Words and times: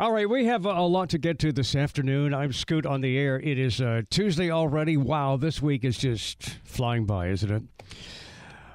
All 0.00 0.12
right, 0.12 0.30
we 0.30 0.44
have 0.44 0.64
a 0.64 0.82
lot 0.82 1.08
to 1.08 1.18
get 1.18 1.40
to 1.40 1.50
this 1.50 1.74
afternoon. 1.74 2.32
I'm 2.32 2.52
Scoot 2.52 2.86
on 2.86 3.00
the 3.00 3.18
air. 3.18 3.40
It 3.40 3.58
is 3.58 3.80
uh, 3.80 4.02
Tuesday 4.10 4.48
already. 4.48 4.96
Wow, 4.96 5.36
this 5.36 5.60
week 5.60 5.84
is 5.84 5.98
just 5.98 6.40
flying 6.62 7.04
by, 7.04 7.30
isn't 7.30 7.50
it? 7.50 7.64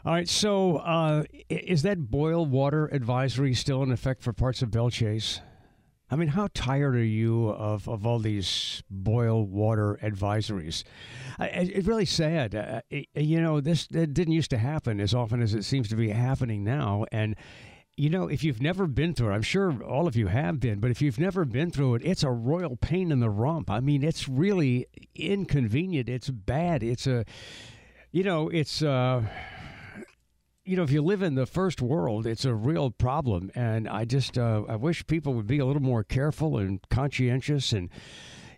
All 0.04 0.12
right, 0.12 0.28
so 0.28 0.80
uh, 0.80 1.24
is 1.48 1.84
that 1.84 2.12
boil 2.12 2.46
water 2.46 2.88
advisory 2.88 3.54
still 3.54 3.84
in 3.84 3.92
effect 3.94 4.22
for 4.22 4.34
parts 4.34 4.62
of 4.62 4.70
Belle 4.70 4.90
Chasse? 4.90 5.40
I 6.12 6.18
mean, 6.18 6.28
how 6.28 6.50
tired 6.54 6.94
are 6.98 7.02
you 7.02 7.52
of, 7.52 7.88
of 7.88 8.06
all 8.06 8.20
these 8.20 8.84
boil 8.90 9.46
water 9.46 9.98
advisories? 10.04 10.84
I, 11.40 11.48
it's 11.48 11.88
really 11.88 12.04
sad. 12.04 12.54
Uh, 12.54 12.82
it, 12.90 13.08
you 13.16 13.40
know, 13.40 13.62
this 13.62 13.88
didn't 13.88 14.34
used 14.34 14.50
to 14.50 14.58
happen 14.58 15.00
as 15.00 15.14
often 15.14 15.42
as 15.42 15.54
it 15.54 15.64
seems 15.64 15.88
to 15.88 15.96
be 15.96 16.10
happening 16.10 16.66
now. 16.66 17.06
And, 17.14 17.38
you 17.96 18.10
know, 18.10 18.28
if 18.28 18.44
you've 18.44 18.62
never 18.62 18.88
been 18.88 19.14
through 19.14 19.30
it, 19.30 19.36
I'm 19.36 19.42
sure 19.44 19.84
all 19.84 20.08
of 20.08 20.16
you 20.16 20.28
have 20.28 20.60
been, 20.60 20.80
but 20.80 20.90
if 20.90 21.02
you've 21.02 21.20
never 21.20 21.46
been 21.46 21.70
through 21.70 21.96
it, 21.96 22.02
it's 22.04 22.24
a 22.24 22.32
royal 22.32 22.76
pain 22.76 23.12
in 23.12 23.20
the 23.20 23.30
rump. 23.30 23.70
I 23.70 23.80
mean, 23.80 24.04
it's 24.04 24.28
really 24.28 24.88
inconvenient. 25.16 26.10
It's 26.10 26.30
bad. 26.30 26.82
It's 26.82 27.06
a, 27.08 27.26
you 28.12 28.24
know, 28.24 28.50
it's. 28.50 28.82
Uh, 28.82 29.24
you 30.66 30.78
know, 30.78 30.84
if 30.84 30.92
you 30.92 31.02
live 31.02 31.22
in 31.22 31.36
the 31.36 31.46
first 31.46 31.82
world, 31.82 32.26
it's 32.26 32.46
a 32.46 32.56
real 32.56 32.90
problem. 32.90 33.52
And 33.54 33.88
I 33.88 34.06
just, 34.06 34.38
uh, 34.38 34.64
I 34.70 34.78
wish 34.78 35.06
people 35.08 35.34
would 35.34 35.48
be 35.48 35.60
a 35.60 35.66
little 35.66 35.82
more 35.82 36.04
careful 36.06 36.58
and 36.58 36.80
conscientious 36.90 37.74
and, 37.74 37.90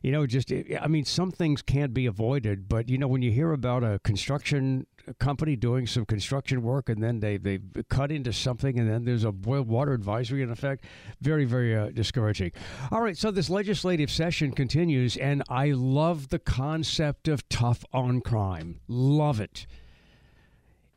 you 0.03 0.11
know, 0.11 0.27
just, 0.27 0.51
I 0.51 0.85
mean, 0.87 1.03
some 1.03 1.31
things 1.31 1.63
can't 1.63 1.95
be 1.95 2.05
avoided, 2.05 2.69
but, 2.69 2.89
you 2.89 2.99
know, 2.99 3.07
when 3.07 3.23
you 3.23 3.31
hear 3.31 3.51
about 3.51 3.83
a 3.83 3.99
construction 4.03 4.85
company 5.13 5.55
doing 5.55 5.87
some 5.87 6.05
construction 6.05 6.61
work 6.61 6.89
and 6.89 7.01
then 7.01 7.19
they, 7.19 7.37
they 7.37 7.59
cut 7.89 8.11
into 8.11 8.33
something 8.33 8.79
and 8.79 8.89
then 8.89 9.05
there's 9.05 9.23
a 9.23 9.31
boiled 9.31 9.67
water 9.67 9.93
advisory 9.93 10.41
in 10.41 10.51
effect, 10.51 10.85
very, 11.21 11.45
very 11.45 11.75
uh, 11.75 11.89
discouraging. 11.89 12.51
All 12.91 13.01
right, 13.01 13.17
so 13.17 13.31
this 13.31 13.49
legislative 13.49 14.09
session 14.09 14.51
continues, 14.51 15.17
and 15.17 15.43
I 15.49 15.71
love 15.71 16.29
the 16.29 16.39
concept 16.39 17.27
of 17.27 17.47
tough 17.49 17.83
on 17.93 18.21
crime. 18.21 18.79
Love 18.87 19.39
it 19.39 19.67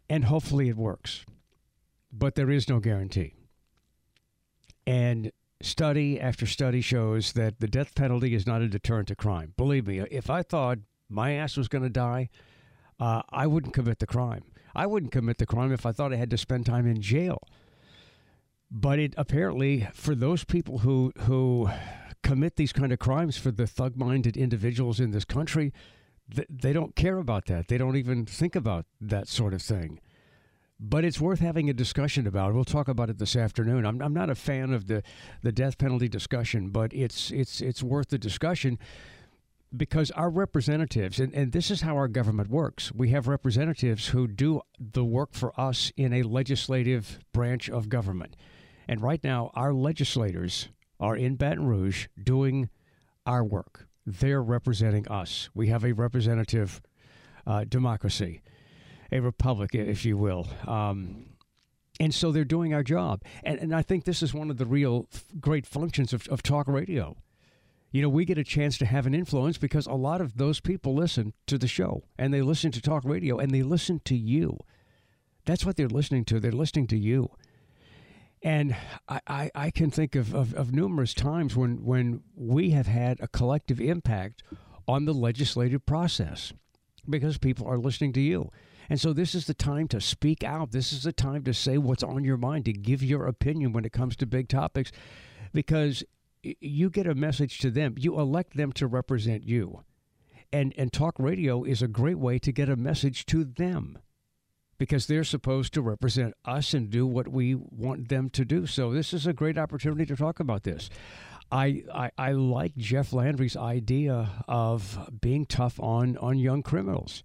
and 0.09 0.25
hopefully 0.25 0.69
it 0.69 0.77
works. 0.77 1.25
But 2.13 2.35
there 2.35 2.51
is 2.51 2.69
no 2.69 2.81
guarantee. 2.81 3.35
And 4.87 5.33
study 5.61 6.21
after 6.21 6.47
study 6.47 6.81
shows 6.81 7.33
that 7.33 7.61
the 7.61 7.69
death 7.69 7.95
penalty 7.95 8.35
is 8.35 8.47
not 8.47 8.63
a 8.63 8.69
deterrent 8.69 9.09
to 9.09 9.17
crime. 9.17 9.53
Believe 9.57 9.87
me, 9.87 10.01
if 10.11 10.31
I 10.31 10.43
thought 10.43 10.79
my 11.09 11.33
ass 11.33 11.57
was 11.57 11.69
going 11.69 11.85
to 11.85 11.91
die, 11.91 12.31
uh, 13.01 13.23
I 13.31 13.47
wouldn't 13.47 13.75
commit 13.75 13.99
the 13.99 14.07
crime. 14.07 14.45
I 14.75 14.87
wouldn't 14.87 15.13
commit 15.13 15.39
the 15.39 15.47
crime 15.47 15.73
if 15.73 15.87
I 15.87 15.93
thought 15.93 16.13
I 16.13 16.17
had 16.17 16.31
to 16.31 16.39
spend 16.39 16.67
time 16.67 16.87
in 16.87 17.01
jail. 17.01 17.43
But 18.71 18.99
it 18.99 19.15
apparently, 19.17 19.89
for 19.95 20.15
those 20.15 20.45
people 20.45 20.79
who 20.79 21.13
who 21.21 21.71
commit 22.23 22.57
these 22.57 22.73
kind 22.73 22.93
of 22.93 22.99
crimes, 22.99 23.39
for 23.39 23.51
the 23.51 23.67
thug-minded 23.67 24.37
individuals 24.37 25.01
in 25.01 25.11
this 25.13 25.25
country, 25.25 25.73
they 26.29 26.73
don't 26.73 26.95
care 26.95 27.17
about 27.17 27.47
that. 27.47 27.69
They 27.69 27.79
don't 27.79 27.97
even 27.97 28.27
think 28.27 28.55
about 28.55 28.85
that 29.01 29.29
sort 29.29 29.55
of 29.55 29.63
thing. 29.63 30.01
But 30.81 31.05
it's 31.05 31.21
worth 31.21 31.41
having 31.41 31.69
a 31.69 31.73
discussion 31.73 32.27
about. 32.27 32.55
We'll 32.55 32.65
talk 32.65 32.87
about 32.87 33.11
it 33.11 33.19
this 33.19 33.35
afternoon. 33.35 33.85
I'm, 33.85 34.01
I'm 34.01 34.15
not 34.15 34.31
a 34.31 34.35
fan 34.35 34.73
of 34.73 34.87
the, 34.87 35.03
the 35.43 35.51
death 35.51 35.77
penalty 35.79 36.09
discussion, 36.09 36.69
but 36.69 36.93
it's 36.93 37.31
it's 37.31 37.61
it's 37.61 37.83
worth 37.83 38.11
the 38.11 38.19
discussion 38.19 38.79
because 39.77 40.11
our 40.13 40.31
representatives, 40.31 41.21
and, 41.21 41.33
and 41.35 41.53
this 41.53 41.71
is 41.71 41.83
how 41.83 41.97
our 41.97 42.09
government 42.09 42.51
works. 42.51 42.93
We 42.93 43.11
have 43.11 43.29
representatives 43.29 44.09
who 44.09 44.27
do 44.27 44.63
the 44.79 45.05
work 45.05 45.35
for 45.35 45.59
us 45.61 45.93
in 45.97 46.13
a 46.13 46.23
legislative 46.23 47.19
branch 47.33 47.69
of 47.69 47.89
government. 47.89 48.37
And 48.87 49.03
right 49.03 49.23
now, 49.23 49.51
our 49.55 49.73
legislators 49.73 50.69
are 50.99 51.17
in 51.17 51.37
Baton 51.37 51.67
Rouge 51.67 52.07
doing 52.23 52.71
our 53.27 53.45
work. 53.45 53.87
They're 54.07 54.43
representing 54.43 55.07
us. 55.09 55.51
We 55.55 55.69
have 55.69 55.85
a 55.85 55.93
representative 55.93 56.81
uh, 57.47 57.65
democracy, 57.65 58.41
a 59.13 59.21
republic, 59.21 59.75
if 59.75 60.05
you 60.05 60.17
will. 60.17 60.49
Um, 60.67 61.27
and 62.01 62.15
so 62.15 62.33
they're 62.33 62.45
doing 62.45 62.73
our 62.73 62.83
job. 62.83 63.23
And, 63.43 63.59
and 63.59 63.75
I 63.75 63.83
think 63.83 64.05
this 64.05 64.23
is 64.23 64.33
one 64.33 64.51
of 64.51 64.57
the 64.57 64.67
real 64.67 65.09
f- 65.13 65.25
great 65.41 65.67
functions 65.67 66.13
of, 66.13 66.27
of 66.29 66.43
talk 66.43 66.69
radio. 66.69 67.17
You 67.91 68.03
know, 68.03 68.09
we 68.09 68.25
get 68.25 68.39
a 68.39 68.45
chance 68.45 68.77
to 68.79 68.87
have 68.87 69.07
an 69.07 69.15
influence 69.15 69.57
because 69.57 69.87
a 69.87 69.95
lot 69.95 70.21
of 70.21 70.37
those 70.37 70.61
people 70.61 70.95
listen 70.95 71.33
to 71.47 71.57
the 71.57 71.69
show 71.69 72.05
and 72.19 72.33
they 72.33 72.43
listen 72.43 72.71
to 72.73 72.83
talk 72.83 73.05
radio 73.05 73.39
and 73.39 73.51
they 73.51 73.63
listen 73.63 74.01
to 74.05 74.17
you. 74.17 74.59
That's 75.47 75.65
what 75.65 75.77
they're 75.77 75.89
listening 75.89 76.27
to. 76.27 76.41
They're 76.41 76.53
listening 76.53 76.87
to 76.89 76.99
you. 76.99 77.31
And 78.43 78.77
I, 79.09 79.21
I, 79.27 79.51
I 79.55 79.71
can 79.71 79.91
think 79.91 80.15
of, 80.15 80.35
of, 80.35 80.55
of 80.55 80.73
numerous 80.73 81.15
times 81.15 81.57
when, 81.57 81.85
when 81.85 82.23
we 82.37 82.71
have 82.71 82.87
had 82.87 83.19
a 83.21 83.29
collective 83.29 83.81
impact 83.81 84.43
on 84.87 85.07
the 85.07 85.15
legislative 85.15 85.85
process 85.87 86.53
because 87.09 87.39
people 87.39 87.67
are 87.67 87.79
listening 87.79 88.13
to 88.13 88.21
you. 88.21 88.51
And 88.91 89.01
so 89.01 89.13
this 89.13 89.35
is 89.35 89.47
the 89.47 89.55
time 89.55 89.89
to 89.89 90.01
speak 90.01 90.45
out. 90.45 90.73
This 90.73 90.93
is 90.93 91.03
the 91.03 91.13
time 91.13 91.45
to 91.45 91.55
say 91.55 91.79
what's 91.79 92.03
on 92.03 92.25
your 92.25 92.37
mind, 92.37 92.65
to 92.67 92.73
give 92.73 93.03
your 93.03 93.27
opinion 93.27 93.73
when 93.73 93.85
it 93.85 93.93
comes 93.93 94.17
to 94.17 94.27
big 94.27 94.49
topics, 94.49 94.93
because 95.53 96.05
you 96.43 96.91
get 96.91 97.07
a 97.07 97.15
message 97.15 97.59
to 97.59 97.71
them. 97.71 97.95
You 97.99 98.19
elect 98.19 98.57
them 98.57 98.73
to 98.73 98.87
represent 98.87 99.45
you. 99.45 99.85
And, 100.53 100.73
and 100.79 100.93
talk 100.93 101.17
radio 101.19 101.65
is 101.65 101.83
a 101.83 101.89
great 101.89 102.19
way 102.19 102.39
to 102.39 102.53
get 102.53 102.69
a 102.69 102.77
message 102.77 103.27
to 103.27 103.45
them 103.45 103.99
because 104.79 105.07
they're 105.07 105.25
supposed 105.25 105.75
to 105.75 105.83
represent 105.83 106.35
us 106.45 106.73
and 106.73 106.89
do 106.89 107.07
what 107.07 107.29
we 107.29 107.55
want 107.55 108.09
them 108.09 108.31
to 108.31 108.45
do. 108.45 108.67
So 108.67 108.93
this 108.93 109.13
is 109.13 109.27
a 109.27 109.33
great 109.33 109.59
opportunity 109.59 110.07
to 110.07 110.17
talk 110.17 110.41
about 110.41 110.63
this. 110.63 110.89
I, 111.51 111.83
I, 111.93 112.11
I 112.17 112.33
like 112.33 112.77
Jeff 112.77 113.13
Landry's 113.13 113.57
idea 113.57 114.31
of 114.47 115.11
being 115.21 115.47
tough 115.47 115.81
on, 115.81 116.17
on 116.19 116.39
young 116.39 116.63
criminals. 116.63 117.25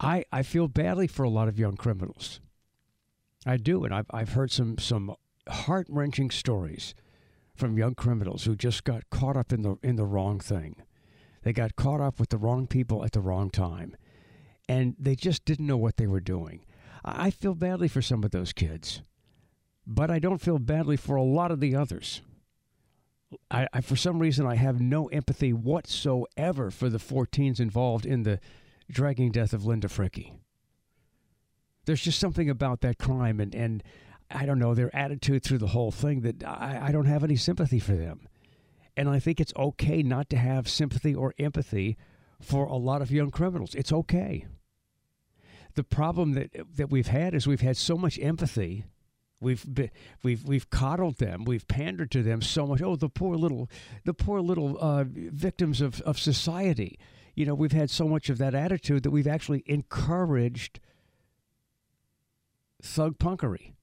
I, 0.00 0.24
I 0.32 0.42
feel 0.42 0.68
badly 0.68 1.06
for 1.06 1.24
a 1.24 1.30
lot 1.30 1.48
of 1.48 1.58
young 1.58 1.76
criminals. 1.76 2.40
I 3.44 3.56
do, 3.56 3.84
and 3.84 3.94
I've, 3.94 4.06
I've 4.10 4.32
heard 4.32 4.50
some, 4.50 4.78
some 4.78 5.14
heart 5.48 5.86
wrenching 5.88 6.30
stories 6.30 6.94
from 7.56 7.78
young 7.78 7.94
criminals 7.94 8.44
who 8.44 8.54
just 8.54 8.84
got 8.84 9.08
caught 9.10 9.36
up 9.36 9.52
in 9.52 9.62
the, 9.62 9.76
in 9.82 9.96
the 9.96 10.04
wrong 10.04 10.38
thing. 10.40 10.76
They 11.42 11.52
got 11.52 11.76
caught 11.76 12.00
up 12.00 12.18
with 12.18 12.30
the 12.30 12.38
wrong 12.38 12.66
people 12.66 13.04
at 13.04 13.12
the 13.12 13.20
wrong 13.20 13.50
time, 13.50 13.96
and 14.68 14.96
they 14.98 15.14
just 15.14 15.44
didn't 15.44 15.66
know 15.66 15.76
what 15.76 15.96
they 15.96 16.06
were 16.06 16.20
doing. 16.20 16.64
I 17.04 17.30
feel 17.30 17.54
badly 17.54 17.88
for 17.88 18.02
some 18.02 18.24
of 18.24 18.32
those 18.32 18.52
kids, 18.52 19.02
but 19.86 20.10
I 20.10 20.18
don't 20.18 20.40
feel 20.40 20.58
badly 20.58 20.96
for 20.96 21.14
a 21.14 21.22
lot 21.22 21.52
of 21.52 21.60
the 21.60 21.76
others. 21.76 22.20
I, 23.50 23.68
I, 23.72 23.80
for 23.80 23.96
some 23.96 24.18
reason, 24.18 24.46
I 24.46 24.56
have 24.56 24.80
no 24.80 25.06
empathy 25.06 25.52
whatsoever 25.52 26.70
for 26.70 26.88
the 26.88 26.98
14s 26.98 27.60
involved 27.60 28.06
in 28.06 28.22
the 28.22 28.40
dragging 28.90 29.30
death 29.30 29.52
of 29.52 29.64
Linda 29.64 29.88
Frickey. 29.88 30.32
There's 31.84 32.02
just 32.02 32.18
something 32.18 32.50
about 32.50 32.80
that 32.80 32.98
crime 32.98 33.38
and, 33.40 33.54
and 33.54 33.82
I 34.30 34.46
don't 34.46 34.58
know, 34.58 34.74
their 34.74 34.94
attitude 34.94 35.42
through 35.42 35.58
the 35.58 35.68
whole 35.68 35.90
thing 35.90 36.22
that 36.22 36.44
I, 36.44 36.86
I 36.88 36.92
don't 36.92 37.06
have 37.06 37.24
any 37.24 37.36
sympathy 37.36 37.78
for 37.78 37.94
them. 37.94 38.28
And 38.96 39.08
I 39.08 39.18
think 39.18 39.40
it's 39.40 39.52
okay 39.56 40.02
not 40.02 40.30
to 40.30 40.36
have 40.36 40.68
sympathy 40.68 41.14
or 41.14 41.34
empathy 41.38 41.96
for 42.40 42.64
a 42.64 42.76
lot 42.76 43.02
of 43.02 43.10
young 43.10 43.30
criminals. 43.30 43.74
It's 43.74 43.92
okay. 43.92 44.46
The 45.74 45.84
problem 45.84 46.32
that 46.32 46.50
that 46.76 46.90
we've 46.90 47.08
had 47.08 47.34
is 47.34 47.46
we've 47.46 47.60
had 47.60 47.76
so 47.76 47.98
much 47.98 48.18
empathy. 48.18 48.84
We've 49.40 49.66
been, 49.72 49.90
we've 50.22 50.42
we've 50.44 50.70
coddled 50.70 51.18
them. 51.18 51.44
We've 51.44 51.68
pandered 51.68 52.10
to 52.12 52.22
them 52.22 52.40
so 52.40 52.66
much. 52.66 52.80
Oh, 52.80 52.96
the 52.96 53.10
poor 53.10 53.36
little 53.36 53.68
the 54.04 54.14
poor 54.14 54.40
little 54.40 54.78
uh, 54.80 55.04
victims 55.06 55.82
of, 55.82 56.00
of 56.02 56.18
society 56.18 56.98
you 57.36 57.44
know, 57.44 57.54
we've 57.54 57.72
had 57.72 57.90
so 57.90 58.08
much 58.08 58.30
of 58.30 58.38
that 58.38 58.54
attitude 58.54 59.02
that 59.02 59.10
we've 59.10 59.26
actually 59.26 59.62
encouraged 59.66 60.80
thug 62.82 63.18
punkery, 63.18 63.74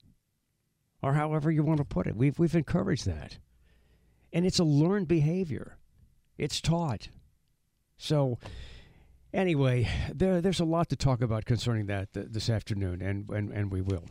or 1.04 1.14
however 1.14 1.52
you 1.52 1.62
want 1.62 1.80
to 1.80 1.86
put 1.86 2.08
it. 2.08 2.16
We've, 2.16 2.40
we've 2.40 2.56
encouraged 2.56 3.06
that. 3.06 3.38
And 4.32 4.46
it's 4.46 4.58
a 4.60 4.64
learned 4.64 5.08
behavior, 5.08 5.78
it's 6.38 6.60
taught. 6.62 7.10
So, 7.98 8.40
anyway, 9.32 9.88
there, 10.12 10.42
there's 10.42 10.60
a 10.60 10.66
lot 10.66 10.90
to 10.90 10.96
talk 10.96 11.22
about 11.22 11.46
concerning 11.46 11.86
that 11.88 12.12
th- 12.14 12.28
this 12.32 12.50
afternoon, 12.50 13.02
and, 13.02 13.30
and, 13.30 13.52
and 13.52 13.72
we 13.72 13.82
will. 13.82 14.06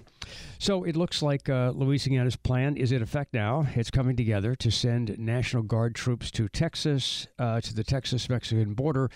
So 0.59 0.85
it 0.85 0.95
looks 0.95 1.23
like 1.23 1.49
uh, 1.49 1.73
Louisiana's 1.75 2.37
plan 2.37 2.77
is 2.77 2.93
in 2.93 3.03
effect 3.03 3.35
now. 3.35 3.67
It's 3.75 3.91
coming 3.91 4.15
together 4.15 4.55
to 4.55 4.71
send 4.71 5.19
National 5.19 5.65
Guard 5.65 5.97
troops 5.97 6.31
to 6.33 6.49
Texas, 6.49 7.27
uh, 7.39 7.61
to 7.63 7.75
the 7.75 7.83
Texas 7.83 8.29
Mexican 8.29 8.75
border, 8.75 9.11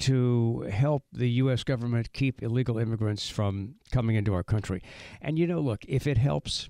to 0.00 0.60
help 0.70 1.02
the 1.12 1.28
U.S. 1.30 1.64
government 1.64 2.12
keep 2.12 2.42
illegal 2.42 2.78
immigrants 2.78 3.28
from 3.28 3.74
coming 3.92 4.16
into 4.16 4.32
our 4.32 4.44
country. 4.44 4.82
And, 5.20 5.38
you 5.38 5.46
know, 5.46 5.60
look, 5.60 5.84
if 5.86 6.06
it 6.06 6.16
helps, 6.16 6.68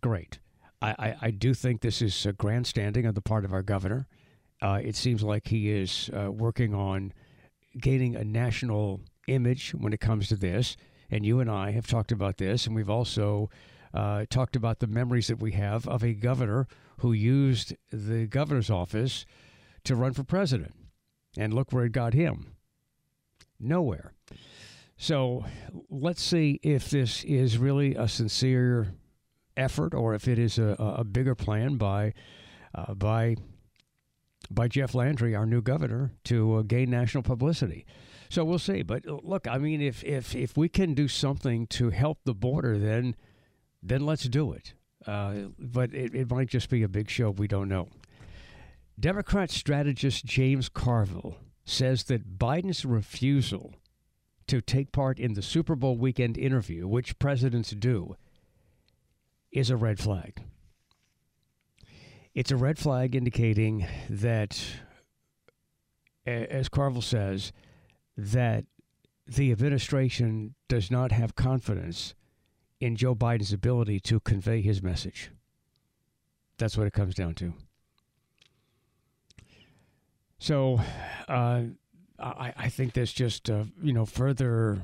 great. 0.00 0.38
I, 0.80 0.90
I, 0.98 1.16
I 1.22 1.30
do 1.30 1.54
think 1.54 1.80
this 1.80 2.02
is 2.02 2.26
a 2.26 2.32
grandstanding 2.32 3.06
on 3.06 3.14
the 3.14 3.20
part 3.20 3.44
of 3.44 3.52
our 3.52 3.62
governor. 3.62 4.06
Uh, 4.60 4.80
it 4.82 4.96
seems 4.96 5.22
like 5.22 5.48
he 5.48 5.70
is 5.70 6.10
uh, 6.12 6.30
working 6.30 6.74
on 6.74 7.12
gaining 7.80 8.16
a 8.16 8.24
national 8.24 9.00
image 9.26 9.72
when 9.72 9.92
it 9.92 10.00
comes 10.00 10.28
to 10.28 10.36
this. 10.36 10.76
And 11.10 11.24
you 11.24 11.40
and 11.40 11.50
I 11.50 11.70
have 11.70 11.86
talked 11.86 12.12
about 12.12 12.36
this, 12.36 12.66
and 12.66 12.74
we've 12.74 12.90
also 12.90 13.50
uh, 13.94 14.26
talked 14.28 14.56
about 14.56 14.80
the 14.80 14.86
memories 14.86 15.28
that 15.28 15.40
we 15.40 15.52
have 15.52 15.86
of 15.88 16.04
a 16.04 16.12
governor 16.12 16.66
who 16.98 17.12
used 17.12 17.74
the 17.90 18.26
governor's 18.26 18.70
office 18.70 19.24
to 19.84 19.94
run 19.94 20.12
for 20.12 20.24
president. 20.24 20.74
And 21.36 21.54
look 21.54 21.72
where 21.72 21.84
it 21.84 21.92
got 21.92 22.14
him 22.14 22.56
nowhere. 23.60 24.12
So 24.96 25.44
let's 25.88 26.22
see 26.22 26.58
if 26.62 26.90
this 26.90 27.22
is 27.24 27.58
really 27.58 27.94
a 27.94 28.08
sincere 28.08 28.94
effort 29.58 29.94
or 29.94 30.14
if 30.14 30.28
it 30.28 30.38
is 30.38 30.58
a, 30.58 30.76
a 30.78 31.04
bigger 31.04 31.34
plan 31.34 31.76
by 31.76 32.14
uh, 32.74 32.94
by 32.94 33.36
by 34.50 34.68
Jeff 34.68 34.94
Landry, 34.94 35.34
our 35.34 35.46
new 35.46 35.60
governor, 35.60 36.12
to 36.24 36.56
uh, 36.56 36.62
gain 36.62 36.90
national 36.90 37.22
publicity. 37.22 37.84
So 38.30 38.44
we'll 38.44 38.58
see. 38.58 38.82
But 38.82 39.06
uh, 39.06 39.18
look, 39.22 39.46
I 39.46 39.58
mean, 39.58 39.82
if 39.82 40.04
if 40.04 40.34
if 40.34 40.56
we 40.56 40.68
can 40.68 40.94
do 40.94 41.08
something 41.08 41.66
to 41.68 41.90
help 41.90 42.18
the 42.24 42.34
border, 42.34 42.78
then 42.78 43.16
then 43.82 44.06
let's 44.06 44.24
do 44.24 44.52
it. 44.52 44.74
Uh, 45.06 45.48
but 45.58 45.94
it, 45.94 46.14
it 46.14 46.30
might 46.30 46.48
just 46.48 46.68
be 46.68 46.82
a 46.82 46.88
big 46.88 47.08
show. 47.08 47.30
We 47.30 47.48
don't 47.48 47.68
know. 47.68 47.88
Democrat 48.98 49.50
strategist 49.50 50.24
James 50.24 50.68
Carville 50.68 51.36
says 51.64 52.04
that 52.04 52.38
Biden's 52.38 52.84
refusal 52.84 53.74
to 54.48 54.60
take 54.60 54.90
part 54.90 55.20
in 55.20 55.34
the 55.34 55.42
Super 55.42 55.76
Bowl 55.76 55.96
weekend 55.96 56.36
interview, 56.36 56.88
which 56.88 57.18
presidents 57.18 57.70
do, 57.70 58.16
is 59.52 59.70
a 59.70 59.76
red 59.76 59.98
flag. 59.98 60.42
It's 62.34 62.50
a 62.50 62.56
red 62.56 62.78
flag 62.78 63.14
indicating 63.14 63.86
that, 64.08 64.62
as 66.26 66.68
Carville 66.68 67.02
says, 67.02 67.52
that 68.16 68.64
the 69.26 69.50
administration 69.52 70.54
does 70.68 70.90
not 70.90 71.12
have 71.12 71.34
confidence 71.34 72.14
in 72.80 72.96
Joe 72.96 73.14
Biden's 73.14 73.52
ability 73.52 74.00
to 74.00 74.20
convey 74.20 74.60
his 74.60 74.82
message. 74.82 75.30
That's 76.58 76.76
what 76.76 76.86
it 76.86 76.92
comes 76.92 77.14
down 77.14 77.34
to. 77.34 77.54
So, 80.38 80.80
uh, 81.28 81.62
I, 82.18 82.52
I 82.56 82.68
think 82.68 82.92
this 82.92 83.12
just 83.12 83.50
uh, 83.50 83.64
you 83.82 83.92
know 83.92 84.06
further 84.06 84.78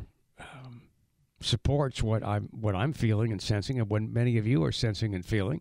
supports 1.44 2.02
what 2.02 2.24
I'm 2.24 2.48
what 2.50 2.74
I'm 2.74 2.92
feeling 2.92 3.32
and 3.32 3.40
sensing, 3.40 3.78
and 3.78 3.88
what 3.88 4.02
many 4.02 4.38
of 4.38 4.46
you 4.46 4.64
are 4.64 4.72
sensing 4.72 5.14
and 5.14 5.24
feeling, 5.24 5.60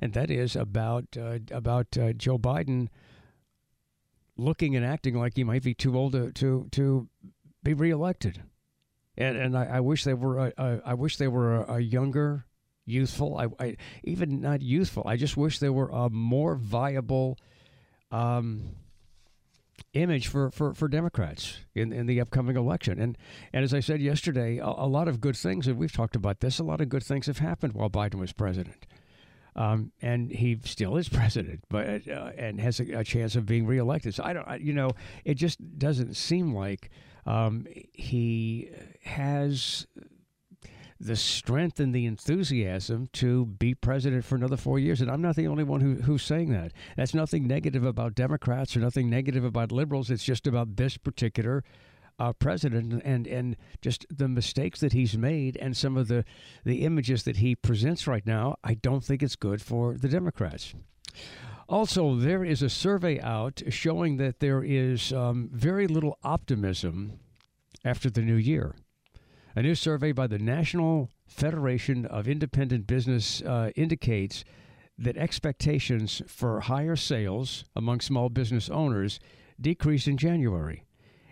and 0.00 0.12
that 0.14 0.30
is 0.30 0.56
about 0.56 1.16
uh, 1.18 1.38
about 1.50 1.96
uh, 1.96 2.12
Joe 2.12 2.38
Biden 2.38 2.88
looking 4.36 4.74
and 4.74 4.84
acting 4.84 5.14
like 5.14 5.36
he 5.36 5.44
might 5.44 5.62
be 5.62 5.74
too 5.74 5.96
old 5.96 6.12
to 6.12 6.32
to, 6.32 6.68
to 6.72 7.08
be 7.62 7.74
reelected, 7.74 8.42
and 9.16 9.36
and 9.36 9.56
I, 9.56 9.64
I 9.64 9.80
wish 9.80 10.04
they 10.04 10.14
were 10.14 10.52
I 10.58 10.94
wish 10.94 11.16
they 11.16 11.28
were 11.28 11.62
a, 11.62 11.74
a 11.74 11.80
younger, 11.80 12.46
youthful. 12.84 13.36
I, 13.36 13.64
I, 13.64 13.76
even 14.02 14.40
not 14.40 14.62
youthful. 14.62 15.04
I 15.06 15.16
just 15.16 15.36
wish 15.36 15.58
they 15.58 15.70
were 15.70 15.88
a 15.88 16.10
more 16.10 16.56
viable. 16.56 17.38
Um, 18.10 18.76
image 19.94 20.28
for, 20.28 20.50
for, 20.50 20.74
for 20.74 20.88
Democrats 20.88 21.58
in, 21.74 21.92
in 21.92 22.06
the 22.06 22.20
upcoming 22.20 22.56
election. 22.56 22.98
And 22.98 23.18
and 23.52 23.64
as 23.64 23.74
I 23.74 23.80
said 23.80 24.00
yesterday, 24.00 24.58
a, 24.58 24.66
a, 24.66 24.88
lot 24.88 25.08
of 25.08 25.20
good 25.20 25.36
things, 25.36 25.66
and 25.66 25.78
we've 25.78 25.92
talked 25.92 26.16
about 26.16 26.40
this, 26.40 26.58
a 26.58 26.64
lot 26.64 26.80
of 26.80 26.88
good 26.88 27.02
things 27.02 27.26
have 27.26 27.38
happened 27.38 27.74
while 27.74 27.90
Biden 27.90 28.14
was 28.14 28.32
president. 28.32 28.86
Um, 29.54 29.92
and 30.00 30.30
he 30.30 30.58
still 30.64 30.96
is 30.96 31.08
president, 31.10 31.60
but 31.68 32.08
uh, 32.08 32.30
and 32.38 32.60
has 32.60 32.80
a, 32.80 33.00
a, 33.00 33.04
chance 33.04 33.36
of 33.36 33.44
being 33.44 33.66
reelected. 33.66 34.14
So 34.14 34.24
I 34.24 34.32
don't, 34.32 34.48
I, 34.48 34.56
you 34.56 34.72
know, 34.72 34.92
it 35.24 35.34
just 35.34 35.78
doesn't 35.78 36.16
seem 36.16 36.54
like 36.54 36.90
um, 37.26 37.66
he 37.92 38.70
has 39.04 39.86
the 41.02 41.16
strength 41.16 41.80
and 41.80 41.94
the 41.94 42.06
enthusiasm 42.06 43.08
to 43.12 43.46
be 43.46 43.74
president 43.74 44.24
for 44.24 44.36
another 44.36 44.56
four 44.56 44.78
years. 44.78 45.00
And 45.00 45.10
I'm 45.10 45.22
not 45.22 45.36
the 45.36 45.48
only 45.48 45.64
one 45.64 45.80
who, 45.80 45.94
who's 45.96 46.22
saying 46.22 46.50
that. 46.52 46.72
That's 46.96 47.14
nothing 47.14 47.46
negative 47.46 47.84
about 47.84 48.14
Democrats 48.14 48.76
or 48.76 48.80
nothing 48.80 49.10
negative 49.10 49.44
about 49.44 49.72
liberals. 49.72 50.10
It's 50.10 50.24
just 50.24 50.46
about 50.46 50.76
this 50.76 50.96
particular 50.96 51.64
uh, 52.18 52.32
president 52.32 53.02
and 53.04 53.26
and 53.26 53.56
just 53.80 54.06
the 54.10 54.28
mistakes 54.28 54.80
that 54.80 54.92
he's 54.92 55.16
made 55.16 55.56
and 55.56 55.76
some 55.76 55.96
of 55.96 56.08
the 56.08 56.24
the 56.64 56.84
images 56.84 57.24
that 57.24 57.38
he 57.38 57.56
presents 57.56 58.06
right 58.06 58.26
now. 58.26 58.56
I 58.62 58.74
don't 58.74 59.02
think 59.02 59.22
it's 59.22 59.34
good 59.34 59.60
for 59.60 59.96
the 59.96 60.08
Democrats. 60.08 60.74
Also, 61.68 62.16
there 62.16 62.44
is 62.44 62.62
a 62.62 62.68
survey 62.68 63.18
out 63.20 63.62
showing 63.70 64.18
that 64.18 64.40
there 64.40 64.62
is 64.62 65.12
um, 65.12 65.48
very 65.52 65.86
little 65.86 66.18
optimism 66.22 67.18
after 67.84 68.10
the 68.10 68.20
new 68.20 68.36
year. 68.36 68.74
A 69.54 69.62
new 69.62 69.74
survey 69.74 70.12
by 70.12 70.26
the 70.28 70.38
National 70.38 71.10
Federation 71.26 72.06
of 72.06 72.26
Independent 72.26 72.86
Business 72.86 73.42
uh, 73.42 73.70
indicates 73.76 74.44
that 74.96 75.18
expectations 75.18 76.22
for 76.26 76.60
higher 76.60 76.96
sales 76.96 77.64
among 77.76 78.00
small 78.00 78.30
business 78.30 78.70
owners 78.70 79.20
decreased 79.60 80.08
in 80.08 80.16
January, 80.16 80.84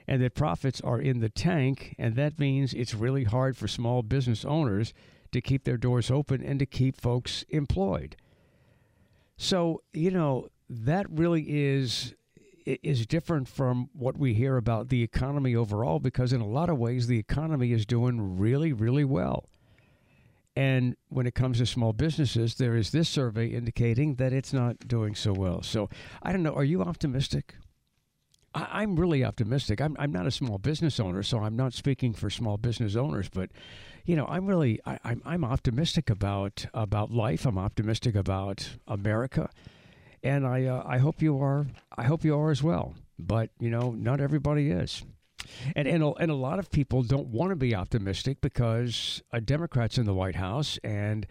and 0.07 0.21
that 0.21 0.35
profits 0.35 0.83
are 0.83 1.01
in 1.01 1.21
the 1.21 1.31
tank, 1.31 1.95
and 1.99 2.15
that 2.17 2.39
means 2.39 2.75
it's 2.75 2.93
really 2.93 3.25
hard 3.25 3.57
for 3.57 3.67
small 3.67 4.03
business 4.03 4.45
owners 4.45 4.93
to 5.33 5.41
keep 5.41 5.65
their 5.65 5.79
doors 5.79 6.11
open 6.11 6.43
and 6.43 6.59
to 6.59 6.67
keep 6.67 7.01
folks 7.01 7.47
employed. 7.49 8.17
So, 9.39 9.83
you 9.95 10.11
know, 10.11 10.49
that 10.69 11.07
really 11.09 11.47
is 11.49 12.15
is 12.67 13.07
different 13.07 13.49
from 13.49 13.91
what 13.93 14.17
we 14.17 14.35
hear 14.35 14.57
about 14.57 14.89
the 14.89 15.03
economy 15.03 15.55
overall 15.55 15.99
because 15.99 16.33
in 16.33 16.41
a 16.41 16.47
lot 16.47 16.69
of 16.69 16.79
ways 16.79 17.07
the 17.07 17.19
economy 17.19 17.73
is 17.73 17.87
doing 17.87 18.39
really 18.39 18.73
really 18.73 19.05
well. 19.05 19.47
And 20.57 20.97
when 21.09 21.27
it 21.27 21.35
comes 21.35 21.59
to 21.59 21.67
small 21.67 21.93
businesses, 21.93 22.57
there 22.57 22.77
is 22.77 22.91
this 22.91 23.09
survey 23.09 23.47
indicating 23.49 24.17
that 24.17 24.33
it's 24.33 24.53
not 24.53 24.87
doing 24.87 25.15
so 25.15 25.33
well. 25.33 25.63
So, 25.63 25.89
I 26.23 26.33
don't 26.33 26.43
know, 26.43 26.55
are 26.55 26.65
you 26.65 26.83
optimistic? 26.83 27.55
I, 28.53 28.83
am 28.83 28.97
really 28.97 29.25
optimistic. 29.25 29.81
I'm, 29.81 29.97
I'm 29.99 30.11
not 30.11 30.27
a 30.27 30.31
small 30.31 30.59
business 30.59 30.99
owner, 30.99 31.23
so 31.23 31.39
I'm 31.39 31.57
not 31.57 31.73
speaking 31.73 32.13
for 32.13 32.31
small 32.31 32.57
business 32.57 32.97
owners, 32.97 33.29
but 33.29 33.51
you 34.05 34.17
know, 34.17 34.27
I'm 34.27 34.47
really 34.47 34.81
I, 34.85 34.99
I'm 35.05 35.23
I'm 35.25 35.45
optimistic 35.45 36.11
about 36.11 36.67
about 36.75 37.13
life. 37.13 37.47
I'm 37.47 37.59
optimistic 37.59 38.17
about 38.17 38.71
America, 38.89 39.51
and 40.23 40.47
I 40.47 40.67
uh, 40.67 40.83
I 40.87 40.99
hope 40.99 41.23
you 41.23 41.41
are. 41.41 41.67
I 41.97 42.05
hope 42.05 42.25
you 42.25 42.37
are 42.39 42.51
as 42.51 42.63
well. 42.63 42.95
But 43.19 43.51
you 43.59 43.71
know, 43.71 43.93
not 43.93 44.21
everybody 44.21 44.71
is. 44.71 45.03
And, 45.75 45.89
and, 45.89 46.05
and 46.21 46.31
a 46.31 46.35
lot 46.35 46.59
of 46.59 46.71
people 46.71 47.03
don't 47.03 47.29
want 47.29 47.51
to 47.51 47.57
be 47.57 47.75
optimistic 47.75 48.41
because 48.41 49.23
a 49.33 49.41
Democrat's 49.41 49.99
in 49.99 50.07
the 50.07 50.15
White 50.15 50.37
House 50.37 50.79
and 50.85 51.27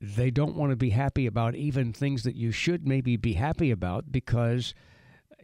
they 0.00 0.30
don't 0.30 0.54
want 0.54 0.70
to 0.70 0.76
be 0.76 0.90
happy 0.90 1.26
about 1.26 1.54
even 1.54 1.92
things 1.92 2.22
that 2.22 2.36
you 2.36 2.52
should 2.52 2.86
maybe 2.86 3.16
be 3.16 3.34
happy 3.34 3.70
about 3.70 4.12
because 4.12 4.74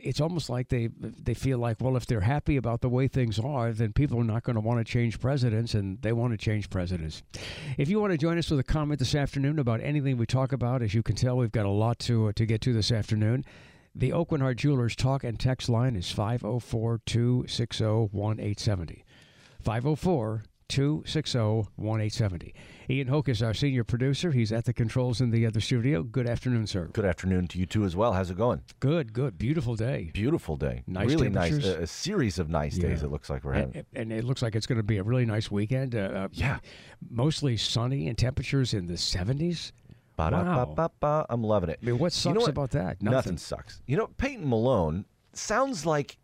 it's 0.05 0.21
almost 0.21 0.51
like 0.51 0.69
they 0.69 0.91
they 1.01 1.35
feel 1.35 1.59
like, 1.59 1.79
well, 1.81 1.97
if 1.97 2.07
they're 2.07 2.21
happy 2.21 2.57
about 2.57 2.83
the 2.83 2.89
way 2.89 3.09
things 3.09 3.39
are, 3.39 3.73
then 3.73 3.93
people 3.93 4.21
are 4.21 4.25
not 4.25 4.43
going 4.43 4.55
to 4.55 4.61
want 4.61 4.85
to 4.85 4.91
change 4.91 5.19
presidents, 5.19 5.75
and 5.75 6.01
they 6.03 6.13
want 6.13 6.33
to 6.33 6.37
change 6.37 6.71
presidents. 6.71 7.23
If 7.79 7.89
you 7.89 8.01
want 8.01 8.13
to 8.13 8.19
join 8.19 8.39
us 8.39 8.51
with 8.51 8.61
a 8.61 8.65
comment 8.65 8.99
this 8.99 9.15
afternoon 9.15 9.59
about 9.59 9.81
anything 9.81 10.17
we 10.17 10.27
talk 10.27 10.53
about, 10.53 10.83
as 10.83 10.95
you 10.95 11.03
can 11.03 11.17
tell, 11.17 11.37
we've 11.37 11.51
got 11.51 11.67
a 11.67 11.71
lot 11.71 11.99
to 12.01 12.29
uh, 12.29 12.33
to 12.37 12.47
get 12.47 12.61
to 12.63 12.73
this 12.73 12.93
afternoon. 12.93 13.45
The 13.95 14.11
Aucoin 14.11 14.41
Hart 14.41 14.59
Jewelers 14.59 14.97
talk 14.97 15.25
and 15.25 15.39
text 15.39 15.69
line 15.69 15.97
is 15.97 16.11
504 16.11 17.01
260 17.07 17.85
1870. 17.85 19.05
504 19.63 20.43
260 20.75 21.39
1870. 21.77 22.53
Ian 22.91 23.07
Hoke 23.07 23.29
is 23.29 23.43
our 23.45 23.55
senior 23.55 23.85
producer. 23.85 24.33
He's 24.33 24.51
at 24.51 24.65
the 24.65 24.73
controls 24.73 25.21
in 25.21 25.31
the 25.31 25.47
other 25.47 25.61
studio. 25.61 26.03
Good 26.03 26.29
afternoon, 26.29 26.67
sir. 26.67 26.91
Good 26.93 27.05
afternoon 27.05 27.47
to 27.49 27.59
you 27.61 27.65
too 27.67 27.85
as 27.85 27.95
well. 27.95 28.13
How's 28.13 28.31
it 28.33 28.37
going? 28.37 28.61
Good, 28.81 29.13
good. 29.13 29.39
Beautiful 29.39 29.77
day. 29.77 30.11
Beautiful 30.13 30.57
day. 30.57 30.83
Nice 30.89 31.09
really 31.09 31.29
nice. 31.31 31.65
A, 31.65 31.83
a 31.83 31.87
series 31.87 32.41
of 32.41 32.49
nice 32.51 32.77
Yeah. 32.77 32.89
days. 32.89 33.05
It 33.05 33.11
looks 33.13 33.31
like 33.31 33.45
we're 33.45 33.53
having. 33.53 33.77
And, 33.77 33.87
and 33.95 34.13
it 34.13 34.25
looks 34.25 34.43
like 34.43 34.57
it's 34.57 34.67
going 34.67 34.79
to 34.79 34.83
be 34.83 34.99
a 34.99 35.05
really 35.05 35.25
nice 35.25 35.49
weekend. 35.49 35.95
Uh, 35.95 35.99
uh, 35.99 36.29
Yeah. 36.33 36.59
Mostly 37.09 37.57
sunny 37.57 38.09
and 38.09 38.19
temperatures 38.19 38.75
in 38.75 38.87
the 38.87 38.95
70s. 38.95 39.71
Ba-da-ba-ba-ba. 40.17 41.27
I'm 41.31 41.45
loving 41.45 41.71
it. 41.71 41.79
I 41.83 41.87
mean, 41.87 41.99
what 41.99 42.07
You 42.07 42.11
sucks 42.19 42.35
know 42.35 42.41
what? 42.41 42.51
about 42.51 42.71
that? 42.73 43.01
Nothing. 43.01 43.13
Nothing. 43.17 43.37
sucks. 43.39 43.81
You 43.87 43.97
know, 43.97 44.09
Peyton 44.17 44.49
Malone 44.49 45.05
sounds 45.35 45.87
like 45.87 46.19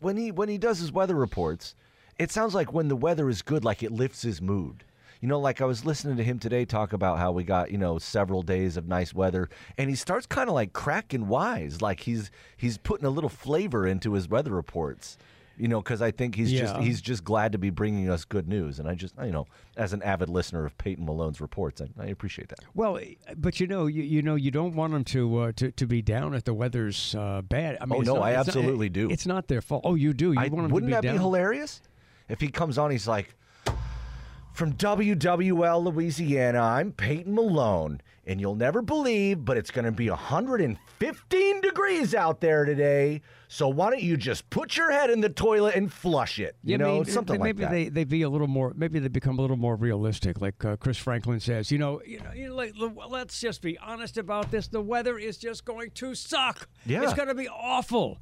when 0.00 0.16
he 0.16 0.32
when 0.32 0.48
he 0.48 0.58
does 0.58 0.80
his 0.80 0.90
weather 0.92 1.14
reports, 1.14 1.74
it 2.22 2.30
sounds 2.30 2.54
like 2.54 2.72
when 2.72 2.88
the 2.88 2.96
weather 2.96 3.28
is 3.28 3.42
good, 3.42 3.64
like 3.64 3.82
it 3.82 3.92
lifts 3.92 4.22
his 4.22 4.40
mood. 4.40 4.84
You 5.20 5.28
know, 5.28 5.38
like 5.38 5.60
I 5.60 5.66
was 5.66 5.84
listening 5.84 6.16
to 6.16 6.24
him 6.24 6.38
today 6.40 6.64
talk 6.64 6.92
about 6.92 7.18
how 7.18 7.30
we 7.30 7.44
got 7.44 7.70
you 7.70 7.78
know 7.78 7.98
several 7.98 8.42
days 8.42 8.76
of 8.76 8.88
nice 8.88 9.14
weather, 9.14 9.48
and 9.78 9.88
he 9.88 9.96
starts 9.96 10.26
kind 10.26 10.48
of 10.48 10.54
like 10.54 10.72
cracking 10.72 11.28
wise, 11.28 11.80
like 11.80 12.00
he's 12.00 12.30
he's 12.56 12.76
putting 12.78 13.06
a 13.06 13.10
little 13.10 13.30
flavor 13.30 13.86
into 13.86 14.14
his 14.14 14.28
weather 14.28 14.50
reports. 14.52 15.16
You 15.58 15.68
know, 15.68 15.80
because 15.82 16.00
I 16.02 16.10
think 16.10 16.34
he's 16.34 16.50
just 16.50 16.76
he's 16.78 17.00
just 17.00 17.22
glad 17.24 17.52
to 17.52 17.58
be 17.58 17.70
bringing 17.70 18.08
us 18.10 18.24
good 18.24 18.48
news, 18.48 18.80
and 18.80 18.88
I 18.88 18.94
just 18.94 19.14
you 19.22 19.30
know, 19.30 19.46
as 19.76 19.92
an 19.92 20.02
avid 20.02 20.28
listener 20.28 20.64
of 20.64 20.76
Peyton 20.78 21.04
Malone's 21.04 21.40
reports, 21.42 21.80
I, 21.80 21.88
I 22.02 22.06
appreciate 22.06 22.48
that. 22.48 22.60
Well, 22.74 22.98
but 23.36 23.60
you 23.60 23.66
know, 23.68 23.86
you, 23.86 24.02
you 24.02 24.22
know, 24.22 24.34
you 24.34 24.50
don't 24.50 24.74
want 24.74 24.92
them 24.92 25.04
to 25.04 25.38
uh, 25.38 25.52
to 25.56 25.70
to 25.70 25.86
be 25.86 26.00
down 26.02 26.34
if 26.34 26.42
the 26.44 26.54
weather's 26.54 27.14
uh, 27.14 27.42
bad. 27.42 27.76
I 27.80 27.84
mean, 27.84 28.00
Oh, 28.00 28.02
no, 28.02 28.14
not- 28.14 28.22
I 28.24 28.30
it's 28.30 28.48
not- 28.48 28.56
absolutely 28.56 28.88
do. 28.88 29.08
It's 29.10 29.26
not 29.26 29.46
their 29.46 29.60
fault. 29.60 29.82
Oh, 29.84 29.94
you 29.94 30.12
do. 30.14 30.32
You 30.32 30.40
I, 30.40 30.48
want 30.48 30.50
them 30.62 30.68
to 30.68 30.74
wouldn't 30.74 30.88
be 30.90 30.94
that 30.94 31.02
down? 31.02 31.14
be 31.16 31.20
hilarious? 31.20 31.80
If 32.28 32.40
he 32.40 32.48
comes 32.48 32.78
on, 32.78 32.90
he's 32.90 33.08
like, 33.08 33.34
from 34.52 34.74
WWL 34.74 35.82
Louisiana, 35.82 36.60
I'm 36.60 36.92
Peyton 36.92 37.34
Malone, 37.34 38.02
and 38.26 38.38
you'll 38.38 38.54
never 38.54 38.82
believe, 38.82 39.46
but 39.46 39.56
it's 39.56 39.70
going 39.70 39.86
to 39.86 39.92
be 39.92 40.10
115 40.10 41.60
degrees 41.62 42.14
out 42.14 42.42
there 42.42 42.66
today. 42.66 43.22
So 43.48 43.68
why 43.68 43.88
don't 43.90 44.02
you 44.02 44.18
just 44.18 44.50
put 44.50 44.76
your 44.76 44.90
head 44.90 45.08
in 45.08 45.22
the 45.22 45.30
toilet 45.30 45.74
and 45.74 45.90
flush 45.90 46.38
it? 46.38 46.56
You 46.62 46.72
Yeah, 46.72 46.76
know, 46.76 46.90
I 46.90 46.94
mean, 46.96 47.04
something 47.06 47.40
like 47.40 47.48
maybe 47.56 47.62
that. 47.62 47.70
they 47.70 47.88
they 47.88 48.04
be 48.04 48.22
a 48.22 48.28
little 48.28 48.46
more. 48.46 48.72
Maybe 48.76 48.98
they 48.98 49.08
become 49.08 49.38
a 49.38 49.40
little 49.40 49.56
more 49.56 49.74
realistic, 49.74 50.40
like 50.42 50.62
uh, 50.64 50.76
Chris 50.76 50.98
Franklin 50.98 51.40
says. 51.40 51.70
You 51.72 51.78
know, 51.78 52.02
you 52.06 52.20
know, 52.20 52.32
you 52.34 52.48
know, 52.48 52.54
like, 52.54 52.74
let's 53.08 53.40
just 53.40 53.62
be 53.62 53.78
honest 53.78 54.18
about 54.18 54.50
this. 54.50 54.68
The 54.68 54.82
weather 54.82 55.18
is 55.18 55.38
just 55.38 55.64
going 55.64 55.92
to 55.92 56.14
suck. 56.14 56.68
Yeah. 56.84 57.02
it's 57.04 57.14
going 57.14 57.28
to 57.28 57.34
be 57.34 57.48
awful. 57.48 58.18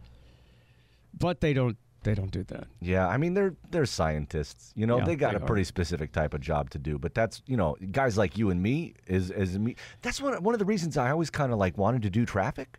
But 1.18 1.40
they 1.40 1.52
don't. 1.54 1.76
They 2.02 2.14
don't 2.14 2.30
do 2.30 2.42
that. 2.44 2.66
Yeah, 2.80 3.06
I 3.06 3.16
mean 3.18 3.34
they're 3.34 3.54
they're 3.70 3.86
scientists. 3.86 4.72
You 4.74 4.86
know, 4.86 4.98
Yeah, 4.98 5.04
they 5.04 5.16
got 5.16 5.32
they 5.32 5.38
a 5.38 5.42
are. 5.42 5.46
pretty 5.46 5.64
specific 5.64 6.12
type 6.12 6.32
of 6.32 6.40
job 6.40 6.70
to 6.70 6.78
do. 6.78 6.98
But 6.98 7.14
that's 7.14 7.42
you 7.46 7.56
know, 7.56 7.76
guys 7.92 8.16
like 8.16 8.38
you 8.38 8.50
and 8.50 8.62
me 8.62 8.94
is 9.06 9.30
is 9.30 9.58
me. 9.58 9.76
That's 10.02 10.20
one 10.20 10.42
one 10.42 10.54
of 10.54 10.58
the 10.58 10.64
reasons 10.64 10.96
I 10.96 11.10
always 11.10 11.30
kind 11.30 11.52
of 11.52 11.58
like 11.58 11.76
wanted 11.76 12.02
to 12.02 12.10
do 12.10 12.24
traffic, 12.24 12.78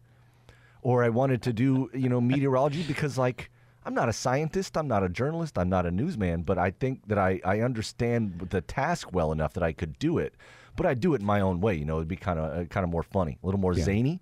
or 0.82 1.04
I 1.04 1.10
wanted 1.10 1.42
to 1.44 1.54
do 1.54 1.90
you 1.94 2.10
know 2.10 2.20
meteorology 2.20 2.84
because 2.84 3.18
like 3.18 3.52
I'm 3.86 3.94
not 3.94 4.10
a 4.10 4.14
scientist, 4.14 4.76
I'm 4.78 4.88
not 4.88 5.04
a 5.04 5.10
journalist, 5.10 5.58
I'm 5.58 5.70
not 5.70 5.86
a 5.86 5.92
newsman, 5.92 6.42
but 6.44 6.58
I 6.58 6.72
think 6.72 7.08
that 7.08 7.18
I 7.20 7.40
I 7.46 7.62
understand 7.62 8.48
the 8.50 8.62
task 8.62 9.14
well 9.14 9.32
enough 9.32 9.54
that 9.54 9.64
I 9.64 9.72
could 9.72 10.00
do 10.00 10.18
it. 10.18 10.34
But 10.76 10.86
I 10.86 10.94
do 10.94 11.14
it 11.14 11.20
in 11.22 11.28
my 11.28 11.42
own 11.42 11.60
way. 11.62 11.76
You 11.76 11.86
know, 11.86 11.98
it'd 11.98 12.08
be 12.08 12.16
kind 12.16 12.40
of 12.40 12.46
uh, 12.58 12.66
kind 12.66 12.84
of 12.84 12.90
more 12.90 13.04
funny, 13.04 13.38
a 13.44 13.46
little 13.46 13.60
more 13.60 13.74
zany, 13.76 14.22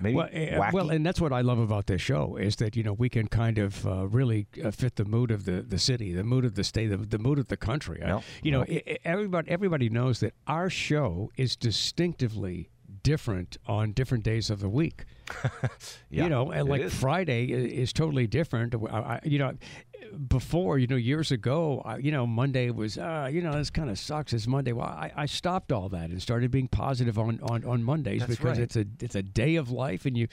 maybe 0.00 0.16
Well, 0.16 0.28
wacky. 0.28 0.72
well, 0.72 0.90
and 0.90 1.04
that's 1.06 1.20
what 1.20 1.32
I 1.32 1.40
love 1.40 1.58
about 1.58 1.86
this 1.86 2.00
show 2.02 2.36
is 2.36 2.56
that 2.56 2.76
you 2.76 2.82
know 2.82 2.92
we 2.92 3.08
can 3.08 3.28
kind 3.28 3.58
of 3.58 3.86
uh, 3.86 4.06
really 4.06 4.46
uh, 4.62 4.70
fit 4.70 4.96
the 4.96 5.04
mood 5.04 5.30
of 5.30 5.44
the, 5.44 5.62
the 5.62 5.78
city, 5.78 6.12
the 6.12 6.24
mood 6.24 6.44
of 6.44 6.54
the 6.54 6.64
state, 6.64 6.88
the, 6.88 6.96
the 6.96 7.18
mood 7.18 7.38
of 7.38 7.48
the 7.48 7.56
country. 7.56 8.02
I- 8.02 8.06
Yeah, 8.08 8.20
you 8.42 8.50
know, 8.52 8.62
i 8.68 8.82
i- 8.86 8.98
everybody 9.04 9.50
everybody 9.50 9.88
knows 9.88 10.20
that 10.20 10.34
our 10.46 10.68
show 10.70 11.30
is 11.36 11.56
distinctively 11.56 12.70
different 13.04 13.58
on 13.66 13.92
different 13.92 14.24
days 14.24 14.50
of 14.50 14.58
the 14.58 14.68
week. 14.68 15.04
Yeah, 16.10 16.24
you 16.24 16.28
know, 16.28 16.52
and 16.52 16.68
like 16.68 16.82
is. 16.82 16.94
Friday 16.94 17.46
is 17.46 17.92
totally 17.92 18.26
different. 18.28 18.74
I, 18.74 19.18
you 19.24 19.38
know, 19.38 19.54
before 20.28 20.78
you 20.78 20.86
know 20.86 20.96
years 20.96 21.32
ago, 21.32 21.82
I, 21.84 21.96
you 21.96 22.12
know 22.12 22.26
Monday 22.26 22.70
was 22.70 22.98
uh, 22.98 23.28
you 23.32 23.40
know 23.40 23.52
this 23.52 23.70
kind 23.70 23.90
of 23.90 23.98
sucks. 23.98 24.32
It's 24.32 24.46
Monday. 24.46 24.72
Well, 24.72 24.86
I, 24.86 25.10
I 25.16 25.26
stopped 25.26 25.72
all 25.72 25.88
that 25.88 26.10
and 26.10 26.22
started 26.22 26.50
being 26.50 26.68
positive 26.68 27.18
on 27.18 27.40
on, 27.42 27.64
on 27.64 27.82
Mondays 27.82 28.20
That's 28.20 28.36
because 28.36 28.58
right. 28.58 28.64
it's 28.64 28.76
a 28.76 28.84
it's 29.00 29.14
a 29.14 29.22
day 29.22 29.56
of 29.56 29.70
life, 29.70 30.04
and 30.04 30.16
you. 30.16 30.28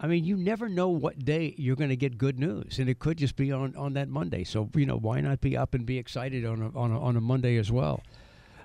I 0.00 0.06
mean, 0.06 0.24
you 0.24 0.36
never 0.36 0.68
know 0.68 0.90
what 0.90 1.24
day 1.24 1.56
you're 1.58 1.74
going 1.74 1.90
to 1.90 1.96
get 1.96 2.16
good 2.16 2.38
news, 2.38 2.78
and 2.78 2.88
it 2.88 3.00
could 3.00 3.18
just 3.18 3.34
be 3.34 3.50
on, 3.50 3.74
on 3.74 3.94
that 3.94 4.08
Monday. 4.08 4.44
So, 4.44 4.70
you 4.76 4.86
know, 4.86 4.96
why 4.96 5.20
not 5.20 5.40
be 5.40 5.56
up 5.56 5.74
and 5.74 5.84
be 5.84 5.98
excited 5.98 6.46
on 6.46 6.62
a, 6.62 6.78
on 6.78 6.92
a, 6.92 7.00
on 7.00 7.16
a 7.16 7.20
Monday 7.20 7.56
as 7.56 7.72
well? 7.72 8.04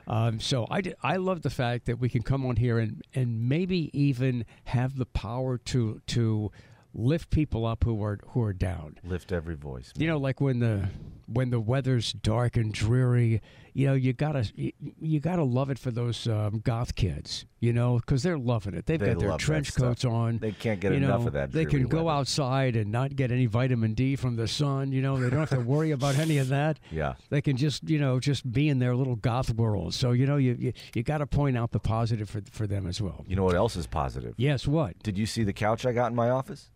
Um, 0.07 0.39
so 0.39 0.67
I, 0.69 0.81
di- 0.81 0.93
I 1.01 1.15
love 1.17 1.41
the 1.41 1.49
fact 1.49 1.85
that 1.85 1.99
we 1.99 2.09
can 2.09 2.23
come 2.23 2.45
on 2.45 2.55
here 2.57 2.77
and, 2.79 3.01
and 3.15 3.47
maybe 3.47 3.89
even 3.97 4.45
have 4.65 4.97
the 4.97 5.05
power 5.05 5.57
to 5.59 6.01
to 6.07 6.51
lift 6.93 7.29
people 7.31 7.65
up 7.65 7.83
who 7.83 8.03
are 8.03 8.19
who 8.27 8.41
are 8.43 8.53
down. 8.53 8.97
lift 9.03 9.31
every 9.31 9.55
voice. 9.55 9.91
You 9.97 10.07
know, 10.07 10.17
like 10.17 10.39
when 10.41 10.59
the 10.59 10.89
when 11.33 11.49
the 11.49 11.59
weather's 11.59 12.13
dark 12.13 12.57
and 12.57 12.73
dreary, 12.73 13.41
you 13.73 13.87
know, 13.87 13.93
you 13.93 14.13
gotta 14.13 14.51
you, 14.55 14.71
you 15.01 15.19
gotta 15.19 15.43
love 15.43 15.69
it 15.69 15.79
for 15.79 15.91
those 15.91 16.27
um, 16.27 16.59
goth 16.63 16.95
kids, 16.95 17.45
you 17.59 17.73
know, 17.73 17.97
because 17.97 18.21
they're 18.23 18.37
loving 18.37 18.73
it. 18.75 18.85
They've 18.85 18.99
They 18.99 19.07
got 19.13 19.19
their 19.19 19.37
trench 19.37 19.75
coats 19.75 20.05
on. 20.05 20.37
They 20.37 20.51
can't 20.51 20.79
get 20.79 20.91
you 20.91 20.97
enough 20.97 21.21
know, 21.21 21.27
of 21.27 21.33
that 21.33 21.51
They 21.51 21.65
can 21.65 21.87
go 21.87 22.03
weather. 22.03 22.19
outside 22.19 22.75
and 22.75 22.91
not 22.91 23.15
get 23.15 23.31
any 23.31 23.47
vitamin 23.47 23.93
D 23.93 24.15
from 24.15 24.35
the 24.35 24.47
sun. 24.47 24.91
You 24.91 25.01
know, 25.01 25.17
they 25.17 25.29
don't 25.29 25.39
have 25.39 25.49
to 25.49 25.59
worry 25.59 25.91
about 25.99 26.17
any 26.17 26.37
of 26.37 26.49
that. 26.49 26.79
Yeah. 26.91 27.15
They 27.29 27.41
can 27.41 27.57
just 27.57 27.89
you 27.89 27.99
know 27.99 28.19
just 28.19 28.51
be 28.51 28.69
in 28.69 28.79
their 28.79 28.95
little 28.95 29.15
goth 29.15 29.53
world. 29.55 29.93
So 29.93 30.11
you 30.11 30.25
know 30.25 30.37
you 30.37 30.55
you, 30.59 30.73
you 30.93 31.03
got 31.03 31.17
to 31.19 31.27
point 31.27 31.57
out 31.57 31.71
the 31.71 31.79
positive 31.79 32.29
for 32.29 32.41
for 32.51 32.67
them 32.67 32.85
as 32.87 33.01
well. 33.01 33.25
You 33.27 33.35
know 33.35 33.43
what 33.43 33.55
else 33.55 33.75
is 33.75 33.87
positive? 33.87 34.35
Yes, 34.37 34.67
what? 34.67 35.01
Did 35.01 35.17
you 35.17 35.25
see 35.25 35.43
the 35.43 35.53
couch 35.53 35.85
I 35.85 35.93
got 35.93 36.11
in 36.11 36.15
my 36.15 36.29
office? 36.29 36.69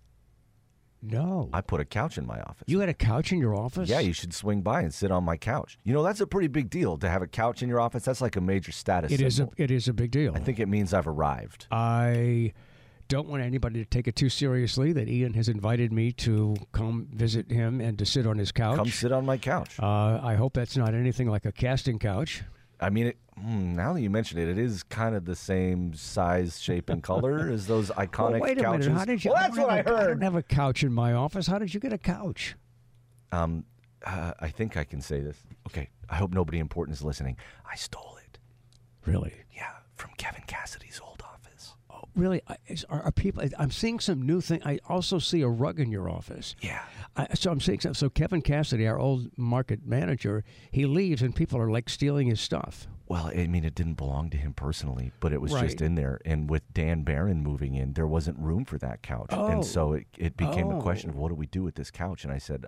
No. 1.01 1.49
I 1.53 1.61
put 1.61 1.79
a 1.79 1.85
couch 1.85 2.17
in 2.17 2.25
my 2.25 2.39
office. 2.41 2.63
You 2.67 2.79
had 2.79 2.89
a 2.89 2.93
couch 2.93 3.31
in 3.31 3.39
your 3.39 3.55
office? 3.55 3.89
Yeah, 3.89 3.99
you 3.99 4.13
should 4.13 4.33
swing 4.33 4.61
by 4.61 4.81
and 4.81 4.93
sit 4.93 5.11
on 5.11 5.23
my 5.23 5.37
couch. 5.37 5.77
You 5.83 5.93
know, 5.93 6.03
that's 6.03 6.21
a 6.21 6.27
pretty 6.27 6.47
big 6.47 6.69
deal 6.69 6.97
to 6.97 7.09
have 7.09 7.21
a 7.21 7.27
couch 7.27 7.61
in 7.61 7.69
your 7.69 7.79
office. 7.79 8.03
That's 8.03 8.21
like 8.21 8.35
a 8.35 8.41
major 8.41 8.71
status 8.71 9.11
It 9.11 9.21
is 9.21 9.39
a, 9.39 9.49
it 9.57 9.71
is 9.71 9.87
a 9.87 9.93
big 9.93 10.11
deal. 10.11 10.33
I 10.35 10.39
think 10.39 10.59
it 10.59 10.67
means 10.67 10.93
I've 10.93 11.07
arrived. 11.07 11.67
I 11.71 12.53
don't 13.07 13.29
want 13.29 13.41
anybody 13.41 13.79
to 13.81 13.89
take 13.89 14.07
it 14.07 14.15
too 14.15 14.29
seriously 14.29 14.91
that 14.93 15.07
Ian 15.07 15.33
has 15.35 15.47
invited 15.47 15.93
me 15.93 16.11
to 16.13 16.55
come 16.73 17.07
visit 17.13 17.49
him 17.49 17.79
and 17.79 17.97
to 17.99 18.05
sit 18.05 18.27
on 18.27 18.37
his 18.37 18.51
couch. 18.51 18.75
Come 18.77 18.89
sit 18.89 19.11
on 19.11 19.25
my 19.25 19.37
couch. 19.37 19.79
Uh, 19.79 20.19
I 20.21 20.35
hope 20.35 20.53
that's 20.53 20.75
not 20.75 20.93
anything 20.93 21.29
like 21.29 21.45
a 21.45 21.51
casting 21.51 21.99
couch. 21.99 22.43
I 22.79 22.89
mean, 22.89 23.07
it, 23.07 23.17
hmm, 23.39 23.73
now 23.73 23.93
that 23.93 24.01
you 24.01 24.09
mention 24.09 24.37
it, 24.37 24.47
it 24.47 24.57
is 24.57 24.83
kind 24.83 25.15
of 25.15 25.25
the 25.25 25.35
same 25.35 25.93
size, 25.95 26.61
shape, 26.61 26.89
and 26.89 27.01
color 27.01 27.49
as 27.51 27.65
those 27.67 27.89
iconic 27.91 28.31
well, 28.33 28.41
wait 28.41 28.57
a 28.59 28.61
couches. 28.63 28.87
minute. 28.87 28.99
How 28.99 29.05
did 29.05 29.25
you? 29.25 29.31
Well, 29.31 29.41
that's 29.41 29.57
what 29.57 29.69
I 29.69 29.77
a- 29.77 29.79
I 29.79 29.83
heard. 29.83 30.07
don't 30.19 30.21
have 30.21 30.35
a 30.35 30.43
couch 30.43 30.83
in 30.83 30.93
my 30.93 31.13
office. 31.13 31.47
How 31.47 31.57
did 31.59 31.73
you 31.73 31.79
get 31.79 31.91
a 31.93 31.97
couch? 31.97 32.55
Um, 33.31 33.65
uh, 34.05 34.33
I 34.39 34.49
think 34.49 34.77
I 34.77 34.83
can 34.83 35.01
say 35.01 35.21
this. 35.21 35.37
Okay, 35.67 35.89
I 36.09 36.15
hope 36.15 36.31
nobody 36.33 36.59
important 36.59 36.95
is 36.97 37.03
listening. 37.03 37.35
I 37.69 37.75
stole 37.75 38.17
it. 38.23 38.37
Really? 39.05 39.33
Yeah, 39.55 39.71
from 39.95 40.11
Kevin 40.17 40.43
Cassidy's 40.47 41.01
old 41.03 41.16
really? 42.17 42.41
Uh, 42.47 42.55
is- 42.67 42.85
Are, 42.89 43.01
are 43.03 43.11
people? 43.11 43.43
I'm 43.57 43.71
seeing 43.71 43.99
some 43.99 44.21
new 44.21 44.41
thing. 44.41 44.61
I 44.65 44.79
also 44.89 45.19
see 45.19 45.41
a 45.41 45.47
rug 45.47 45.79
in 45.79 45.91
your 45.91 46.09
office. 46.09 46.55
Yeah. 46.61 46.81
I, 47.15 47.27
so 47.33 47.51
I'm 47.51 47.61
seeing 47.61 47.79
some. 47.79 47.93
So 47.93 48.09
Kevin 48.09 48.41
Cassidy, 48.41 48.87
our 48.87 48.99
old 48.99 49.29
market 49.37 49.85
manager, 49.85 50.43
he 50.71 50.85
leaves 50.85 51.21
and 51.21 51.35
people 51.35 51.59
are 51.59 51.69
like 51.71 51.89
stealing 51.89 52.27
his 52.27 52.41
stuff. 52.41 52.87
Well, 53.09 53.27
I 53.33 53.47
mean, 53.47 53.63
it 53.63 53.73
didn't 53.73 53.93
belong 53.93 54.29
to 54.31 54.37
him 54.37 54.53
personally, 54.53 55.13
but 55.21 55.31
it 55.31 55.39
was 55.39 55.53
just 55.53 55.79
in 55.79 55.95
there. 55.95 56.19
And 56.25 56.49
with 56.49 56.63
Dan 56.73 57.03
Barron 57.03 57.41
moving 57.41 57.73
in, 57.75 57.93
there 57.93 58.05
wasn't 58.05 58.37
room 58.37 58.65
for 58.65 58.77
that 58.79 59.01
couch, 59.01 59.27
Oh. 59.31 59.47
and 59.47 59.63
so 59.65 59.93
it, 59.93 60.07
it 60.17 60.35
became 60.35 60.69
a 60.69 60.77
oh. 60.77 60.81
question 60.81 61.09
of 61.09 61.15
Oh. 61.15 61.19
what 61.21 61.29
do 61.29 61.35
we 61.35 61.45
do 61.45 61.63
with 61.63 61.75
this 61.75 61.89
couch? 61.89 62.25
And 62.25 62.33
I 62.33 62.37
said, 62.37 62.65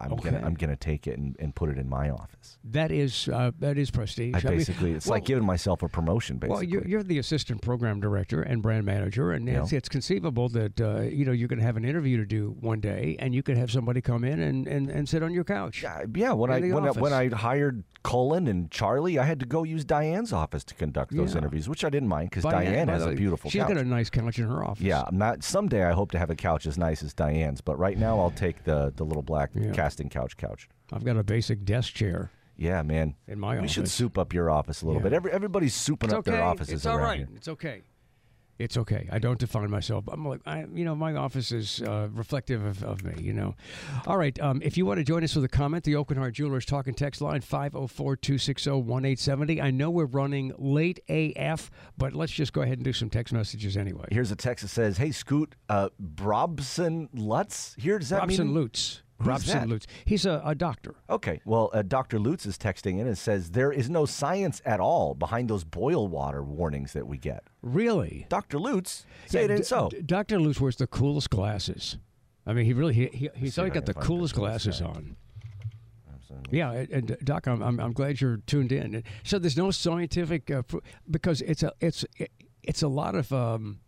I'm 0.00 0.16
gonna 0.16 0.40
I'm 0.44 0.54
gonna 0.54 0.76
take 0.76 1.06
it 1.06 1.18
and, 1.18 1.36
and 1.38 1.54
put 1.54 1.68
it 1.70 1.78
in 1.78 1.88
my 1.88 2.10
office. 2.10 2.58
That 2.64 2.90
is 2.90 3.28
uh, 3.28 3.50
that 3.58 3.76
is 3.78 3.90
prestige. 3.90 4.34
I 4.34 4.38
I 4.38 4.42
mean, 4.50 4.58
basically, 4.58 4.92
it's 4.92 5.06
like 5.06 5.24
giving 5.24 5.44
myself 5.44 5.82
a 5.82 5.88
promotion. 5.88 6.38
Basically, 6.38 6.54
Well, 6.54 6.62
you're, 6.62 6.86
you're 6.86 7.02
the 7.02 7.18
assistant 7.18 7.62
program 7.62 8.00
director 8.00 8.42
and 8.42 8.62
brand 8.62 8.84
manager, 8.86 9.32
and 9.32 9.48
it's, 9.48 9.72
it's 9.72 9.88
conceivable 9.88 10.48
that 10.50 10.80
uh, 10.80 11.00
you 11.02 11.24
know 11.24 11.32
you're 11.32 11.48
going 11.48 11.58
to 11.58 11.64
have 11.64 11.76
an 11.76 11.84
interview 11.84 12.16
to 12.16 12.24
do 12.26 12.56
one 12.60 12.80
day, 12.80 13.16
and 13.18 13.34
you 13.34 13.42
could 13.42 13.56
have 13.56 13.70
somebody 13.70 14.00
come 14.00 14.24
in 14.24 14.40
and, 14.40 14.66
and, 14.66 14.88
and 14.90 15.08
sit 15.08 15.22
on 15.22 15.32
your 15.32 15.44
couch. 15.44 15.82
Yeah, 15.82 16.04
yeah. 16.14 16.32
When 16.32 16.50
I 16.50 16.60
when 16.60 16.84
I, 16.86 16.90
when 16.92 17.12
I 17.12 17.28
hired 17.28 17.84
Cullen 18.02 18.46
and 18.48 18.70
Charlie, 18.70 19.18
I 19.18 19.24
had 19.24 19.40
to 19.40 19.46
go 19.46 19.62
use 19.64 19.84
Diane's 19.84 20.32
office 20.32 20.64
to 20.64 20.74
conduct 20.74 21.14
those 21.14 21.32
Yeah. 21.32 21.38
interviews, 21.38 21.68
which 21.68 21.84
I 21.84 21.90
didn't 21.90 22.08
mind 22.08 22.30
because 22.30 22.44
Diane 22.44 22.88
has 22.88 23.04
a 23.04 23.12
beautiful 23.12 23.50
She's 23.50 23.60
couch. 23.62 23.68
got 23.74 23.76
a 23.76 23.84
nice 23.84 24.08
couch 24.08 24.38
in 24.38 24.46
her 24.46 24.64
office. 24.64 24.82
yeah, 24.82 25.02
I'm 25.06 25.18
not. 25.18 25.42
Someday 25.44 25.84
I 25.84 25.92
hope 25.92 26.10
to 26.12 26.18
have 26.18 26.30
a 26.30 26.36
couch 26.36 26.66
as 26.66 26.78
nice 26.78 27.02
as 27.02 27.12
Diane's, 27.12 27.60
but 27.60 27.78
right 27.78 27.98
now 27.98 28.18
I'll 28.18 28.30
take 28.30 28.64
the 28.64 28.92
the 28.96 29.04
little 29.04 29.22
black 29.22 29.50
Yeah. 29.54 29.72
Casting 29.90 30.08
couch 30.08 30.36
couch. 30.36 30.68
I've 30.92 31.04
got 31.04 31.16
a 31.16 31.24
basic 31.24 31.64
desk 31.64 31.94
chair. 31.94 32.30
Yeah, 32.56 32.82
man. 32.82 33.16
In 33.26 33.40
my 33.40 33.60
we 33.60 33.66
should 33.66 33.88
soup 33.88 34.18
up 34.18 34.32
your 34.32 34.48
office 34.48 34.82
a 34.82 34.86
little 34.86 35.00
Yeah. 35.00 35.08
bit. 35.08 35.12
Every, 35.14 35.32
everybody's 35.32 35.74
souping 35.74 36.04
It's 36.04 36.12
up 36.12 36.18
okay. 36.20 36.30
their 36.30 36.42
offices 36.44 36.74
it's 36.74 36.86
all 36.86 36.98
right. 36.98 37.18
here. 37.18 37.28
It's 37.34 37.48
okay. 37.48 37.82
It's 38.60 38.76
okay. 38.76 39.08
I 39.10 39.18
don't 39.18 39.38
define 39.40 39.68
myself. 39.70 40.04
I'm 40.06 40.24
like, 40.28 40.42
I, 40.46 40.66
you 40.74 40.84
know, 40.84 40.94
my 40.94 41.14
office 41.14 41.50
is 41.50 41.80
uh, 41.80 42.08
reflective 42.12 42.62
of, 42.64 42.84
of 42.84 43.02
me, 43.02 43.14
you 43.20 43.32
know. 43.32 43.54
All 44.06 44.16
right. 44.18 44.38
Um, 44.38 44.60
if 44.62 44.76
you 44.76 44.84
want 44.86 44.98
to 44.98 45.04
join 45.04 45.24
us 45.24 45.34
with 45.34 45.44
a 45.44 45.48
comment, 45.48 45.82
the 45.84 45.94
Aucoin 45.94 46.18
Hart 46.18 46.34
Jewelers 46.34 46.66
talking 46.66 46.92
text 46.94 47.20
line 47.22 47.40
504 47.40 48.16
260 48.16 48.70
1870. 48.70 49.60
I 49.62 49.70
know 49.72 49.90
we're 49.90 50.04
running 50.04 50.52
late 50.58 51.00
AF, 51.08 51.70
but 51.96 52.12
let's 52.14 52.32
just 52.32 52.52
go 52.52 52.60
ahead 52.60 52.76
and 52.76 52.84
do 52.84 52.92
some 52.92 53.08
text 53.10 53.32
messages 53.32 53.76
anyway. 53.78 54.04
Here's 54.12 54.30
a 54.30 54.36
text 54.36 54.62
that 54.62 54.68
says, 54.68 54.98
"Hey, 54.98 55.10
Scoot, 55.10 55.54
uh, 55.70 55.88
Brobson 56.00 57.08
Lutz 57.14 57.74
here. 57.78 57.98
Does 57.98 58.10
that 58.10 58.24
Brobson 58.24 58.38
mean 58.40 58.54
Lutz. 58.54 59.02
Brobson 59.20 59.52
that? 59.52 59.68
Lutz. 59.68 59.86
He's 60.04 60.26
a, 60.26 60.40
a 60.44 60.54
doctor. 60.54 60.94
Okay, 61.08 61.40
well, 61.44 61.70
uh, 61.72 61.82
Dr. 61.82 62.18
Lutz 62.18 62.46
is 62.46 62.56
texting 62.56 62.98
in 62.98 63.06
and 63.06 63.16
says 63.18 63.50
there 63.50 63.72
is 63.72 63.90
no 63.90 64.06
science 64.06 64.62
at 64.64 64.80
all 64.80 65.14
behind 65.14 65.48
those 65.50 65.64
boil 65.64 66.08
water 66.08 66.42
warnings 66.42 66.92
that 66.94 67.06
we 67.06 67.18
get. 67.18 67.44
Really? 67.62 68.26
Dr. 68.28 68.58
Lutz, 68.58 69.04
say 69.26 69.40
Yeah, 69.40 69.44
it 69.46 69.50
ain't 69.50 69.60
D- 69.60 69.64
so. 69.64 69.88
D- 69.90 70.02
Dr. 70.02 70.38
Lutz 70.40 70.60
wears 70.60 70.76
the 70.76 70.86
coolest 70.86 71.30
glasses. 71.30 71.98
I 72.46 72.52
mean, 72.52 72.64
he 72.64 72.72
really 72.72 72.94
he, 72.94 73.06
he 73.12 73.28
he's 73.36 73.58
always 73.58 73.74
got 73.74 73.86
the 73.86 73.94
coolest 73.94 74.34
glasses 74.34 74.80
on. 74.80 75.16
Yeah, 76.50 76.72
and, 76.72 76.90
and 76.90 77.16
Doc, 77.24 77.46
I'm, 77.46 77.62
I'm 77.62 77.80
I'm 77.80 77.92
glad 77.92 78.20
you're 78.20 78.38
tuned 78.46 78.72
in. 78.72 79.02
So 79.24 79.38
there's 79.38 79.56
no 79.56 79.70
scientific 79.70 80.50
uh, 80.50 80.62
because 81.10 81.42
it's 81.42 81.62
a 81.62 81.72
it's 81.80 82.04
it, 82.16 82.30
it's 82.62 82.82
a 82.82 82.88
lot 82.88 83.14
of 83.14 83.32
um, 83.32 83.80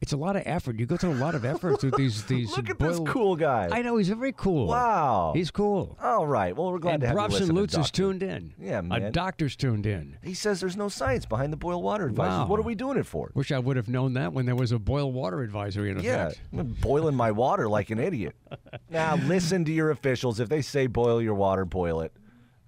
it's 0.00 0.12
a 0.12 0.16
lot 0.16 0.36
of 0.36 0.42
effort. 0.46 0.78
You 0.78 0.86
go 0.86 0.96
through 0.96 1.12
a 1.12 1.14
lot 1.14 1.34
of 1.34 1.44
effort 1.44 1.80
through 1.80 1.92
these 1.96 2.24
these. 2.26 2.56
Look 2.56 2.70
at 2.70 2.78
this 2.78 3.00
cool 3.06 3.34
guy. 3.36 3.68
I 3.72 3.82
know 3.82 3.96
he's 3.96 4.08
very 4.08 4.32
cool. 4.32 4.68
Wow. 4.68 5.32
he's 5.34 5.50
cool. 5.50 5.96
All 6.02 6.26
right. 6.26 6.56
Well, 6.56 6.70
we're 6.70 6.78
glad 6.78 6.94
and 6.94 7.00
to 7.02 7.08
have 7.08 7.16
Brobson 7.16 7.52
Lutz 7.52 7.76
is 7.76 7.90
tuned 7.90 8.22
in. 8.22 8.54
Yeah, 8.60 8.82
A 8.90 9.10
doctor's 9.10 9.56
tuned 9.56 9.86
in. 9.86 10.16
He 10.22 10.34
says 10.34 10.60
there's 10.60 10.76
no 10.76 10.88
science 10.88 11.26
behind 11.26 11.52
the 11.52 11.56
boil 11.56 11.82
water 11.82 12.06
advices. 12.06 12.38
Wow. 12.38 12.46
What 12.46 12.60
are 12.60 12.64
we 12.64 12.74
doing 12.74 12.96
it 12.98 13.06
for? 13.06 13.30
Wish 13.34 13.50
I 13.52 13.58
would 13.58 13.76
have 13.76 13.88
known 13.88 14.14
that 14.14 14.32
when 14.32 14.46
there 14.46 14.56
was 14.56 14.72
a 14.72 14.78
boil 14.78 15.10
water 15.12 15.42
advisory 15.42 15.90
in 15.90 15.98
Yeah, 16.00 16.26
effect. 16.28 16.40
I'm 16.56 16.68
boiling 16.80 17.14
my 17.16 17.30
water 17.32 17.68
like 17.68 17.90
an 17.90 17.98
idiot. 17.98 18.36
now 18.90 19.16
listen 19.16 19.64
to 19.64 19.72
your 19.72 19.90
officials. 19.90 20.38
If 20.40 20.48
they 20.48 20.62
say 20.62 20.86
boil 20.86 21.20
your 21.20 21.34
water, 21.34 21.64
boil 21.64 22.00
it. 22.02 22.12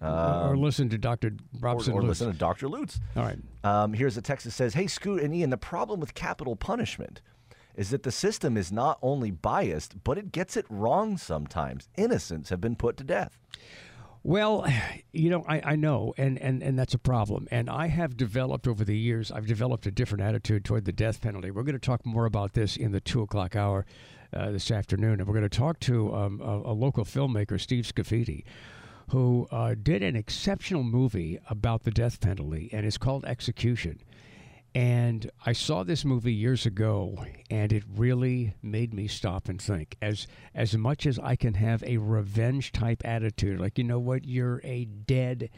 Or 0.03 0.57
listen 0.57 0.89
to 0.91 0.99
Dr. 0.99 1.29
Or, 1.29 1.61
Brobson 1.61 1.95
or 1.95 2.03
Lutz. 2.03 2.21
listen 2.21 2.33
to 2.33 2.39
Dr. 2.39 2.69
Lutz. 2.69 3.01
All 3.17 3.25
right. 3.25 3.39
Um, 3.65 3.93
here's 3.93 4.17
a 4.17 4.23
text 4.23 4.45
that 4.45 4.53
says, 4.53 4.75
"Hey, 4.75 4.87
Scoot 4.87 5.23
and 5.23 5.35
Ian, 5.35 5.51
the 5.51 5.59
problem 5.59 6.01
with 6.01 6.15
capital 6.15 6.57
punishment 6.57 7.21
is 7.77 7.91
that 7.91 8.03
the 8.03 8.13
system 8.13 8.57
is 8.57 8.73
not 8.73 8.99
only 9.03 9.31
biased, 9.31 10.03
but 10.03 10.19
it 10.19 10.33
gets 10.33 10.57
it 10.57 10.67
wrong 10.69 11.17
sometimes. 11.17 11.89
Innocents 11.97 12.49
have 12.51 12.61
been 12.61 12.77
put 12.77 12.97
to 12.99 13.05
death." 13.05 13.39
Well, 14.23 14.67
you 15.13 15.31
know, 15.31 15.45
I, 15.49 15.61
I 15.65 15.77
know, 15.77 16.15
and, 16.17 16.39
and, 16.39 16.63
and 16.63 16.79
that's 16.79 16.95
a 16.95 16.99
problem. 16.99 17.49
And 17.51 17.69
I 17.69 17.89
have 17.89 18.17
developed 18.17 18.69
over 18.69 18.85
the 18.85 18.97
years, 18.97 19.31
I've 19.31 19.47
developed 19.47 19.87
a 19.87 19.91
different 19.91 20.23
attitude 20.23 20.65
toward 20.65 20.85
the 20.85 20.93
death 20.93 21.21
penalty. 21.21 21.51
We're 21.51 21.63
going 21.63 21.75
to 21.75 21.79
talk 21.79 22.05
more 22.05 22.27
about 22.27 22.53
this 22.53 22.77
in 22.77 22.93
the 22.93 23.01
two 23.01 23.23
o'clock 23.23 23.57
hour 23.57 23.87
uh, 24.33 24.51
this 24.51 24.71
afternoon. 24.71 25.21
And 25.21 25.27
we're 25.27 25.35
going 25.35 25.49
to 25.49 25.59
talk 25.59 25.81
to 25.81 26.15
um, 26.15 26.41
a, 26.41 26.71
a 26.71 26.75
local 26.75 27.05
filmmaker, 27.05 27.61
Steve 27.61 27.85
Scafidi, 27.85 28.45
who 29.11 29.49
uh, 29.51 29.75
did 29.81 30.03
an 30.03 30.15
exceptional 30.15 30.85
movie 30.85 31.39
about 31.49 31.83
the 31.83 31.91
death 31.91 32.21
penalty, 32.21 32.71
and 32.73 32.87
it's 32.87 32.99
called 32.99 33.25
Execution. 33.25 34.01
And 34.73 35.29
I 35.45 35.53
saw 35.53 35.83
this 35.83 36.05
movie 36.05 36.33
years 36.33 36.65
ago, 36.65 37.25
and 37.51 37.73
it 37.73 37.83
really 37.97 38.55
made 38.63 38.95
me 38.95 39.09
stop 39.09 39.49
and 39.49 39.61
think. 39.61 39.97
As 40.01 40.29
as 40.55 40.77
much 40.77 41.07
as 41.07 41.19
I 41.19 41.35
can 41.35 41.55
have 41.55 41.83
a 41.83 41.97
revenge 41.97 42.71
type 42.71 43.03
attitude, 43.05 43.59
like 43.59 43.79
you 43.79 43.85
know 43.85 43.99
what, 43.99 44.25
you're 44.25 44.61
a 44.63 44.85
dead 44.85 45.51